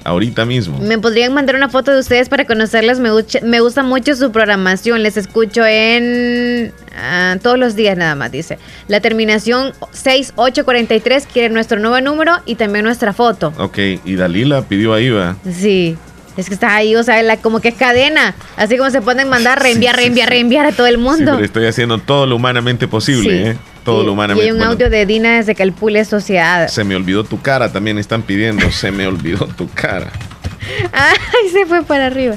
[0.08, 0.80] Ahorita mismo.
[0.80, 3.00] ¿Me podrían mandar una foto de ustedes para conocerlas?
[3.00, 3.10] Me,
[3.44, 6.72] me gusta mucho su programación, les escucho en...
[6.98, 8.58] ah, todos los días nada más, dice.
[8.88, 13.54] La terminación 6843 quiere nuestro nuevo número y también nuestra foto.
[13.58, 15.36] Ok, y Dalila pidió ahí, va.
[15.52, 15.98] Sí.
[16.38, 18.36] Es que está ahí, o sea, la- como que es cadena.
[18.58, 21.32] Así como se pueden mandar, reenviar, reenviar, reenviar a todo el Sí, mundo.
[21.34, 23.52] pero estoy haciendo todo lo humanamente posible.
[23.52, 23.58] ¿eh?
[23.88, 24.44] Todo lo Y humanamente.
[24.46, 26.68] hay un bueno, audio de Dina desde Calpule Sociedad.
[26.68, 28.70] Se me olvidó tu cara, también están pidiendo.
[28.70, 30.12] Se me olvidó tu cara.
[30.92, 32.36] Ay, se fue para arriba.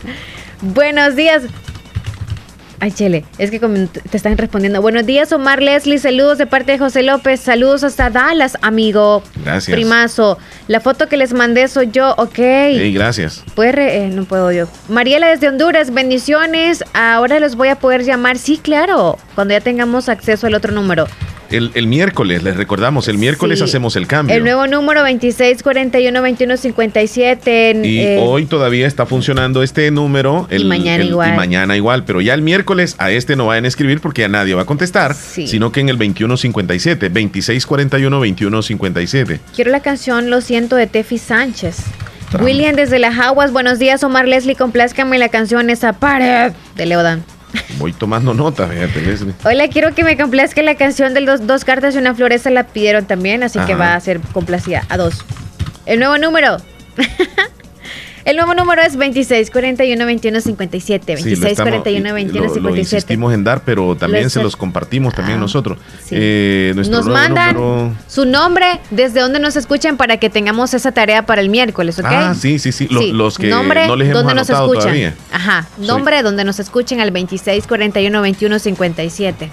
[0.62, 1.42] Buenos días.
[2.78, 4.80] Ay, Chele, es que te están respondiendo.
[4.80, 5.98] Buenos días, Omar Leslie.
[5.98, 7.40] Saludos de parte de José López.
[7.40, 9.24] Saludos hasta Dallas, amigo.
[9.44, 9.74] Gracias.
[9.74, 10.38] Primazo.
[10.68, 12.38] La foto que les mandé soy yo, ok.
[12.38, 13.42] Ey, gracias.
[13.56, 14.68] Pues eh, no puedo yo.
[14.88, 16.84] Mariela desde Honduras, bendiciones.
[16.94, 18.38] Ahora los voy a poder llamar.
[18.38, 19.18] Sí, claro.
[19.34, 21.06] Cuando ya tengamos acceso al otro número.
[21.50, 23.64] El, el miércoles, les recordamos, el miércoles Sí.
[23.64, 24.36] hacemos el cambio.
[24.36, 27.84] El nuevo número 2641-2157.
[27.84, 30.46] Y eh, hoy todavía está funcionando este número.
[30.50, 31.34] Y mañana igual.
[31.34, 32.04] Y mañana igual.
[32.04, 34.66] Pero ya el miércoles a este no vayan a escribir porque ya nadie va a
[34.66, 35.14] contestar.
[35.14, 37.10] Sino que en el 2157.
[37.12, 39.40] 2641-2157.
[39.54, 41.78] Quiero la canción Lo siento de Tefi Sánchez.
[42.40, 47.24] William desde las aguas, buenos días Omar Leslie, complázcame la canción Esa pared de Leodan.
[47.78, 49.34] Voy tomando nota, fíjate, Leslie.
[49.44, 52.64] Hola, quiero que me complazca la canción de los dos cartas y una floresta la
[52.64, 55.24] pidieron también, así que va a ser complacida a dos.
[55.86, 56.58] El nuevo número.
[58.30, 61.16] El nuevo número es 2641-2157.
[61.16, 62.78] Sí, lo estamos- lo- Lo, 2641-2157.
[62.78, 65.78] insistimos en dar, pero también Los- se los compartimos también Ah, nosotros.
[66.12, 70.92] Eh, nuestro Nos mandan número- su nombre, desde donde nos escuchan para que tengamos esa
[70.92, 72.04] tarea para el miércoles, ¿ok?
[72.08, 72.86] Ah, sí, sí, sí.
[72.88, 74.82] Lo- Sí, Los que nombre, no les hemos donde nos escuchan.
[74.82, 75.14] todavía.
[75.32, 79.50] Ajá, nombre donde nos escuchen al 2641-2157.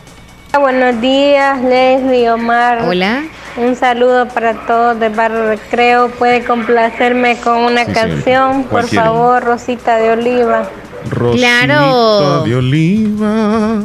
[0.53, 2.83] Buenos días, Leslie, Omar.
[2.87, 3.23] Hola.
[3.57, 6.09] Un saludo para todos de Barrio Recreo.
[6.09, 10.69] Puede complacerme con una Sí, canción, por favor, Rosita de Oliva.
[11.35, 12.43] Claro.
[12.43, 13.81] de oliva.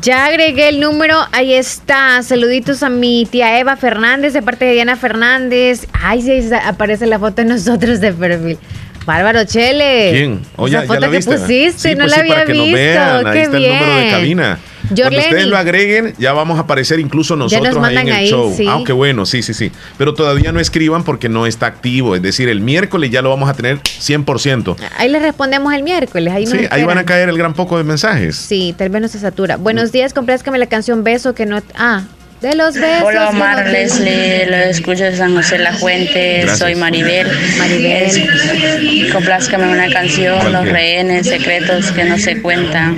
[0.00, 2.22] Ya agregué el número, ahí está.
[2.22, 5.86] Saluditos a mi tía Eva Fernández de parte de Diana Fernández.
[5.92, 8.58] Ay, sí, aparece la foto de nosotros de perfil.
[9.06, 10.10] Bárbaro Chele.
[10.12, 10.40] ¿Quién?
[10.56, 12.46] Oh, ya- Esa ya foto la que pusiste, Sí, no pues la sí, había para
[12.46, 12.68] que visto.
[12.70, 13.26] nos vean.
[13.26, 13.72] Ahí Qué está bien.
[13.72, 14.58] el número de cabina.
[14.94, 18.52] Cuando ustedes lo agreguen, ya vamos a aparecer incluso nosotros ahí en el ahí, show.
[18.56, 18.66] sí.
[18.68, 19.70] Ah, qué bueno, sí, sí, sí.
[19.98, 22.14] Pero todavía no escriban porque no está activo.
[22.16, 24.76] Es decir, el miércoles ya lo vamos a tener 100%.
[24.98, 26.32] Ahí le respondemos el miércoles.
[26.32, 28.36] Ahí, Sí, ahí van a caer el gran poco de mensajes.
[28.36, 29.56] Sí, tal vez no se satura.
[29.56, 31.60] Buenos días, complázcame la canción Beso que no.
[31.76, 32.04] Ah,
[32.40, 33.02] de los besos.
[33.04, 36.58] Hola Omar, no- Leslie, lo escucho de San José La Fuente, Gracias.
[36.58, 37.26] soy Maribel.
[37.58, 39.10] Maribel.
[39.12, 42.96] Complázcame una canción, ¿Cuál Los rehenes, secretos que no se cuentan.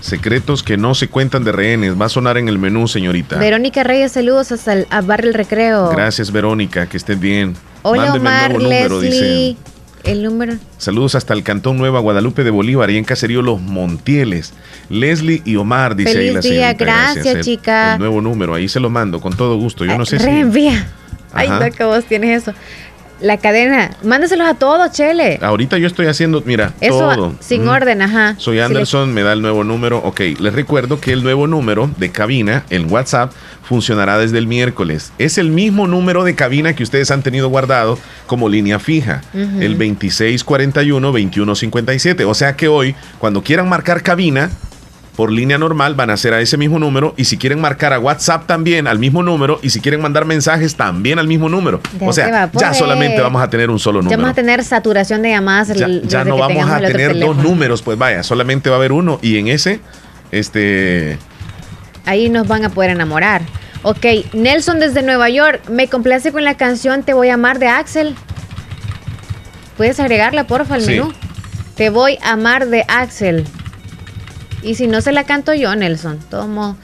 [0.00, 2.00] Secretos que no se cuentan de rehenes.
[2.00, 3.36] Va a sonar en el menú, señorita.
[3.36, 5.88] Verónica Reyes, saludos hasta el, a Barrio El Recreo.
[5.90, 6.86] Gracias, Verónica.
[6.86, 7.54] Que estés bien.
[7.82, 9.20] Hola Mándeme Omar, el nuevo número, Leslie.
[9.48, 9.73] dice.
[10.04, 10.54] El número.
[10.76, 14.52] Saludos hasta el Cantón Nueva Guadalupe de Bolívar y en Caserío Los Montieles.
[14.90, 17.94] Leslie y Omar, dice ahí Feliz la día, gracias, El- chica.
[17.94, 19.84] El, nuevo número, ahí se lo mando con todo gusto.
[19.84, 20.24] Yo no sé si.
[20.24, 20.86] Reenvía.
[21.32, 22.52] Ay, no, que vos tienes eso.
[23.20, 23.90] La cadena.
[24.02, 25.38] Mándaselos a todos, Chele.
[25.40, 27.34] Ahorita yo estoy haciendo, mira, Eso todo.
[27.40, 27.68] sin Mm.
[27.68, 28.34] orden, ajá.
[28.38, 29.98] Soy Anderson, me da el nuevo número.
[29.98, 33.32] Ok, les recuerdo que el nuevo número de cabina en WhatsApp
[33.62, 35.12] funcionará desde el miércoles.
[35.18, 39.78] Es el mismo número de cabina que ustedes han tenido guardado como línea fija, el
[39.78, 42.24] 2641-2157.
[42.26, 44.50] O sea que hoy, cuando quieran marcar cabina,
[45.16, 47.98] por línea normal van a ser a ese mismo número y si quieren marcar a
[48.00, 51.80] WhatsApp también al mismo número y si quieren mandar mensajes también al mismo número.
[52.00, 52.74] Ya o sea, ya poder.
[52.74, 54.18] solamente vamos a tener un solo Ya número.
[54.22, 55.68] vamos a tener saturación de llamadas.
[55.68, 59.18] Ya, ya no vamos a tener dos números, pues vaya, solamente va a haber uno
[59.22, 59.80] y en ese,
[60.32, 61.18] este,
[62.06, 63.42] Ahí nos van a poder enamorar.
[63.82, 65.68] Ok, Nelson desde Nueva York.
[65.70, 68.14] Me complace con la canción Te voy a amar de Axel.
[69.76, 70.90] ¿Puedes agregarla, porfa, al Sí.
[70.92, 71.12] menú?
[71.76, 73.46] Te voy a amar de Axel.
[74.64, 76.18] Y si no se la canto yo, Nelson.
[76.30, 76.76] Tomo.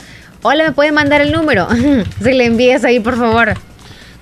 [0.42, 1.66] Hola, ¿me puede mandar el número?
[2.22, 3.54] si le envías ahí, por favor.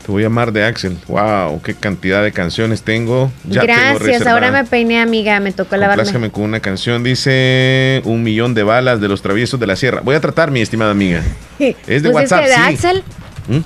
[0.04, 0.96] te voy a amar de Axel.
[1.08, 3.30] Wow, qué cantidad de canciones tengo.
[3.44, 5.38] Ya Gracias, ahora me peiné, amiga.
[5.40, 6.02] Me tocó lavarme.
[6.02, 10.00] Complázcame con una canción, dice un millón de balas de los traviesos de la sierra.
[10.02, 11.22] Voy a tratar, mi estimada amiga.
[11.58, 12.60] Es de ¿Pusiste WhatsApp, de sí.
[12.60, 13.02] Axel?
[13.48, 13.58] ¿Mm?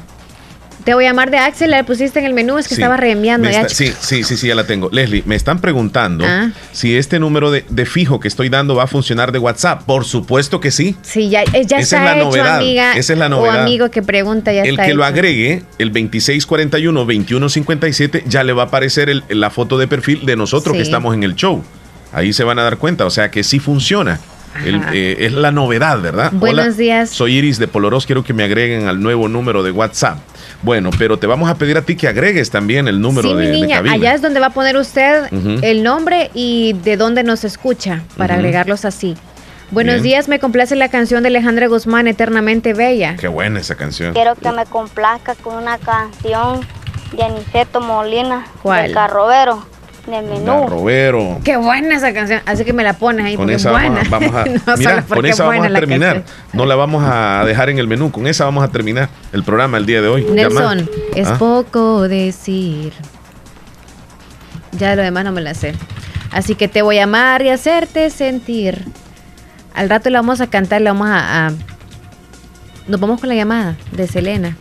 [0.85, 1.71] Te voy a amar de Axel.
[1.71, 2.59] La pusiste en el menú.
[2.59, 2.81] Es que Sí.
[2.81, 3.49] estaba reenviando.
[3.49, 3.69] Ya.
[3.69, 4.89] sí, sí, sí, sí, ya la tengo.
[4.91, 6.51] Leslie, me están preguntando Ah.
[6.73, 9.83] si este número de, de fijo que estoy dando va a funcionar de WhatsApp.
[9.85, 10.97] Por supuesto que sí.
[11.03, 12.93] Sí, ya, eh, ya Esa está es la hecho, novedad, amiga.
[12.97, 13.63] esa es la O novedad.
[13.63, 18.67] amigo que pregunta, ya el está que lo agregue, el 2641-2157, ya le va a
[18.67, 20.79] aparecer el- la foto de perfil de nosotros Sí.
[20.79, 21.63] que estamos en el show.
[22.13, 24.21] Ahí se van a dar cuenta, o sea que sí funciona.
[24.67, 26.31] El- eh, es la novedad, ¿verdad?
[26.33, 27.09] Buenos días.
[27.09, 30.19] Soy Iris de Poloros, quiero que me agreguen al nuevo número de WhatsApp.
[30.63, 33.51] Bueno, pero te vamos a pedir a ti que agregues también el número Sí, de,
[33.51, 35.25] mi niña, allá es donde va a poner usted
[35.63, 39.17] el nombre y de dónde nos escucha para agregarlos así.
[39.73, 40.05] Buenos Bien.
[40.05, 43.17] días, me complace la canción de Alejandra Guzmán, Eternamente Bella.
[43.17, 44.13] Qué buena esa canción.
[44.13, 46.61] Quiero que me complazca con una canción
[47.17, 48.83] de Aniceto Molina ¿Cuál?
[48.85, 49.65] del Carrovero.
[50.07, 50.45] De menú.
[50.45, 51.39] La Robero.
[51.45, 52.41] Qué buena esa canción.
[52.45, 54.03] Así que me la pones ahí Con esa es buena.
[54.11, 56.15] vamos a, vamos a- No mira, solo con esa es vamos a terminar.
[56.23, 56.37] canción.
[56.53, 58.11] No la vamos a dejar en el menú.
[58.11, 60.24] Con esa vamos a terminar el programa el día de hoy.
[60.29, 62.93] Nelson, es Ah, poco decir.
[64.73, 65.74] Ya lo demás no me la sé.
[66.33, 68.85] Así que te voy a amar y hacerte sentir.
[69.74, 71.53] Al rato la vamos a cantar, la vamos a, a-
[72.89, 74.57] Nos vamos con la llamada de Selena.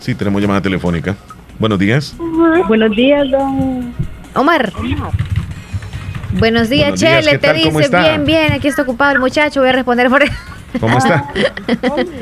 [0.00, 1.16] Sí, tenemos llamada telefónica.
[1.58, 2.14] Buenos días.
[2.66, 3.92] Buenos días, don
[4.34, 4.72] Omar.
[4.72, 7.32] Buenos días, Buenos días, Chele.
[7.32, 8.52] ¿qué Te dice bien, bien.
[8.52, 9.60] Aquí está ocupado el muchacho.
[9.60, 10.30] Voy a responder por él.
[10.80, 11.30] ¿Cómo está?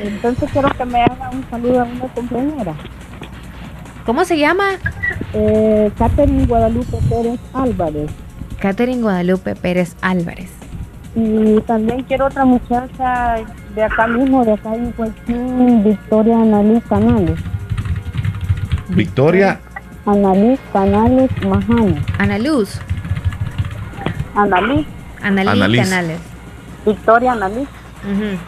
[0.03, 2.75] Entonces quiero que me haga un saludo a una compañera.
[4.05, 4.71] ¿Cómo se llama?
[5.35, 8.11] Eh, Catherine Guadalupe Pérez Álvarez.
[8.59, 10.51] Catherine Guadalupe Pérez Álvarez.
[11.15, 13.37] Y también quiero otra muchacha
[13.75, 17.39] de acá mismo, de acá en Huachín, Victoria Annalise Canales.
[18.89, 19.61] Victoria.
[20.07, 21.95] Annalise Canales Majano.
[22.19, 22.81] Ana Luz.
[24.35, 24.89] Annalise.
[25.23, 25.83] Annalise Annalise.
[25.85, 26.21] Canales.
[26.87, 27.69] Victoria Annalise.
[28.05, 28.39] Ujú.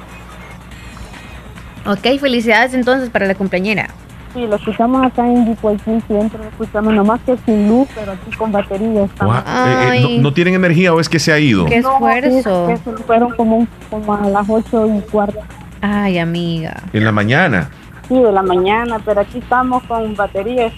[1.92, 3.88] Ok, felicidades entonces para la compañera.
[4.32, 8.34] Sí, lo escuchamos acá en Huachín, siempre lo escuchamos, nomás que sin luz, pero aquí
[8.38, 9.08] con batería eh,
[9.92, 11.66] eh, no, no tienen energía o es que se ha ido?
[11.66, 12.68] Qué No, esfuerzo.
[12.68, 15.38] sí, que se fueron como, como a las ocho y cuarto.
[15.82, 16.82] Ay, amiga.
[16.94, 17.68] En la mañana.
[18.12, 20.70] De la mañana, pero aquí estamos con batería.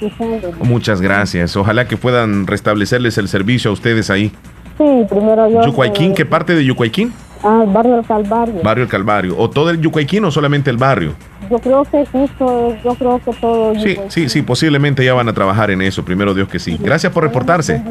[0.63, 1.57] Muchas gracias.
[1.57, 4.31] Ojalá que puedan restablecerles el servicio a ustedes ahí.
[4.79, 5.63] Sí, primero yo.
[5.63, 7.13] Yucuayquín, ¿qué parte de Yucuayquín?
[7.43, 8.63] Ah, el barrio del Calvario.
[8.63, 9.35] Barrio El Calvario.
[9.37, 11.15] ¿O todo el Yucuayquín o solamente el barrio?
[11.51, 13.75] Yo creo que justo, yo creo que todo.
[13.81, 16.05] Sí, sí, sí, posiblemente ya van a trabajar en eso.
[16.05, 16.79] Primero Dios que sí.
[16.81, 17.83] Gracias por reportarse.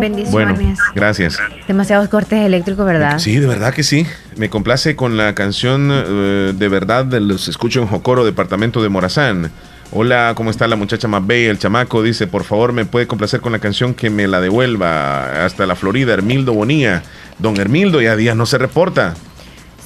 [0.00, 0.30] Bendiciones.
[0.30, 0.54] Bueno,
[0.94, 1.38] gracias.
[1.66, 3.18] Demasiados cortes eléctricos, ¿verdad?
[3.18, 4.06] Sí, de verdad que sí.
[4.36, 8.88] Me complace con la canción eh, de verdad de los escucho en Jocoro, departamento de
[8.88, 9.50] Morazán.
[9.92, 11.50] Hola, ¿cómo está la muchacha más bella?
[11.50, 15.44] El chamaco dice, por favor, me puede complacer con la canción que me la devuelva
[15.44, 17.04] hasta la Florida, Hermildo Bonía.
[17.38, 19.14] Don Hermildo, ya días no se reporta.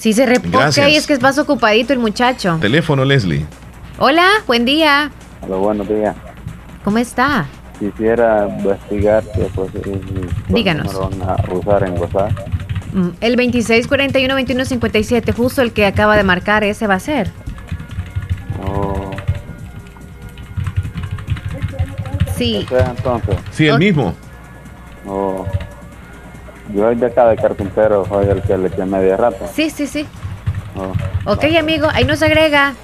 [0.01, 0.59] Sí, se reporta.
[0.61, 0.87] Gracias.
[0.87, 2.57] Ok, es que es más ocupadito el muchacho.
[2.59, 3.45] Teléfono, Leslie.
[3.99, 5.11] Hola, buen día.
[5.43, 6.17] Hola, buenos días.
[6.83, 7.47] ¿Cómo está?
[7.79, 9.71] Quisiera investigar que pues,
[10.49, 10.87] Díganos.
[10.95, 12.31] número van a usar en WhatsApp.
[12.95, 17.31] Mm, El 2641-2157, justo el que acaba de marcar, ese va a ser.
[18.67, 19.11] Oh,
[22.39, 22.65] Sí.
[22.67, 23.37] ese es entonces.
[23.51, 24.15] Sí, el mismo.
[25.07, 25.47] Oh,
[26.75, 29.47] yo soy de acá de carpintero, soy el que le quemé de rato.
[29.53, 30.07] Sí, sí, sí.
[30.77, 30.93] Oh,
[31.33, 32.75] Ok, amigo, ahí nos agrega.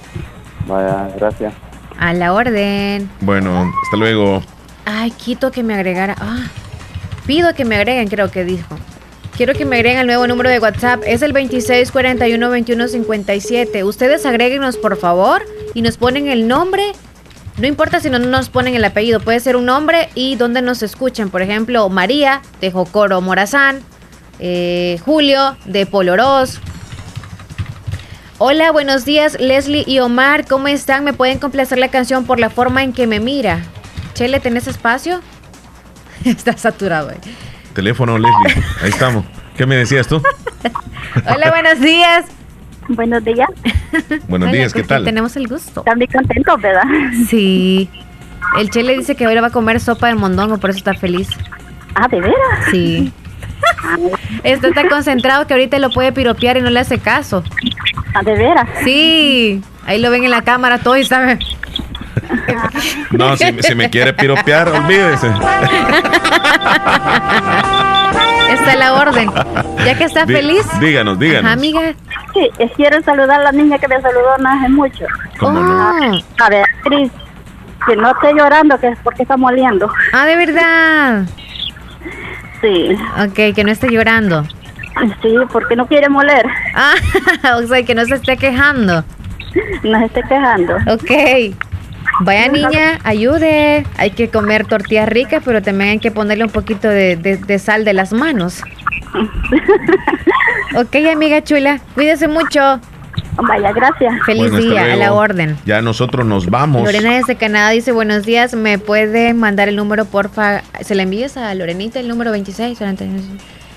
[0.67, 1.53] vaya, gracias.
[1.99, 3.09] A la orden.
[3.21, 4.41] Bueno, hasta luego.
[4.85, 6.15] Ay, quito que me agregara.
[6.19, 6.45] Ah,
[7.25, 8.77] pido que me agreguen, creo que dijo.
[9.35, 11.01] Quiero que me agreguen el nuevo número de WhatsApp.
[11.05, 13.83] Es el 2641-2157.
[13.85, 15.43] Ustedes agréguenos, por favor,
[15.73, 16.91] y nos ponen el nombre.
[17.57, 20.83] No importa si no nos ponen el apellido, puede ser un nombre y donde nos
[20.83, 21.29] escuchen.
[21.29, 23.79] Por ejemplo, María de Jocoro Morazán,
[24.39, 26.59] eh, Julio de Polorós.
[28.37, 30.45] Hola, buenos días, Leslie y Omar.
[30.45, 31.03] ¿Cómo están?
[31.03, 33.61] ¿Me pueden complacer la canción por la forma en que me mira?
[34.13, 35.21] Chele, ¿tenés espacio?
[36.23, 37.09] Está saturado.
[37.09, 37.17] eh.
[37.73, 38.63] Teléfono, Leslie.
[38.83, 39.25] Ahí estamos.
[39.55, 40.21] ¿Qué me decías tú?
[41.27, 42.25] Hola, buenos días.
[42.89, 43.49] Buenos días.
[44.27, 45.03] Buenos días, ¿qué ¿con quién tal?
[45.05, 45.81] Tenemos el gusto.
[45.81, 46.83] Están muy contentos, ¿verdad?
[47.27, 47.89] Sí.
[48.57, 51.29] El Chele dice que hoy va a comer sopa de mondongo, por eso está feliz.
[51.95, 52.37] Ah, ¿de veras?
[52.71, 53.11] Sí.
[54.43, 57.43] Está tan concentrado que ahorita lo puede piropear y no le hace caso.
[58.13, 58.67] Ah, ¿de veras?
[58.83, 59.61] Sí.
[59.85, 61.39] Ahí lo ven en la cámara todo y sabe.
[63.11, 65.27] No, si, si me quiere piropear, olvídese.
[68.49, 69.29] Está la orden.
[69.85, 70.65] Ya que está Dí- feliz.
[70.79, 71.45] Díganos, díganos.
[71.45, 71.95] Ajá, amiga.
[72.37, 75.05] Sí, quiero saludar a la niña que me saludó no hace mucho.
[75.39, 76.19] ¿Cómo no?
[76.39, 77.11] A ver, Cris,
[77.85, 79.91] que no esté llorando, que es porque está moliendo.
[80.13, 81.25] Ah, de verdad.
[82.61, 82.95] Sí.
[83.23, 84.43] Ok, que no esté llorando.
[85.21, 86.45] Sí, porque no quiere moler.
[86.75, 86.95] Ah,
[87.57, 89.03] o sea, que no se esté quejando.
[89.83, 90.75] No se esté quejando.
[90.87, 91.55] Ok.
[92.21, 93.85] Vaya niña, ayude.
[93.97, 97.59] Hay que comer tortillas ricas, pero también hay que ponerle un poquito de, de- de
[97.59, 98.61] sal de las manos.
[100.75, 102.79] Ok, amiga chula, cuídese mucho.
[103.47, 104.13] Vaya, gracias.
[104.25, 105.57] Feliz Bueno, día, a la orden.
[105.65, 106.83] Ya nosotros nos vamos.
[106.83, 110.61] Lorena desde Canadá dice, buenos días, ¿me puede mandar el número, porfa?
[110.81, 112.77] ¿Se le envías a Lorenita el número 26?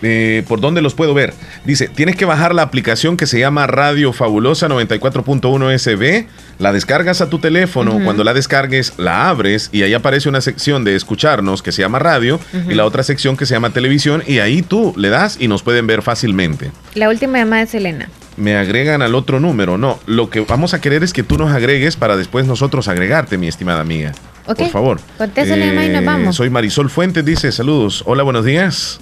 [0.03, 1.35] Eh, ¿Por dónde los puedo ver?
[1.65, 6.27] Dice, tienes que bajar la aplicación que se llama Radio Fabulosa 94.1 SB,
[6.59, 10.85] la descargas a tu teléfono, cuando la descargues la abres y ahí aparece una sección
[10.85, 14.39] de escucharnos que se llama radio y la otra sección que se llama televisión y
[14.39, 16.71] ahí tú le das y nos pueden ver fácilmente.
[16.95, 18.09] La última llamada es Elena.
[18.37, 21.53] Me agregan al otro número, no, lo que vamos a querer es que tú nos
[21.53, 24.13] agregues para después nosotros agregarte, mi estimada amiga.
[24.47, 24.59] Ok.
[24.59, 25.01] Por favor.
[25.19, 26.37] Contéstale, May, nos Eh, vamos.
[26.37, 28.03] Soy Marisol Fuentes, dice saludos.
[28.07, 29.01] Hola, buenos días.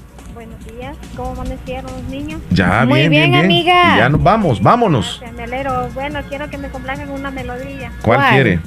[1.19, 2.41] ¿Cómo amanecieron los niños?
[2.51, 3.45] Ya, Muy bien, bien, bien, bien.
[3.45, 3.95] amiga.
[3.95, 5.21] Y ya nos vamos, vámonos.
[5.37, 5.89] Me alegro.
[5.93, 7.91] Bueno, quiero que me complazcan una melodía.
[8.03, 8.61] ¿Cuál, quiere?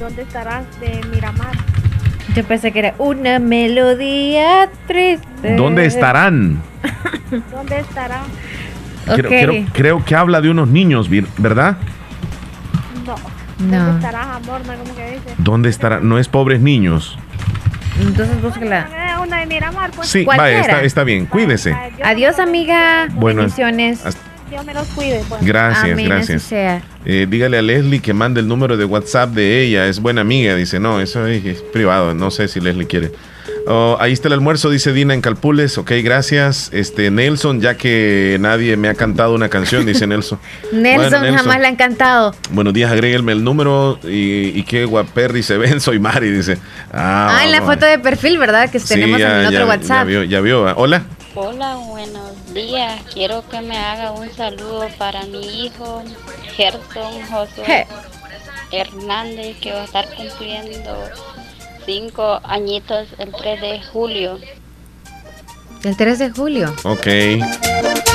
[0.00, 1.52] ¿Dónde estarás de Miramar?
[2.34, 5.54] Yo pensé que era una melodía triste.
[5.56, 6.60] ¿Dónde estarán?
[7.52, 8.20] ¿Dónde estará?
[9.06, 9.28] Creo, Ok.
[9.28, 11.78] creo- creo que habla de unos niños, ¿verdad?
[13.06, 13.14] No.
[13.66, 13.76] No.
[13.86, 14.60] ¿Dónde estarás, amor?
[14.62, 15.34] ¿Cómo que dice?
[15.38, 16.00] ¿Dónde estará?
[16.00, 17.18] No es pobres niños.
[18.00, 19.18] Entonces búsquela.
[19.22, 20.08] Una de Miramar, pues.
[20.08, 21.26] Sí, vaya, está, está bien.
[21.26, 21.74] Cuídese.
[22.04, 23.08] Adiós, amiga.
[23.12, 24.04] Bueno, Bendiciones.
[24.06, 24.20] hasta-
[24.50, 25.22] Dios me los cuide.
[25.28, 25.44] Pues.
[25.44, 26.42] Gracias, Amén, gracias.
[26.42, 26.82] sea.
[27.04, 29.86] Eh, dígale a Leslie que mande el número de WhatsApp de ella.
[29.86, 30.54] Es buena amiga.
[30.54, 32.14] Dice, no, eso es, es privado.
[32.14, 33.12] No sé si Leslie quiere.
[33.70, 35.76] Oh, ahí está el almuerzo, dice Dina en Calpules.
[35.76, 36.70] Ok, gracias.
[36.72, 40.38] Este Nelson, ya que nadie me ha cantado una canción, dice Nelson.
[40.72, 42.34] Nelson, Bueno, jamás le ha encantado.
[42.50, 46.56] Buenos días, agréguenme el número y, y qué guaperri se ven, soy Mari, dice.
[46.92, 48.70] Ah, Ah, en la foto de perfil, ¿verdad?
[48.70, 49.98] Que Sí, tenemos ya- en el otro ya- WhatsApp.
[49.98, 50.62] Ya vio, ya vio.
[50.76, 51.02] Hola.
[51.40, 53.00] Hola, buenos días.
[53.14, 56.02] Quiero que me haga un saludo para mi hijo
[56.56, 57.86] Gerson Josué Je.
[58.72, 60.98] Hernández, que va a estar cumpliendo
[61.86, 64.40] cinco añitos el 3 de julio.
[65.84, 66.74] El 3 de julio.
[66.82, 67.06] Ok.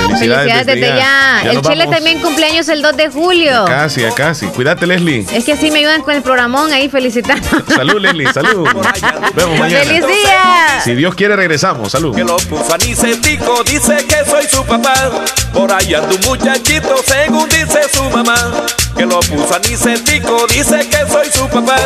[0.08, 1.42] Felicidades desde ya.
[1.46, 1.96] el nos Chile vamos.
[1.96, 3.64] también cumpleaños el 2 de julio.
[3.66, 4.48] Casi, ya casi.
[4.48, 5.26] Cuídate, Leslie.
[5.32, 7.48] Es que sí me ayudan con el programón ahí felicitando.
[7.74, 8.68] Salud, Leslie, salud.
[9.22, 9.86] Nos vemos mañana.
[9.86, 10.82] ¡Feliz día!
[10.84, 11.92] Si Dios quiere, regresamos.
[11.92, 12.14] Salud.
[12.14, 14.94] Que lo puso anicetico, dice que soy su papá.
[15.54, 18.36] Por anda un muchachito, según dice su mamá.
[18.98, 21.78] Que lo puso anicetico, dice que soy su papá.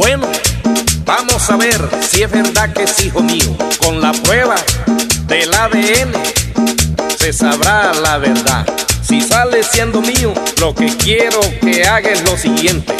[0.00, 0.26] Bueno,
[1.04, 1.78] vamos a ver
[2.08, 3.54] si es verdad que es hijo mío.
[3.80, 4.54] Con la prueba
[5.26, 6.14] del ADN
[7.18, 8.66] se sabrá la verdad.
[9.02, 12.96] Si sale siendo mío, lo que quiero que haga es lo siguiente.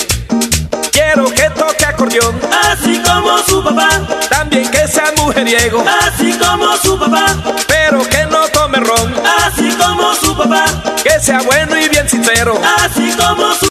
[0.92, 2.38] Quiero que toque acordeón,
[2.70, 3.88] así como su papá.
[4.28, 7.34] También que sea mujeriego, así como su papá.
[7.66, 9.14] Pero que no tome ron,
[9.46, 10.66] así como su papá.
[11.02, 13.68] Que sea bueno y bien sincero, así como su